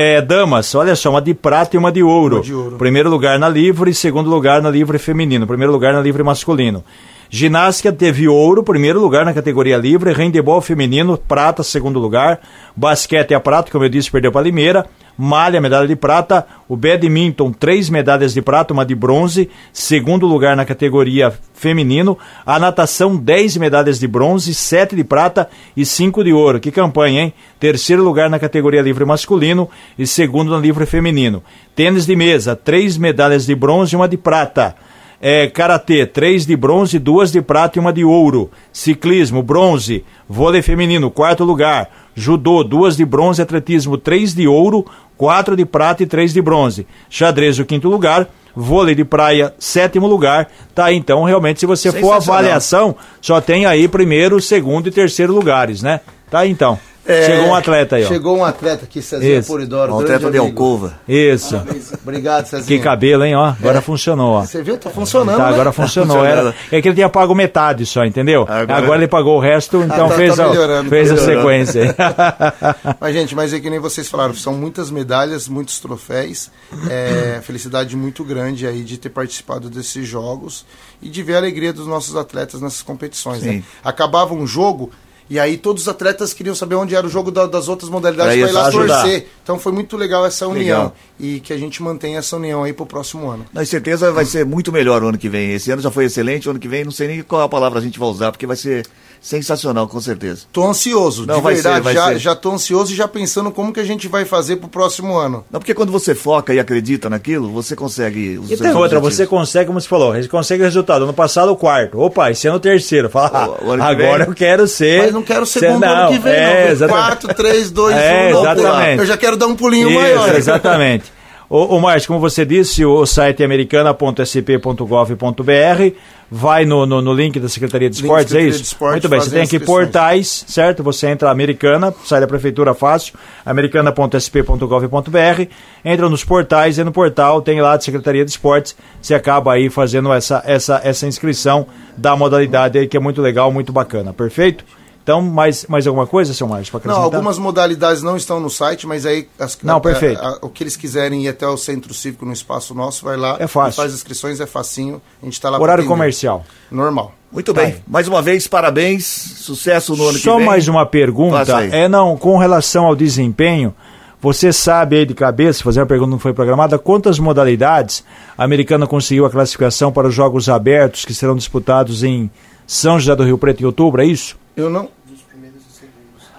É, 0.03 0.23
damas, 0.23 0.75
olha 0.75 0.97
só, 0.97 1.11
uma 1.11 1.21
de 1.21 1.35
prata 1.35 1.77
e 1.77 1.79
uma 1.79 1.93
de 1.93 2.03
ouro. 2.03 2.37
Uma 2.37 2.43
de 2.43 2.55
ouro. 2.55 2.79
Primeiro 2.79 3.11
lugar 3.11 3.39
na 3.39 3.51
livre, 3.51 3.93
segundo 3.93 4.31
lugar 4.31 4.63
na 4.63 4.71
livre 4.71 4.99
feminino, 4.99 5.47
primeiro 5.47 5.71
lugar 5.71 5.93
na 5.93 6.01
livre 6.01 6.23
masculino. 6.23 6.83
Ginástica 7.29 7.93
teve 7.93 8.27
ouro, 8.27 8.63
primeiro 8.63 8.99
lugar 8.99 9.27
na 9.27 9.35
categoria 9.35 9.77
livre, 9.77 10.15
handebol 10.15 10.63
feminino, 10.63 11.19
prata, 11.19 11.63
segundo 11.63 12.01
lugar. 12.01 12.41
Basquete 12.75 13.35
a 13.35 13.41
prata, 13.41 13.71
como 13.71 13.85
eu 13.85 13.91
disse, 13.91 14.11
perdeu 14.11 14.33
para 14.33 14.41
Limeira. 14.41 14.87
Malha, 15.23 15.61
medalha 15.61 15.87
de 15.87 15.95
prata. 15.95 16.47
O 16.67 16.75
badminton, 16.75 17.53
três 17.53 17.91
medalhas 17.91 18.33
de 18.33 18.41
prata, 18.41 18.73
uma 18.73 18.87
de 18.87 18.95
bronze, 18.95 19.51
segundo 19.71 20.27
lugar 20.27 20.57
na 20.57 20.65
categoria 20.65 21.31
feminino. 21.53 22.17
A 22.47 22.59
natação, 22.59 23.15
10 23.15 23.59
medalhas 23.59 24.01
de 24.01 24.09
bronze, 24.09 24.55
sete 24.55 24.97
de 24.97 25.05
prata 25.05 25.51
e 25.77 25.85
cinco 25.85 26.25
de 26.25 26.33
ouro. 26.33 26.59
Que 26.59 26.71
campanha, 26.71 27.21
hein? 27.21 27.35
Terceiro 27.59 28.03
lugar 28.03 28.31
na 28.31 28.39
categoria 28.39 28.81
livre 28.81 29.05
masculino 29.05 29.69
e 29.99 30.07
segundo 30.07 30.53
na 30.53 30.59
livre 30.59 30.87
feminino. 30.87 31.43
Tênis 31.77 32.07
de 32.07 32.17
mesa, 32.17 32.57
três 32.57 32.97
medalhas 32.97 33.45
de 33.45 33.55
bronze 33.55 33.95
e 33.95 33.97
uma 33.97 34.09
de 34.09 34.17
prata. 34.17 34.75
É, 35.21 35.49
karatê, 35.49 36.07
três 36.07 36.47
de 36.47 36.57
bronze, 36.57 36.99
duas 36.99 37.31
de 37.31 37.43
prata 37.43 37.79
e 37.79 37.81
uma 37.81 37.93
de 37.93 38.05
ouro. 38.05 38.51
Ciclismo, 38.73 39.43
bronze. 39.43 40.03
Vôlei 40.27 40.63
feminino, 40.63 41.11
quarto 41.11 41.45
lugar. 41.45 41.91
Judô, 42.15 42.65
duas 42.65 42.97
de 42.97 43.05
bronze. 43.05 43.43
Atletismo, 43.43 43.99
três 43.99 44.35
de 44.35 44.49
ouro, 44.49 44.87
quatro 45.19 45.55
de 45.55 45.67
prata 45.67 46.03
e 46.03 46.07
três 46.07 46.33
de 46.33 46.41
bronze. 46.41 46.87
Xadrez, 47.11 47.59
o 47.59 47.67
quinto 47.67 47.89
lugar. 47.89 48.29
Vôlei 48.57 48.95
de 48.95 49.05
praia, 49.05 49.55
sétimo 49.59 50.07
lugar. 50.07 50.49
Tá 50.75 50.93
então, 50.93 51.23
realmente, 51.25 51.61
se 51.61 51.67
você 51.67 51.93
for 51.93 52.13
avaliação, 52.13 52.97
só 53.21 53.41
tem 53.41 53.67
aí 53.67 53.87
primeiro, 53.87 54.41
segundo 54.41 54.89
e 54.89 54.91
terceiro 54.91 55.33
lugares, 55.33 55.83
né? 55.83 56.01
Tá 56.31 56.47
então. 56.47 56.79
É, 57.07 57.27
Chegou 57.27 57.47
um 57.47 57.55
atleta 57.55 57.97
aí, 57.97 58.05
ó. 58.05 58.09
Chegou 58.09 58.37
um 58.37 58.45
atleta 58.45 58.85
aqui, 58.85 59.01
Cezinha 59.03 59.39
Isso. 59.39 59.49
Polidoro. 59.49 59.95
Um 59.95 60.01
atleta 60.01 60.31
de 60.31 60.39
amigo. 60.39 60.45
alcova. 60.47 60.95
Isso. 61.09 61.61
Obrigado, 62.03 62.47
Cezinha. 62.47 62.67
Que 62.79 62.83
cabelo, 62.83 63.25
hein, 63.25 63.35
ó. 63.35 63.47
Agora 63.59 63.81
funcionou, 63.81 64.35
ó. 64.35 64.41
Você 64.45 64.63
viu? 64.63 64.77
Tá 64.77 64.91
funcionando, 64.91 65.37
Tá, 65.37 65.45
né? 65.47 65.53
agora 65.55 65.73
funcionou. 65.73 66.17
funcionando. 66.19 66.49
Era, 66.49 66.55
é 66.79 66.83
que 66.83 66.89
ele 66.89 66.95
tinha 66.95 67.09
pago 67.09 67.35
metade 67.35 67.85
só, 67.87 68.05
entendeu? 68.05 68.43
Agora, 68.43 68.77
Agora- 68.79 68.99
ele 69.01 69.09
pagou 69.09 69.37
o 69.37 69.41
resto, 69.41 69.83
então 69.83 70.09
tá- 70.09 70.15
fez, 70.15 70.37
tá 70.37 70.45
a, 70.45 70.49
melhorando, 70.51 70.91
fez 70.91 71.09
tá 71.09 71.15
a 71.15 71.19
sequência. 71.19 71.97
Mas, 73.01 73.15
gente, 73.15 73.35
mas 73.35 73.53
é 73.53 73.61
que 73.61 73.71
nem 73.71 73.79
vocês 73.79 74.09
falaram, 74.09 74.35
são 74.35 74.55
muitas 74.55 74.91
medalhas, 74.91 75.49
muitos 75.49 75.79
troféus. 75.81 76.51
É, 76.89 77.41
felicidade 77.43 77.97
muito 77.97 78.23
grande 78.25 78.67
aí 78.67 78.83
de 78.85 78.97
ter 78.99 79.09
participado 79.11 79.69
desses 79.71 80.07
jogos 80.07 80.65
e 81.03 81.09
de 81.09 81.23
ver 81.23 81.35
a 81.35 81.39
alegria 81.39 81.73
dos 81.73 81.87
nossos 81.87 82.15
atletas 82.17 82.61
nessas 82.61 82.83
competições. 82.83 83.43
né? 83.43 83.53
Sim. 83.53 83.65
Acabava 83.83 84.35
um 84.35 84.47
jogo 84.47 84.91
e 85.31 85.39
aí 85.39 85.57
todos 85.57 85.83
os 85.83 85.89
atletas 85.89 86.35
queriam 86.35 86.55
saber 86.55 86.75
onde 86.75 86.95
era 86.95 87.07
o 87.07 87.09
jogo 87.11 87.31
da- 87.31 87.47
das 87.47 87.69
outras 87.69 87.89
modalidades 87.89 88.37
para 88.39 88.49
ir 88.51 88.53
lá 88.53 88.67
ajudar. 88.67 89.01
torcer. 89.03 89.29
Então 89.43 89.59
foi 89.59 89.71
muito 89.73 89.97
legal 89.97 90.27
essa 90.27 90.47
união 90.49 90.79
Legal. 90.79 90.97
E 91.21 91.41
que 91.41 91.53
a 91.53 91.59
gente 91.59 91.83
mantenha 91.83 92.19
essa 92.19 92.37
união 92.37 92.63
aí 92.65 92.73
pro 92.73 92.87
próximo 92.87 93.29
ano. 93.29 93.45
Na 93.53 93.65
certeza 93.65 94.11
vai 94.13 94.25
ser 94.25 94.45
muito 94.47 94.73
melhor 94.73 95.03
o 95.03 95.09
ano 95.09 95.19
que 95.19 95.29
vem. 95.29 95.53
Esse 95.53 95.71
ano 95.71 95.83
já 95.83 95.91
foi 95.91 96.05
excelente, 96.07 96.49
o 96.49 96.51
ano 96.51 96.61
que 96.61 96.69
vem 96.69 96.85
não 96.85 96.93
sei 96.93 97.09
nem 97.09 97.23
qual 97.23 97.43
a 97.43 97.49
palavra 97.49 97.79
a 97.79 97.83
gente 97.83 97.99
vai 97.99 98.09
usar, 98.09 98.31
porque 98.33 98.47
vai 98.47 98.57
ser 98.57 98.87
sensacional, 99.21 99.87
com 99.87 100.01
certeza. 100.01 100.43
Tô 100.51 100.67
ansioso, 100.67 101.27
Não, 101.27 101.37
de 101.37 101.41
vai 101.43 101.55
ser, 101.57 101.63
verdade, 101.65 101.85
vai 101.85 101.95
já, 101.95 102.07
ser. 102.09 102.19
já 102.19 102.35
tô 102.35 102.53
ansioso 102.53 102.93
e 102.93 102.97
já 102.97 103.07
pensando 103.07 103.51
como 103.51 103.71
que 103.73 103.79
a 103.81 103.85
gente 103.85 104.09
vai 104.09 104.25
fazer 104.25 104.57
pro 104.57 104.69
próximo 104.69 105.15
ano. 105.19 105.45
Não, 105.51 105.61
porque 105.61 105.75
quando 105.75 105.93
você 105.93 106.15
foca 106.15 106.55
e 106.55 106.59
acredita 106.59 107.11
naquilo, 107.11 107.51
você 107.51 107.77
consegue 107.77 108.39
os 108.39 108.51
E 108.51 108.57
tem 108.57 108.69
outra, 108.69 108.99
objetivos. 108.99 109.15
você 109.15 109.27
consegue, 109.27 109.67
como 109.67 109.79
você 109.81 109.89
falou, 109.89 110.15
você 110.15 110.27
consegue 110.29 110.63
o 110.63 110.65
resultado. 110.65 111.05
Ano 111.05 111.13
passado, 111.13 111.53
o 111.53 111.57
quarto. 111.57 111.99
Opa, 112.01 112.31
esse 112.31 112.49
ano 112.49 112.57
o 112.57 112.61
terceiro. 112.61 113.11
Fala, 113.11 113.31
ah, 113.35 113.49
O- 113.63 113.69
o 113.69 113.73
agora 113.75 113.95
vem- 113.95 114.27
eu 114.29 114.35
quero 114.35 114.67
ser. 114.67 115.03
Mas 115.03 115.13
não 115.13 115.23
quero 115.23 115.45
ser- 115.45 115.61
segundo 115.61 115.85
ano 115.85 116.13
que 116.13 116.19
vem, 116.19 116.33
é, 116.33 116.65
não. 116.65 116.73
exatamente. 116.73 117.07
4, 117.07 117.35
3, 117.35 117.71
2, 117.71 117.95
1, 117.95 117.99
É, 117.99 118.33
não, 118.33 118.41
exatamente. 118.41 118.99
Eu 119.01 119.07
já 119.07 119.17
quero 119.19 119.37
dar 119.37 119.47
um 119.49 119.55
pulinho 119.57 119.91
Isso, 119.91 119.99
maior. 120.01 120.35
exatamente. 120.35 121.10
Ô, 121.53 121.75
ô 121.75 121.81
Márcio, 121.81 122.07
como 122.07 122.21
você 122.21 122.47
disse, 122.47 122.85
o 122.85 123.05
site 123.05 123.43
é 123.43 123.45
americana.sp.gov.br. 123.45 125.97
Vai 126.31 126.65
no, 126.65 126.87
no, 126.87 127.03
no 127.03 127.13
link 127.13 127.41
da 127.41 127.49
Secretaria 127.49 127.91
de 127.91 127.97
Esportes, 127.97 128.27
é 128.27 128.29
Secretaria 128.29 128.51
isso? 128.51 128.61
de 128.61 128.67
Esportes, 128.67 128.93
Muito 128.93 129.09
bem, 129.09 129.21
você 129.21 129.31
tem 129.31 129.43
aqui 129.43 129.59
portais, 129.59 130.45
certo? 130.47 130.85
Você 130.85 131.09
entra 131.09 131.29
Americana, 131.29 131.93
sai 132.05 132.21
da 132.21 132.29
Prefeitura 132.29 132.73
fácil, 132.73 133.15
americana.sp.gov.br, 133.45 135.49
entra 135.85 136.09
nos 136.09 136.23
portais 136.23 136.79
e 136.79 136.85
no 136.85 136.93
portal 136.93 137.43
tem 137.43 137.61
lá 137.61 137.75
a 137.75 137.81
Secretaria 137.81 138.25
de 138.25 138.31
Esportes, 138.31 138.77
você 139.03 139.13
acaba 139.13 139.53
aí 139.53 139.69
fazendo 139.69 140.13
essa, 140.13 140.41
essa, 140.47 140.81
essa 140.85 141.05
inscrição 141.05 141.67
da 141.97 142.15
modalidade 142.15 142.79
aí, 142.79 142.87
que 142.87 142.97
é 142.97 143.01
muito 143.01 143.21
legal, 143.21 143.51
muito 143.51 143.73
bacana, 143.73 144.13
perfeito? 144.13 144.65
Então, 145.03 145.23
mais, 145.23 145.65
mais 145.67 145.87
alguma 145.87 146.07
coisa, 146.07 146.33
seu 146.35 146.47
Márcio, 146.47 146.71
para 146.73 146.81
Não, 146.89 146.95
acrescentar? 146.97 147.17
algumas 147.19 147.39
modalidades 147.39 148.03
não 148.03 148.17
estão 148.17 148.39
no 148.39 148.51
site, 148.51 148.87
mas 148.87 149.07
aí 149.07 149.27
as- 149.39 149.59
Não, 149.63 149.77
a- 149.77 149.81
perfeito. 149.81 150.21
a- 150.21 150.29
a- 150.29 150.39
o 150.43 150.49
que 150.51 150.63
eles 150.63 150.77
quiserem 150.77 151.25
ir 151.25 151.29
até 151.29 151.47
o 151.49 151.57
centro 151.57 151.93
cívico 151.95 152.25
no 152.27 152.33
espaço 152.33 152.75
nosso, 152.75 153.05
vai 153.05 153.17
lá 153.17 153.37
É 153.41 153.47
fácil. 153.47 153.71
e 153.73 153.77
faz 153.77 153.95
inscrições, 153.95 154.41
é 154.41 154.47
facinho. 154.47 155.01
A 155.23 155.25
gente 155.25 155.41
tá 155.41 155.49
lá 155.51 155.59
Horário 155.59 155.87
comercial. 155.87 156.45
Normal. 156.71 157.15
Muito 157.33 157.55
Tá 157.55 157.63
bem. 157.63 157.77
Mais 157.87 158.07
uma 158.09 158.21
vez, 158.21 158.47
parabéns. 158.47 159.05
Sucesso 159.07 159.97
no 159.97 160.05
ano 160.05 160.15
que 160.19 160.25
Só 160.25 160.37
vem. 160.37 160.47
mais 160.47 160.69
uma 160.69 160.85
pergunta. 160.85 161.45
É 161.73 161.89
não, 161.89 162.17
com 162.17 162.37
relação 162.37 162.85
ao 162.87 162.95
desempenho, 162.95 163.75
você 164.21 164.53
sabe 164.53 164.97
aí 164.99 165.07
de 165.07 165.15
cabeça, 165.15 165.63
fazer 165.65 165.81
uma 165.81 165.87
pergunta 165.87 166.09
que 166.09 166.13
não 166.13 166.19
foi 166.19 166.35
programada, 166.35 166.79
quantas 166.79 167.19
modalidades 167.19 168.05
a 168.37 168.45
americana 168.45 168.87
conseguiu 168.87 169.25
a 169.25 169.31
classificação 169.31 169.91
para 169.91 170.07
os 170.09 170.15
Jogos 170.15 170.49
Abertos 170.49 171.05
que 171.05 171.15
serão 171.15 171.35
disputados 171.37 172.03
em 172.05 172.31
São 172.67 172.99
José 172.99 173.15
do 173.17 173.25
Rio 173.25 173.39
Preto 173.39 173.63
em 173.63 173.67
outubro, 173.67 174.03
é 174.03 174.05
isso? 174.07 174.39
Eu 174.57 174.69
não. 174.71 174.89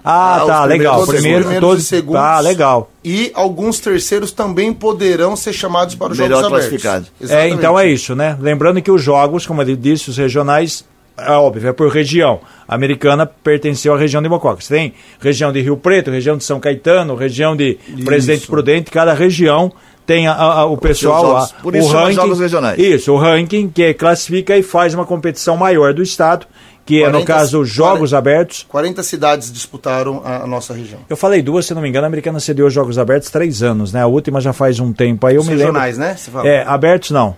Ah, 0.04 0.38
Ah, 0.38 0.40
os 0.42 0.46
tá, 0.48 0.60
primeiros- 0.62 0.78
legal. 0.78 0.94
todos 0.94 1.08
os 1.08 1.14
Primeiro, 1.14 1.38
primeiros 1.44 1.68
todos, 1.68 1.84
e 1.84 1.86
segundos. 1.86 2.20
tá, 2.20 2.40
legal. 2.40 2.90
E 3.04 3.30
alguns 3.34 3.78
terceiros 3.78 4.32
também 4.32 4.72
poderão 4.72 5.36
ser 5.36 5.52
chamados 5.52 5.94
para 5.94 6.12
os 6.12 6.18
Melhor 6.18 6.42
Jogos 6.42 6.46
Abertos. 6.58 6.82
classificado. 6.82 7.06
É, 7.20 7.24
Exatamente. 7.24 7.54
então 7.54 7.78
é 7.78 7.88
isso, 7.88 8.16
né? 8.16 8.36
Lembrando 8.40 8.82
que 8.82 8.90
os 8.90 9.00
jogos, 9.00 9.46
como 9.46 9.62
ele 9.62 9.76
disse, 9.76 10.10
os 10.10 10.16
regionais, 10.18 10.84
é 11.16 11.30
óbvio, 11.30 11.68
é 11.68 11.72
por 11.72 11.88
região. 11.88 12.40
A 12.66 12.74
americana 12.74 13.26
pertenceu 13.26 13.94
à 13.94 13.96
região 13.98 14.20
de 14.20 14.28
Mococa. 14.28 14.60
Você 14.60 14.74
tem 14.74 14.92
região 15.20 15.52
de 15.52 15.60
Rio 15.60 15.76
Preto, 15.76 16.10
região 16.10 16.36
de 16.36 16.42
São 16.42 16.58
Caetano, 16.58 17.14
região 17.14 17.54
de 17.54 17.78
Presidente 18.04 18.48
Prudente, 18.48 18.90
cada 18.90 19.14
região 19.14 19.70
tem 20.04 20.26
a- 20.26 20.32
a- 20.34 20.64
o 20.64 20.76
pessoal, 20.76 21.22
jogos. 21.24 21.52
a- 21.52 21.62
Por 21.62 21.76
isso 21.76 21.86
o 21.86 21.92
ranking, 21.92 22.14
jogos 22.16 22.40
regionais. 22.40 22.76
Isso, 22.76 23.12
o 23.12 23.16
ranking 23.16 23.68
que 23.70 23.94
classifica 23.94 24.56
e 24.58 24.64
faz 24.64 24.94
uma 24.94 25.06
competição 25.06 25.56
maior 25.56 25.94
do 25.94 26.02
estado, 26.02 26.44
que 26.84 27.02
é 27.02 27.06
no 27.06 27.12
40 27.24 27.26
caso 27.26 27.60
os 27.60 27.68
Jogos 27.68 28.10
40 28.10 28.18
Abertos. 28.18 28.66
40 28.68 29.02
cidades 29.02 29.52
disputaram 29.52 30.22
a, 30.24 30.42
a 30.42 30.46
nossa 30.46 30.74
região. 30.74 31.00
Eu 31.08 31.16
falei 31.16 31.42
duas, 31.42 31.66
se 31.66 31.74
não 31.74 31.82
me 31.82 31.88
engano, 31.88 32.04
a 32.04 32.08
americana 32.08 32.40
cedeu 32.40 32.66
os 32.66 32.72
Jogos 32.72 32.98
Abertos 32.98 33.30
três 33.30 33.62
anos, 33.62 33.92
né? 33.92 34.02
A 34.02 34.06
última 34.06 34.40
já 34.40 34.52
faz 34.52 34.80
um 34.80 34.92
tempo 34.92 35.26
aí, 35.26 35.36
eu 35.36 35.40
Os 35.40 35.46
me 35.46 35.54
lembro. 35.54 35.72
regionais, 35.72 35.98
né? 35.98 36.16
Você 36.16 36.30
fala? 36.30 36.48
É, 36.48 36.64
abertos 36.66 37.10
não. 37.10 37.36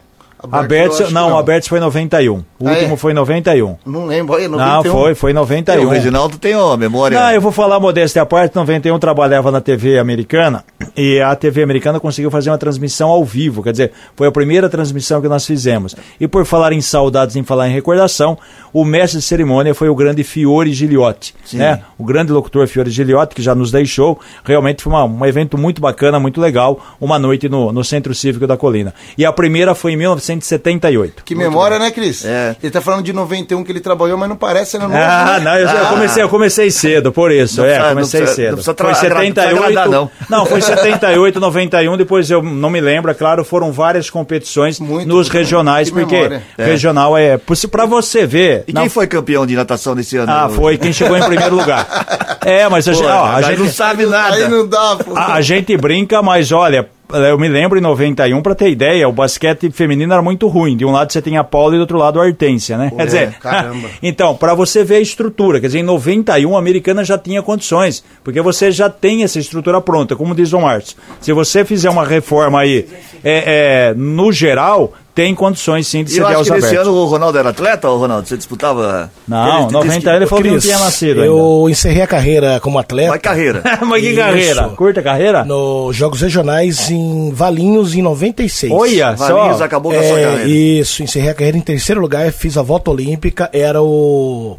Acho 0.53 1.07
que 1.07 1.12
não, 1.12 1.30
não. 1.30 1.38
abertos 1.38 1.68
foi 1.68 1.80
91. 1.80 2.45
O 2.59 2.68
Ah, 2.68 2.70
último 2.72 2.95
é? 2.95 2.97
foi 2.97 3.12
91. 3.14 3.76
Não 3.86 4.07
lembro. 4.07 4.34
Olha, 4.34 4.49
Não, 4.49 4.59
91. 4.59 4.92
foi, 4.92 5.14
foi 5.14 5.30
É, 5.30 5.34
91. 5.34 5.86
o 5.86 5.88
Reginaldo 5.88 6.38
tem 6.38 6.55
ó, 6.55 6.72
a 6.72 6.76
memória. 6.76 7.18
Não, 7.20 7.30
eu 7.32 7.40
vou 7.40 7.53
falar 7.53 7.78
modéstia 7.80 8.22
à 8.22 8.26
parte, 8.26 8.55
91 8.57 8.99
trabalhava 8.99 9.51
na 9.51 9.61
TV 9.61 9.99
americana 9.99 10.64
e 10.97 11.20
a 11.20 11.34
TV 11.34 11.62
americana 11.62 11.99
conseguiu 12.01 12.30
fazer 12.30 12.51
uma 12.51 12.59
transmissão 12.59 13.09
ao 13.11 13.24
vivo, 13.24 13.62
quer 13.62 13.72
dizer, 13.72 13.92
foi 14.16 14.26
a 14.26 14.32
primeira 14.32 14.68
transmissão 14.68 15.20
que 15.20 15.28
nós 15.28 15.45
fizemos. 15.47 15.95
E 16.20 16.26
por 16.28 16.45
falar 16.45 16.72
em 16.72 16.80
saudades, 16.80 17.36
em 17.36 17.42
falar 17.42 17.68
em 17.68 17.72
recordação, 17.72 18.38
o 18.72 18.84
mestre 18.84 19.18
de 19.20 19.24
cerimônia 19.24 19.74
foi 19.74 19.88
o 19.88 19.95
grande 19.95 20.22
Fiore 20.24 20.72
Giliotti, 20.72 21.34
Sim. 21.45 21.59
né? 21.59 21.80
O 21.99 22.05
grande 22.05 22.32
locutor 22.32 22.66
Fiore 22.66 22.90
Giliotti, 22.90 23.34
que 23.34 23.42
já 23.42 23.55
nos 23.55 23.70
deixou, 23.70 24.18
realmente 24.45 24.82
foi 24.82 24.92
uma- 24.92 25.05
um 25.05 25.24
evento 25.26 25.57
muito 25.59 25.80
bacana, 25.80 26.18
muito 26.20 26.40
legal, 26.40 26.80
uma 27.01 27.18
noite 27.18 27.49
no, 27.49 27.72
no 27.72 27.84
Centro 27.84 28.14
Cívico 28.14 28.47
da 28.47 28.57
Colina. 28.57 28.95
E 29.16 29.24
a 29.24 29.32
primeira 29.32 29.74
foi 29.74 29.92
em 29.92 29.97
1978. 30.35 31.22
Que 31.24 31.35
memória, 31.35 31.78
né, 31.78 31.91
Cris? 31.91 32.24
É. 32.24 32.57
Ele 32.62 32.70
tá 32.70 32.80
falando 32.80 33.03
de 33.05 33.12
91 33.12 33.62
que 33.64 33.72
ele 33.72 33.80
trabalhou, 33.80 34.16
mas 34.18 34.28
não 34.28 34.37
parece, 34.37 34.78
né? 34.78 34.87
Ah, 34.93 35.41
não, 35.43 35.55
eu, 35.57 35.68
eu 35.68 35.87
comecei, 35.87 36.22
eu 36.22 36.28
comecei 36.28 36.70
cedo, 36.70 37.12
por 37.12 37.30
isso. 37.30 37.59
Não 37.61 37.64
é, 37.66 37.68
precisa- 37.74 37.89
comecei 37.91 38.20
não 38.20 38.26
precisa- 38.26 38.35
cedo. 38.35 38.49
não 38.49 38.55
precisa 38.55 38.64
foi 38.64 38.74
tra- 38.74 38.87
agra- 38.89 39.01
78. 39.01 39.64
agradar, 39.64 39.89
não. 39.89 40.11
não, 40.28 40.47
foi 40.47 40.61
78, 40.62 41.41
91, 41.41 41.97
depois 41.97 42.30
eu 42.30 42.43
não 42.43 42.70
me 42.70 42.80
lembro, 42.80 43.11
é 43.11 43.14
claro, 43.14 43.45
foram 43.45 43.72
várias 43.72 44.11
competições 44.11 44.78
Muito, 44.80 45.07
nos 45.09 45.14
muito, 45.28 45.32
regionais, 45.32 45.89
que 45.91 45.95
porque 45.99 46.14
memória. 46.14 46.43
É. 46.59 46.64
regional 46.64 47.16
é. 47.16 47.39
Pra 47.70 47.87
você 47.87 48.26
ver. 48.26 48.64
E 48.68 48.72
não- 48.72 48.82
quem 48.82 48.91
foi 48.91 49.07
campeão 49.07 49.47
de 49.47 49.55
natação 49.55 49.95
nesse 49.95 50.16
ano? 50.16 50.30
Ah, 50.30 50.49
foi 50.49 50.76
quem 50.78 50.93
chegou 50.93 51.16
em 51.16 51.22
primeiro 51.22 51.55
lugar. 51.55 51.87
É, 52.45 52.68
mas 52.68 52.87
a, 52.87 52.93
Pô, 52.93 52.99
gente, 52.99 53.09
ó, 53.09 53.24
a 53.24 53.41
gente. 53.43 53.59
não 53.59 53.68
sabe 53.70 54.05
nada. 54.05 54.35
Aí 54.37 54.47
não 54.49 54.66
dá, 54.68 54.97
pô. 55.03 55.16
A, 55.16 55.35
a 55.37 55.41
gente 55.41 55.74
brinca, 55.78 56.20
mas 56.20 56.53
olha, 56.53 56.87
eu 57.12 57.38
me 57.38 57.48
lembro 57.48 57.78
em 57.78 57.82
91, 57.82 58.40
para 58.42 58.55
ter 58.55 58.70
ideia, 58.70 59.09
o 59.09 59.12
basquete 59.12 59.70
feminino 59.70 60.12
era 60.12 60.22
muito 60.22 60.48
ruim. 60.48 60.76
De 60.76 60.84
um 60.84 60.90
lado 60.90 61.12
você 61.12 61.20
tinha 61.20 61.40
a 61.40 61.44
Paula 61.44 61.74
e 61.74 61.78
do 61.78 61.82
outro 61.82 61.98
lado 61.98 62.20
a 62.20 62.24
Hortência, 62.24 62.78
né? 62.78 62.90
Pô, 62.90 62.96
quer 62.96 63.07
dizer, 63.07 63.32
caramba. 63.34 63.88
então, 64.02 64.34
para 64.34 64.55
você 64.55 64.82
ver 64.82 64.96
a 64.96 65.00
estrutura, 65.00 65.61
quer 65.61 65.66
dizer, 65.66 65.80
em 65.80 65.82
91 65.82 66.57
a 66.57 66.59
americana 66.59 67.05
já 67.05 67.18
tinha 67.18 67.42
condições, 67.42 68.05
porque 68.22 68.40
você 68.40 68.72
já 68.72 68.88
tem 68.88 69.22
essa 69.22 69.38
estrutura 69.38 69.80
pronta, 69.80 70.16
como 70.16 70.34
diz 70.34 70.52
o 70.52 70.61
Márcio. 70.61 70.96
Se 71.20 71.32
você 71.32 71.64
fizer 71.64 71.90
uma 71.90 72.05
reforma 72.05 72.61
aí, 72.61 72.86
é, 73.22 73.90
é, 73.90 73.94
no 73.94 74.32
geral, 74.32 74.92
tem 75.14 75.32
condições 75.34 75.86
sim 75.86 76.02
de 76.02 76.10
E 76.12 76.16
eu 76.18 76.24
sediar 76.24 76.30
acho 76.32 76.40
os 76.42 76.48
que 76.48 76.54
nesse 76.54 76.66
abertos. 76.66 76.88
ano 76.88 76.96
o 76.96 77.04
Ronaldo 77.06 77.38
era 77.38 77.50
atleta, 77.50 77.88
ou 77.88 77.98
Ronaldo? 77.98 78.26
Você 78.28 78.36
disputava? 78.36 79.10
Não, 79.28 79.46
Ele 79.46 79.60
disse 79.62 79.72
90 79.72 80.00
que- 80.10 80.16
ele 80.16 80.26
falou 80.26 80.44
que 80.44 80.50
não 80.50 80.58
tinha 80.58 80.78
nascido 80.78 81.24
eu 81.24 81.66
encerrei 81.70 82.02
a 82.02 82.06
carreira 82.06 82.58
como 82.60 82.78
atleta 82.78 83.10
Vai 83.10 83.18
carreira. 83.20 83.62
ainda. 83.64 83.84
Mas 83.86 84.00
que 84.02 84.08
Isso. 84.08 84.18
carreira? 84.18 84.68
Curta 84.70 85.02
carreira? 85.02 85.44
nos 85.44 85.94
Jogos 85.94 86.20
Regionais 86.20 86.90
em 86.90 87.30
Valinhos 87.32 87.94
em 87.94 88.02
96. 88.02 88.72
Olha 88.72 89.12
Valinhos 89.12 89.58
só. 89.58 89.64
acabou 89.64 89.92
com 89.92 89.98
a 89.98 90.02
sua 90.02 90.18
É, 90.18 90.24
carreira. 90.24 90.48
isso, 90.48 91.02
encerrei 91.02 91.30
a 91.30 91.34
carreira 91.34 91.58
em 91.58 91.60
terceiro 91.62 92.00
lugar, 92.00 92.32
fiz 92.32 92.56
a 92.58 92.62
volta 92.62 92.90
olímpica, 92.90 93.48
era 93.52 93.80
o, 93.80 94.52
o 94.52 94.58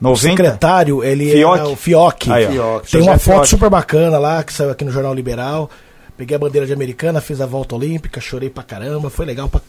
90? 0.00 0.30
secretário, 0.30 1.04
ele 1.04 1.30
Fioc? 1.30 1.54
era 1.58 1.68
o 1.68 1.76
Fioc. 1.76 2.28
Aí. 2.30 2.46
Fioc. 2.48 2.90
Tem 2.90 3.00
uma 3.02 3.18
foto 3.18 3.34
Fioc. 3.36 3.46
super 3.46 3.70
bacana 3.70 4.18
lá, 4.18 4.42
que 4.42 4.52
saiu 4.52 4.70
aqui 4.70 4.84
no 4.84 4.90
Jornal 4.90 5.14
Liberal. 5.14 5.70
Peguei 6.16 6.36
a 6.36 6.38
bandeira 6.38 6.66
de 6.66 6.72
americana, 6.72 7.20
fiz 7.20 7.40
a 7.40 7.46
volta 7.46 7.74
olímpica, 7.74 8.20
chorei 8.20 8.48
pra 8.50 8.62
caramba, 8.62 9.10
foi 9.10 9.26
legal 9.26 9.48
pra... 9.48 9.60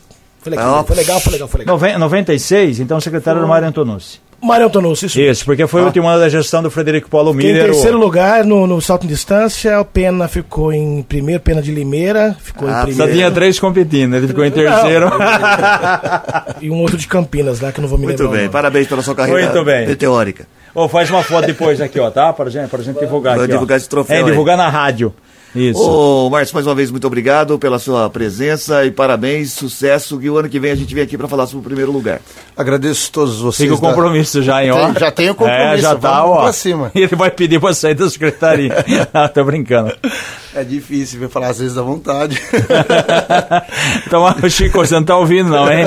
Foi 0.41 0.51
legal, 0.51 0.75
Ah, 0.79 0.83
foi 0.83 0.95
legal, 0.95 1.19
foi 1.19 1.31
legal, 1.33 1.47
foi 1.47 1.59
legal. 1.61 1.73
Noven- 1.75 1.97
96, 1.97 2.79
então 2.79 2.97
o 2.97 3.01
secretário 3.01 3.39
era 3.39 3.45
o 3.45 3.49
Mário 3.49 3.67
Antonucci. 3.67 4.21
Mário 4.39 4.67
Antonucci, 4.67 5.07
isso. 5.07 5.19
Isso, 5.19 5.43
porque 5.45 5.65
foi 5.65 5.81
o 5.81 5.85
último 5.85 6.07
ano 6.07 6.19
da 6.19 6.29
gestão 6.29 6.61
do 6.61 6.69
Frederico 6.69 7.09
Paulo 7.09 7.33
Fiquei 7.33 7.49
em 7.49 7.53
Miller. 7.53 7.69
o- 7.69 7.73
terceiro 7.73 7.97
lugar 7.97 8.43
no, 8.45 8.67
no 8.67 8.79
salto 8.79 9.05
em 9.05 9.07
distância, 9.09 9.79
o 9.81 9.85
Pena 9.85 10.27
ficou 10.27 10.71
em 10.71 11.01
primeiro, 11.01 11.41
Pena 11.41 11.63
de 11.63 11.71
Limeira 11.71 12.35
ficou 12.39 12.67
Ah, 12.67 12.71
em 12.71 12.75
Só 12.75 12.85
primeiro. 12.85 13.11
tinha 13.13 13.31
três 13.31 13.59
competindo, 13.59 14.13
ele 14.15 14.27
ficou 14.27 14.45
em 14.45 14.51
terceiro. 14.51 15.09
E 16.61 16.69
um 16.69 16.79
outro 16.79 16.97
de 16.97 17.07
Campinas 17.07 17.59
lá, 17.59 17.71
que 17.71 17.79
eu 17.79 17.81
não 17.81 17.89
vou 17.89 17.97
me 17.97 18.05
Muito 18.05 18.21
lembrar. 18.21 18.37
o 18.37 18.39
bem, 18.41 18.49
parabéns 18.49 18.87
pela 18.87 19.01
sua 19.01 19.15
carreira 19.15 19.41
Muito 19.51 19.63
bem. 19.65 19.87
meteórica. 19.87 20.47
Ô, 20.73 20.87
faz 20.89 21.09
uma 21.09 21.23
foto 21.23 21.45
depois 21.47 21.79
aqui, 21.81 21.99
ó, 21.99 22.09
tá? 22.11 22.31
Pra 22.33 22.49
gente, 22.49 22.69
pra 22.69 22.81
gente 22.83 22.99
divulgar 22.99 23.35
Vai 23.35 23.45
aqui, 23.45 23.53
ó. 23.53 23.55
divulgar 23.55 23.77
esse 23.77 23.87
troféu 23.89 24.15
É, 24.17 24.19
aí. 24.19 24.25
divulgar 24.25 24.57
na 24.57 24.69
rádio. 24.69 25.13
Isso. 25.55 25.79
Ô, 25.81 26.29
Márcio, 26.29 26.53
mais 26.53 26.67
uma 26.67 26.75
vez, 26.75 26.91
muito 26.91 27.07
obrigado 27.07 27.57
pela 27.57 27.79
sua 27.79 28.09
presença 28.09 28.83
e 28.85 28.91
parabéns, 28.91 29.53
sucesso. 29.53 30.19
E 30.21 30.29
o 30.29 30.37
ano 30.37 30.49
que 30.49 30.59
vem 30.59 30.71
a 30.71 30.75
gente 30.75 30.93
vem 30.93 31.03
aqui 31.03 31.17
para 31.17 31.27
falar 31.29 31.47
sobre 31.47 31.59
o 31.61 31.63
primeiro 31.63 31.91
lugar. 31.91 32.19
Agradeço 32.57 33.09
a 33.09 33.13
todos 33.13 33.39
vocês. 33.39 33.69
Fica 33.69 33.79
o 33.79 33.81
da- 33.81 33.87
compromisso 33.93 34.43
já, 34.43 34.63
hein, 34.63 34.71
ó. 34.71 34.85
Tem- 34.91 34.99
já 34.99 35.11
tem 35.11 35.29
o 35.29 35.35
compromisso, 35.35 35.63
É, 35.73 35.77
já 35.77 35.95
tá, 35.95 36.21
vamos 36.21 36.37
ó. 36.37 36.41
pra 36.43 36.51
cima. 36.53 36.91
Ele 36.95 37.15
vai 37.15 37.31
pedir 37.31 37.59
pra 37.59 37.73
sair 37.73 37.95
da 37.95 38.09
secretaria. 38.09 38.73
ah, 39.13 39.29
tô 39.29 39.43
brincando. 39.45 39.95
É 40.53 40.63
difícil 40.63 41.19
ver 41.19 41.29
falar 41.29 41.47
às 41.49 41.59
vezes 41.59 41.75
da 41.75 41.81
vontade. 41.81 42.41
então, 44.05 44.49
Chico, 44.49 44.77
você 44.79 44.93
não 44.95 45.03
tá 45.03 45.17
ouvindo, 45.17 45.49
não, 45.49 45.71
hein? 45.71 45.85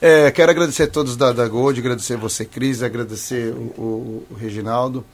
É, 0.00 0.30
quero 0.30 0.50
agradecer 0.50 0.84
a 0.84 0.88
todos 0.88 1.16
da, 1.16 1.32
da 1.32 1.46
Gold, 1.46 1.78
agradecer 1.78 2.16
você, 2.16 2.44
Cris, 2.44 2.82
agradecer 2.82 3.52
o, 3.52 3.80
o- 3.80 4.26
o 4.30 4.34
Reginaldo 4.34 5.04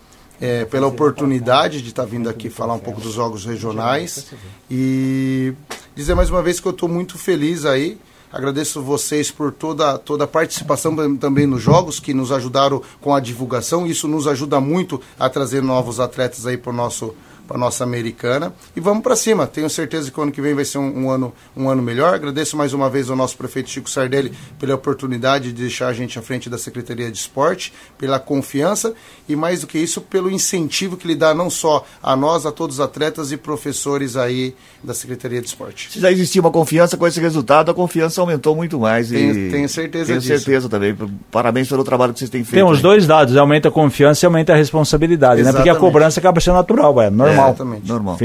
é, 0.40 0.64
pela 0.64 0.86
oportunidade 0.86 1.82
de 1.82 1.88
estar 1.88 2.04
vindo 2.04 2.28
aqui 2.28 2.48
falar 2.50 2.74
um 2.74 2.78
pouco 2.78 3.00
dos 3.00 3.12
jogos 3.14 3.44
regionais 3.44 4.26
e 4.70 5.52
dizer 5.94 6.14
mais 6.14 6.30
uma 6.30 6.42
vez 6.42 6.60
que 6.60 6.66
eu 6.66 6.72
estou 6.72 6.88
muito 6.88 7.18
feliz 7.18 7.64
aí. 7.64 7.98
Agradeço 8.30 8.82
vocês 8.82 9.30
por 9.30 9.50
toda, 9.52 9.96
toda 9.98 10.24
a 10.24 10.26
participação 10.26 10.94
tam- 10.94 11.16
também 11.16 11.46
nos 11.46 11.62
jogos, 11.62 11.98
que 11.98 12.12
nos 12.12 12.30
ajudaram 12.30 12.82
com 13.00 13.14
a 13.14 13.20
divulgação. 13.20 13.86
Isso 13.86 14.06
nos 14.06 14.26
ajuda 14.26 14.60
muito 14.60 15.00
a 15.18 15.30
trazer 15.30 15.62
novos 15.62 15.98
atletas 15.98 16.46
aí 16.46 16.58
para 16.58 16.70
nosso 16.72 17.14
para 17.48 17.56
nossa 17.58 17.82
americana 17.82 18.52
e 18.76 18.80
vamos 18.80 19.02
para 19.02 19.16
cima. 19.16 19.46
Tenho 19.46 19.68
certeza 19.70 20.10
que 20.10 20.20
o 20.20 20.22
ano 20.22 20.30
que 20.30 20.40
vem 20.42 20.54
vai 20.54 20.64
ser 20.66 20.76
um, 20.78 21.06
um 21.06 21.10
ano 21.10 21.32
um 21.56 21.68
ano 21.70 21.82
melhor. 21.82 22.14
Agradeço 22.14 22.56
mais 22.56 22.74
uma 22.74 22.90
vez 22.90 23.08
ao 23.10 23.16
nosso 23.16 23.36
prefeito 23.38 23.70
Chico 23.70 23.88
Sardelli 23.88 24.32
pela 24.60 24.74
oportunidade 24.74 25.50
de 25.52 25.62
deixar 25.62 25.88
a 25.88 25.92
gente 25.94 26.18
à 26.18 26.22
frente 26.22 26.50
da 26.50 26.58
Secretaria 26.58 27.10
de 27.10 27.16
Esporte, 27.18 27.72
pela 27.96 28.20
confiança 28.20 28.92
e 29.26 29.34
mais 29.34 29.62
do 29.62 29.66
que 29.66 29.78
isso 29.78 30.00
pelo 30.02 30.30
incentivo 30.30 30.96
que 30.96 31.06
ele 31.06 31.16
dá 31.16 31.32
não 31.34 31.48
só 31.48 31.84
a 32.02 32.14
nós, 32.14 32.44
a 32.44 32.52
todos 32.52 32.76
os 32.76 32.80
atletas 32.80 33.32
e 33.32 33.36
professores 33.38 34.14
aí 34.16 34.54
da 34.84 34.92
Secretaria 34.92 35.40
de 35.40 35.46
Esporte. 35.48 35.90
Se 35.90 36.00
já 36.00 36.12
existia 36.12 36.40
uma 36.42 36.50
confiança 36.50 36.96
com 36.98 37.06
esse 37.06 37.18
resultado, 37.18 37.70
a 37.70 37.74
confiança 37.74 38.20
aumentou 38.20 38.54
muito 38.54 38.78
mais. 38.78 39.08
Tenho- 39.08 39.48
e 39.48 39.50
tenho 39.50 39.68
certeza 39.68 40.06
Tenho 40.06 40.20
disso. 40.20 40.34
certeza 40.36 40.68
também. 40.68 40.94
Parabéns 41.30 41.66
pelo 41.68 41.82
trabalho 41.82 42.12
que 42.12 42.18
vocês 42.18 42.30
têm 42.30 42.44
feito. 42.44 42.62
Tem 42.62 42.70
os 42.72 42.82
dois 42.82 43.06
dados, 43.06 43.34
aumenta 43.36 43.68
a 43.68 43.70
confiança 43.72 44.24
e 44.24 44.26
aumenta 44.26 44.52
a 44.52 44.56
responsabilidade, 44.56 45.42
né? 45.42 45.52
Porque 45.52 45.68
a 45.68 45.72
Exatamente. 45.72 45.80
cobrança 45.80 46.20
acaba 46.20 46.40
sendo 46.40 46.54
natural, 46.54 47.00
é 47.00 47.08
normal. 47.08 47.37
Exatamente. 47.44 47.88
Normal. 47.88 48.18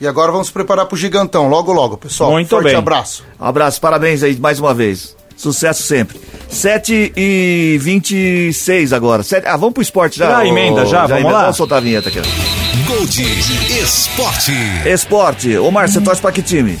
E 0.00 0.06
agora 0.06 0.30
vamos 0.30 0.50
preparar 0.50 0.86
para 0.86 0.94
o 0.94 0.98
gigantão, 0.98 1.48
logo 1.48 1.72
logo, 1.72 1.96
pessoal. 1.96 2.30
Muito 2.30 2.48
Forte 2.48 2.64
bem. 2.66 2.76
abraço. 2.76 3.24
Abraço, 3.38 3.80
parabéns 3.80 4.22
aí 4.22 4.36
mais 4.38 4.60
uma 4.60 4.72
vez. 4.72 5.16
Sucesso 5.36 5.82
sempre. 5.82 6.20
7 6.48 7.12
e 7.16 7.78
26 7.80 8.92
agora. 8.92 9.22
Sete- 9.22 9.46
Ah, 9.46 9.56
vamos 9.56 9.74
pro 9.74 9.82
esporte 9.82 10.18
já. 10.18 10.30
Já 10.30 10.46
emenda, 10.46 10.84
já, 10.86 11.02
vamos 11.02 11.12
emenda. 11.20 11.32
lá. 11.32 11.40
Vamos 11.42 11.56
soltar 11.56 11.78
a 11.78 11.80
vinheta 11.80 12.08
aqui. 12.08 12.20
Gold 12.86 13.22
Esporte. 13.80 14.52
Esporte. 14.86 15.56
Ô, 15.58 15.70
Márcio, 15.70 16.00
você 16.00 16.04
torce 16.04 16.20
pra 16.20 16.32
que 16.32 16.42
time? 16.42 16.78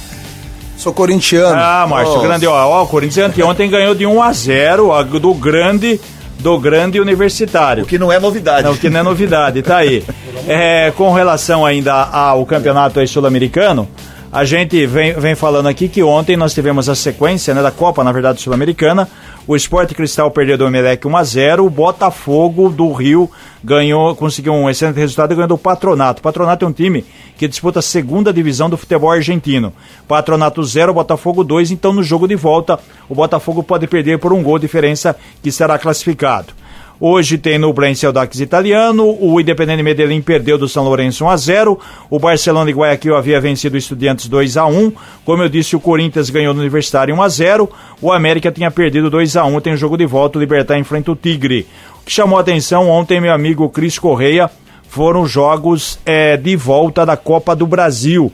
Sou 0.76 0.92
corintiano. 0.92 1.56
Ah, 1.60 1.86
Márcio, 1.88 2.20
grande, 2.20 2.46
ó, 2.46 2.54
ó, 2.68 2.82
o 2.84 2.86
Corinthians 2.86 3.32
ontem 3.44 3.68
ganhou 3.68 3.94
de 3.94 4.06
1 4.06 4.22
a 4.22 4.32
0 4.32 4.88
ó, 4.88 5.02
do 5.02 5.34
grande 5.34 6.00
do 6.38 6.58
grande 6.58 7.00
universitário. 7.00 7.84
O 7.84 7.86
que 7.86 7.98
não 7.98 8.12
é 8.12 8.18
novidade. 8.18 8.62
Não, 8.62 8.76
que 8.76 8.88
não 8.88 9.00
é 9.00 9.02
novidade, 9.02 9.62
tá 9.62 9.78
aí. 9.78 10.04
É, 10.50 10.90
com 10.92 11.12
relação 11.12 11.66
ainda 11.66 11.92
ao 11.92 12.46
campeonato 12.46 13.06
sul-americano, 13.06 13.86
a 14.32 14.46
gente 14.46 14.86
vem, 14.86 15.12
vem 15.12 15.34
falando 15.34 15.68
aqui 15.68 15.88
que 15.88 16.02
ontem 16.02 16.38
nós 16.38 16.54
tivemos 16.54 16.88
a 16.88 16.94
sequência 16.94 17.52
né, 17.52 17.60
da 17.60 17.70
Copa, 17.70 18.02
na 18.02 18.12
verdade, 18.12 18.40
sul-americana. 18.40 19.06
O 19.48 19.56
Esporte 19.56 19.94
Cristal 19.94 20.30
perdeu 20.30 20.58
do 20.58 20.66
Emelec 20.66 21.06
1 21.06 21.16
a 21.16 21.24
0 21.24 21.64
o 21.64 21.70
Botafogo 21.70 22.68
do 22.68 22.92
Rio 22.92 23.30
ganhou, 23.64 24.14
conseguiu 24.14 24.52
um 24.52 24.68
excelente 24.68 24.98
resultado 24.98 25.32
e 25.32 25.34
ganhou 25.34 25.48
do 25.48 25.56
Patronato. 25.56 26.20
O 26.20 26.22
Patronato 26.22 26.66
é 26.66 26.68
um 26.68 26.72
time 26.72 27.02
que 27.34 27.48
disputa 27.48 27.78
a 27.78 27.82
segunda 27.82 28.30
divisão 28.30 28.68
do 28.68 28.76
futebol 28.76 29.10
argentino. 29.10 29.72
Patronato 30.06 30.62
0, 30.62 30.92
Botafogo 30.92 31.42
2, 31.42 31.70
então 31.70 31.94
no 31.94 32.02
jogo 32.02 32.28
de 32.28 32.36
volta 32.36 32.78
o 33.08 33.14
Botafogo 33.14 33.62
pode 33.62 33.86
perder 33.86 34.18
por 34.18 34.34
um 34.34 34.42
gol 34.42 34.58
diferença 34.58 35.16
que 35.42 35.50
será 35.50 35.78
classificado. 35.78 36.52
Hoje 37.00 37.38
tem 37.38 37.58
no 37.58 37.72
Blense 37.72 38.04
Audax 38.04 38.40
italiano, 38.40 39.16
o 39.20 39.40
Independente 39.40 39.84
Medellín 39.84 40.20
perdeu 40.20 40.58
do 40.58 40.68
São 40.68 40.82
Lourenço 40.82 41.24
1 41.24 41.28
a 41.28 41.36
0, 41.36 41.78
o 42.10 42.18
Barcelona 42.18 42.66
de 42.66 42.76
Guayaquil 42.76 43.16
havia 43.16 43.40
vencido 43.40 43.76
o 43.76 43.78
Estudiantes 43.78 44.26
2 44.26 44.56
a 44.56 44.66
1, 44.66 44.92
como 45.24 45.44
eu 45.44 45.48
disse, 45.48 45.76
o 45.76 45.80
Corinthians 45.80 46.28
ganhou 46.28 46.52
no 46.52 46.58
Universitário 46.58 47.14
1 47.14 47.22
a 47.22 47.28
0, 47.28 47.70
o 48.02 48.12
América 48.12 48.50
tinha 48.50 48.68
perdido 48.68 49.08
2 49.08 49.36
a 49.36 49.44
1, 49.44 49.60
tem 49.60 49.76
jogo 49.76 49.96
de 49.96 50.06
volta, 50.06 50.38
o 50.38 50.40
Libertar 50.40 50.76
enfrenta 50.76 51.12
o 51.12 51.14
Tigre. 51.14 51.68
O 52.02 52.04
que 52.04 52.10
chamou 52.10 52.36
a 52.36 52.40
atenção 52.40 52.90
ontem, 52.90 53.20
meu 53.20 53.32
amigo 53.32 53.68
Cris 53.68 53.96
Correia, 53.96 54.50
foram 54.88 55.22
os 55.22 55.30
jogos 55.30 56.00
eh, 56.04 56.36
de 56.36 56.56
volta 56.56 57.06
da 57.06 57.16
Copa 57.16 57.54
do 57.54 57.64
Brasil, 57.66 58.32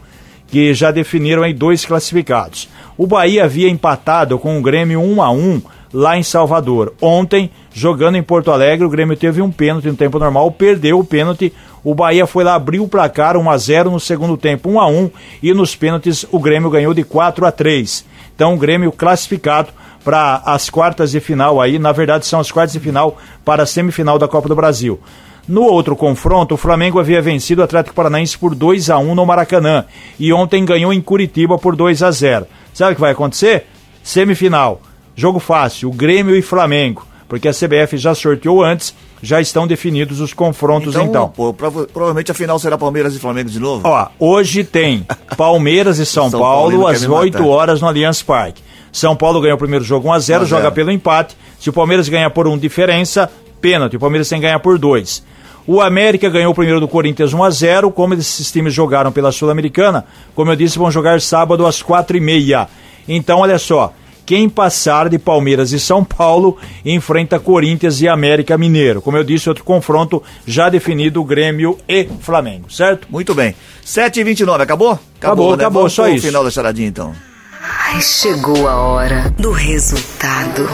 que 0.49 0.73
já 0.73 0.91
definiram 0.91 1.43
aí 1.43 1.53
dois 1.53 1.85
classificados. 1.85 2.71
O 2.97 3.07
Bahia 3.07 3.45
havia 3.45 3.69
empatado 3.69 4.39
com 4.39 4.59
o 4.59 4.63
Grêmio 4.63 5.03
1 5.03 5.23
a 5.23 5.31
1 5.31 5.63
lá 5.95 6.19
em 6.19 6.25
Salvador. 6.25 6.93
Ontem, 7.01 7.49
jogando 7.73 8.17
em 8.17 8.23
Porto 8.23 8.51
Alegre, 8.51 8.85
o 8.85 8.91
Grêmio 8.91 9.17
teve 9.17 9.41
um 9.41 9.51
pênalti 9.51 9.87
no 9.87 9.95
tempo 9.95 10.19
normal, 10.19 10.51
perdeu 10.51 10.99
o 10.99 11.05
pênalti. 11.05 11.53
O 11.85 11.95
Bahia 11.95 12.27
foi 12.27 12.43
lá, 12.43 12.57
abriu 12.57 12.83
o 12.83 12.89
placar 12.89 13.37
1 13.37 13.49
a 13.49 13.57
0 13.57 13.91
no 13.93 14.01
segundo 14.01 14.37
tempo, 14.37 14.69
1 14.69 14.81
a 14.81 14.89
1 14.89 15.11
e 15.41 15.55
nos 15.55 15.77
pênaltis 15.77 16.27
o 16.33 16.41
Grêmio 16.41 16.69
ganhou 16.69 16.93
de 16.93 17.05
4 17.05 17.47
a 17.47 17.53
3. 17.53 18.05
Então, 18.35 18.55
o 18.55 18.59
Grêmio 18.59 18.91
classificado 18.91 19.69
para 20.05 20.43
as 20.45 20.69
quartas 20.69 21.13
de 21.13 21.21
final 21.21 21.61
aí, 21.61 21.79
na 21.79 21.93
verdade 21.93 22.27
são 22.27 22.41
as 22.41 22.51
quartas 22.51 22.73
de 22.73 22.81
final 22.81 23.17
para 23.45 23.63
a 23.63 23.67
semifinal 23.67 24.19
da 24.19 24.29
Copa 24.29 24.49
do 24.49 24.57
Brasil. 24.57 25.01
No 25.47 25.63
outro 25.63 25.95
confronto, 25.95 26.55
o 26.55 26.59
Flamengo 26.59 26.99
havia 26.99 27.23
vencido 27.23 27.61
o 27.61 27.65
Atlético 27.65 27.95
Paranaense 27.95 28.37
por 28.37 28.55
2 28.55 28.91
a 28.91 28.99
1 28.99 29.15
no 29.15 29.25
Maracanã 29.25 29.85
e 30.19 30.33
ontem 30.33 30.65
ganhou 30.65 30.93
em 30.93 31.01
Curitiba 31.01 31.57
por 31.59 31.77
2 31.77 32.03
a 32.03 32.11
0. 32.11 32.47
Sabe 32.73 32.93
o 32.93 32.95
que 32.97 33.01
vai 33.01 33.13
acontecer? 33.13 33.67
Semifinal. 34.03 34.81
Jogo 35.17 35.39
fácil, 35.39 35.91
Grêmio 35.91 36.35
e 36.37 36.43
Flamengo, 36.43 37.07
porque 37.29 37.49
a 37.49 37.53
CBF 37.53 37.97
já 37.97 38.15
sorteou 38.15 38.63
antes, 38.65 38.95
já 39.23 39.41
estão 39.41 39.67
definidos 39.67 40.21
os 40.21 40.35
confrontos 40.35 40.95
então. 40.97 41.29
pô, 41.29 41.53
prova- 41.55 41.87
provavelmente 41.87 42.31
a 42.31 42.35
final 42.35 42.59
será 42.59 42.77
Palmeiras 42.77 43.15
e 43.15 43.19
Flamengo 43.19 43.49
de 43.49 43.59
novo. 43.61 43.87
Ó, 43.89 44.09
hoje 44.19 44.65
tem 44.65 45.07
Palmeiras 45.37 45.99
e 45.99 46.05
São, 46.07 46.29
São 46.31 46.41
Paulo 46.41 46.85
quer 46.87 46.93
às 46.95 47.03
me 47.07 47.09
8 47.15 47.39
matar. 47.39 47.49
horas 47.49 47.81
no 47.81 47.87
Allianz 47.89 48.23
Parque. 48.23 48.63
São 48.93 49.17
Paulo 49.17 49.41
ganhou 49.41 49.57
o 49.57 49.59
primeiro 49.59 49.85
jogo 49.85 50.09
1 50.09 50.13
a 50.13 50.19
0, 50.19 50.41
1 50.41 50.43
a 50.43 50.47
0. 50.49 50.57
joga 50.63 50.71
pelo 50.71 50.91
empate. 50.91 51.37
Se 51.59 51.71
o 51.71 51.73
Palmeiras 51.73 52.09
ganhar 52.09 52.31
por 52.31 52.47
um 52.47 52.57
diferença, 52.59 53.31
pênalti. 53.61 53.97
O 53.97 54.01
Palmeiras 54.01 54.29
tem 54.29 54.39
que 54.39 54.47
ganhar 54.47 54.61
por 54.61 54.79
dois. 54.79 55.25
O 55.67 55.81
América 55.81 56.29
ganhou 56.29 56.53
o 56.53 56.55
primeiro 56.55 56.79
do 56.79 56.87
Corinthians 56.87 57.33
1 57.33 57.43
a 57.43 57.51
0, 57.51 57.91
como 57.91 58.13
esses 58.15 58.53
times 58.53 58.75
jogaram 58.75 59.11
pela 59.11 59.33
Sul-Americana, 59.33 60.05
como 60.35 60.51
eu 60.53 60.57
disse, 60.57 60.79
vão 60.79 60.91
jogar 60.91 61.21
sábado 61.23 61.67
às 61.67 61.81
quatro 61.83 62.17
e 62.17 62.21
meia. 62.21 62.69
Então, 63.09 63.39
olha 63.41 63.59
só, 63.59 63.93
quem 64.27 64.49
passar 64.49 65.09
de 65.09 65.19
Palmeiras 65.19 65.73
e 65.73 65.81
São 65.81 66.05
Paulo 66.05 66.57
enfrenta 66.85 67.39
Corinthians 67.39 68.01
e 68.01 68.09
América 68.09 68.57
Mineiro. 68.57 69.03
Como 69.03 69.17
eu 69.17 69.25
disse, 69.25 69.49
outro 69.49 69.65
confronto 69.65 70.23
já 70.47 70.69
definido, 70.69 71.23
Grêmio 71.25 71.79
e 71.89 72.09
Flamengo, 72.21 72.73
certo? 72.73 73.07
Muito 73.11 73.35
bem. 73.35 73.55
7h29, 73.85 74.61
acabou? 74.61 74.99
Acabou, 75.19 75.51
né? 75.51 75.63
acabou, 75.63 75.83
Vamos 75.83 75.93
só 75.93 76.09
isso. 76.09 76.27
final 76.27 76.45
da 76.45 76.51
charadinha, 76.51 76.89
então. 76.89 77.15
Ai, 77.63 78.01
chegou 78.01 78.69
a 78.69 78.77
hora 78.77 79.35
do 79.39 79.51
resultado 79.53 80.69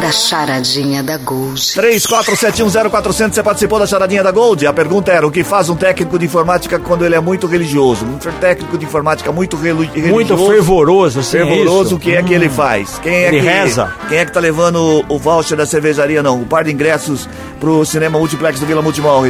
da 0.00 0.10
charadinha 0.10 1.02
da 1.02 1.16
Gold. 1.16 1.60
34710400, 1.60 3.32
você 3.32 3.42
participou 3.42 3.78
da 3.78 3.86
charadinha 3.86 4.22
da 4.22 4.30
Gold? 4.30 4.66
A 4.66 4.72
pergunta 4.72 5.12
era, 5.12 5.26
o 5.26 5.30
que 5.30 5.44
faz 5.44 5.68
um 5.68 5.76
técnico 5.76 6.18
de 6.18 6.26
informática 6.26 6.78
quando 6.78 7.04
ele 7.04 7.14
é 7.14 7.20
muito 7.20 7.46
religioso? 7.46 8.04
Um 8.04 8.18
técnico 8.18 8.76
de 8.76 8.84
informática 8.84 9.30
muito 9.32 9.56
religioso. 9.56 10.08
Muito 10.08 10.36
fervoroso, 10.36 11.20
assim, 11.20 11.38
é 11.38 11.46
Fervoroso, 11.46 11.96
o 11.96 11.98
que 11.98 12.14
é 12.14 12.22
que 12.22 12.34
ele 12.34 12.48
faz? 12.48 12.98
Quem 12.98 13.14
é 13.14 13.28
Ele 13.28 13.40
que, 13.40 13.46
reza? 13.46 13.92
Quem 14.08 14.18
é 14.18 14.24
que 14.24 14.32
tá 14.32 14.40
levando 14.40 15.04
o, 15.08 15.18
voucher 15.18 15.56
da 15.56 15.66
cervejaria, 15.66 16.22
não? 16.22 16.42
O 16.42 16.46
par 16.46 16.64
de 16.64 16.72
ingressos 16.72 17.28
pro 17.60 17.84
cinema 17.84 18.18
multiplex 18.18 18.60
do 18.60 18.66
Vila 18.66 18.82
Multimol, 18.82 19.22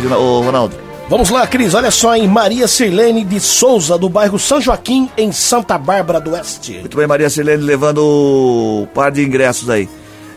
Ronaldo. 0.42 0.76
Vamos 1.08 1.28
lá, 1.28 1.46
Cris, 1.46 1.74
olha 1.74 1.90
só, 1.90 2.16
em 2.16 2.26
Maria 2.26 2.66
Sirlene 2.66 3.24
de 3.24 3.38
Souza, 3.38 3.98
do 3.98 4.08
bairro 4.08 4.38
São 4.38 4.58
Joaquim, 4.58 5.10
em 5.18 5.30
Santa 5.32 5.76
Bárbara 5.76 6.18
do 6.18 6.30
Oeste. 6.32 6.78
Muito 6.78 6.96
bem, 6.96 7.06
Maria 7.06 7.28
Silene 7.28 7.62
levando 7.62 7.98
o 7.98 8.88
par 8.94 9.12
de 9.12 9.22
ingressos 9.22 9.68
aí. 9.68 9.86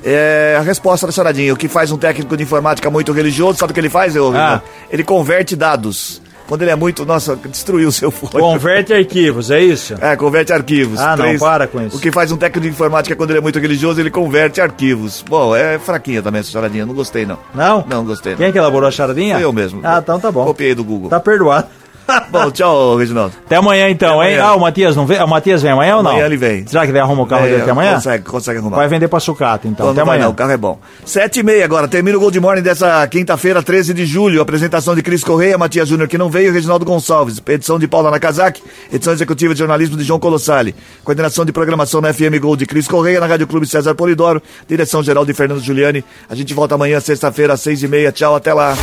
É 0.03 0.55
a 0.59 0.61
resposta 0.61 1.05
da 1.05 1.11
charadinha. 1.11 1.53
O 1.53 1.57
que 1.57 1.67
faz 1.67 1.91
um 1.91 1.97
técnico 1.97 2.35
de 2.37 2.43
informática 2.43 2.89
muito 2.89 3.11
religioso, 3.11 3.57
sabe 3.59 3.71
o 3.71 3.73
que 3.73 3.79
ele 3.79 3.89
faz? 3.89 4.15
Eu, 4.15 4.35
Ah. 4.35 4.61
Ele 4.91 5.03
converte 5.03 5.55
dados. 5.55 6.21
Quando 6.47 6.61
ele 6.61 6.71
é 6.71 6.75
muito. 6.75 7.05
Nossa, 7.05 7.35
destruiu 7.35 7.89
o 7.89 7.91
seu 7.91 8.09
fone. 8.09 8.31
Converte 8.41 8.93
arquivos, 8.93 9.51
é 9.51 9.59
isso? 9.59 9.95
É, 9.99 10.15
converte 10.15 10.53
arquivos. 10.53 10.97
Ah, 10.97 11.17
não, 11.17 11.37
para 11.37 11.67
com 11.67 11.81
isso. 11.85 11.97
O 11.97 11.99
que 11.99 12.09
faz 12.09 12.31
um 12.31 12.37
técnico 12.37 12.61
de 12.65 12.69
informática 12.69 13.13
quando 13.17 13.31
ele 13.31 13.39
é 13.39 13.41
muito 13.41 13.59
religioso, 13.59 13.99
ele 13.99 14.09
converte 14.09 14.61
arquivos. 14.61 15.25
Bom, 15.27 15.53
é 15.53 15.77
fraquinha 15.77 16.21
também 16.21 16.39
essa 16.39 16.49
charadinha, 16.49 16.85
não 16.85 16.93
gostei 16.93 17.25
não. 17.25 17.37
Não? 17.53 17.83
Não 17.89 18.05
gostei. 18.05 18.31
Não. 18.31 18.37
Quem 18.37 18.47
é 18.47 18.51
que 18.53 18.57
elaborou 18.57 18.87
a 18.87 18.91
charadinha? 18.91 19.37
Eu 19.39 19.51
mesmo. 19.51 19.81
Ah, 19.83 19.99
então 20.01 20.17
tá 20.21 20.31
bom. 20.31 20.45
Copiei 20.45 20.73
do 20.73 20.85
Google. 20.85 21.09
Tá 21.09 21.19
perdoado. 21.19 21.67
Bom, 22.31 22.51
tchau, 22.51 22.95
Reginaldo. 22.95 23.33
Até 23.45 23.55
amanhã 23.57 23.89
então, 23.89 24.19
Até 24.21 24.31
hein? 24.31 24.37
amanhã. 24.39 24.51
Ah, 24.51 24.55
o 24.55 24.59
Matias 24.61 24.95
não 24.95 25.05
vem? 25.05 25.21
O 25.21 25.27
Matias 25.27 25.61
vem 25.61 25.71
amanhã 25.71 25.97
ou 25.97 26.03
não? 26.03 26.11
Amanhã 26.11 26.25
ele 26.25 26.37
vem. 26.37 26.65
Será 26.67 26.85
que 26.85 26.91
ele 26.91 26.99
arruma 26.99 27.23
o 27.23 27.25
carro 27.25 27.43
dele 27.43 27.61
até 27.61 27.71
amanhã? 27.71 27.95
Consegue, 27.95 28.23
consegue 28.23 28.59
arrumar. 28.59 28.77
Vai 28.77 28.87
vender 28.87 29.07
pra 29.07 29.19
sucata, 29.19 29.67
então. 29.67 29.85
Não, 29.85 29.91
até 29.91 29.99
não 30.01 30.05
vai 30.05 30.15
amanhã. 30.15 30.25
não, 30.27 30.31
o 30.31 30.35
carro 30.35 30.51
é 30.51 30.57
bom. 30.57 30.79
Sete 31.05 31.39
e 31.39 31.43
meia 31.43 31.65
agora, 31.65 31.87
termina 31.87 32.17
o 32.17 32.19
Gold 32.19 32.39
Morning 32.39 32.61
dessa 32.61 33.05
quinta-feira, 33.07 33.61
13 33.61 33.93
de 33.93 34.05
julho. 34.05 34.41
Apresentação 34.41 34.95
de 34.95 35.01
Cris 35.01 35.23
Correia, 35.23 35.57
Matias 35.57 35.87
Júnior 35.89 36.07
que 36.07 36.17
não 36.17 36.29
veio, 36.29 36.53
Reginaldo 36.53 36.85
Gonçalves. 36.85 37.41
Edição 37.47 37.77
de 37.79 37.87
Paula 37.87 38.11
Nakazaki, 38.11 38.61
edição 38.91 39.13
executiva 39.13 39.53
de 39.53 39.59
jornalismo 39.59 39.97
de 39.97 40.03
João 40.03 40.19
Colossali. 40.19 40.75
Coordenação 41.03 41.43
de 41.45 41.51
programação 41.51 42.01
na 42.01 42.13
FM 42.13 42.39
Gold 42.39 42.59
de 42.59 42.65
Cris 42.65 42.87
Correia, 42.87 43.19
na 43.19 43.27
Rádio 43.27 43.47
Clube 43.47 43.67
César 43.67 43.95
Polidoro. 43.95 44.41
Direção 44.67 45.03
geral 45.03 45.25
de 45.25 45.33
Fernando 45.33 45.59
Giuliani. 45.59 46.03
A 46.29 46.35
gente 46.35 46.53
volta 46.53 46.75
amanhã, 46.75 46.99
sexta-feira, 46.99 47.53
às 47.53 47.61
seis 47.61 47.81
e 47.83 47.87
meia. 47.87 48.11
Tchau, 48.11 48.35
até 48.35 48.53
lá. 48.53 48.75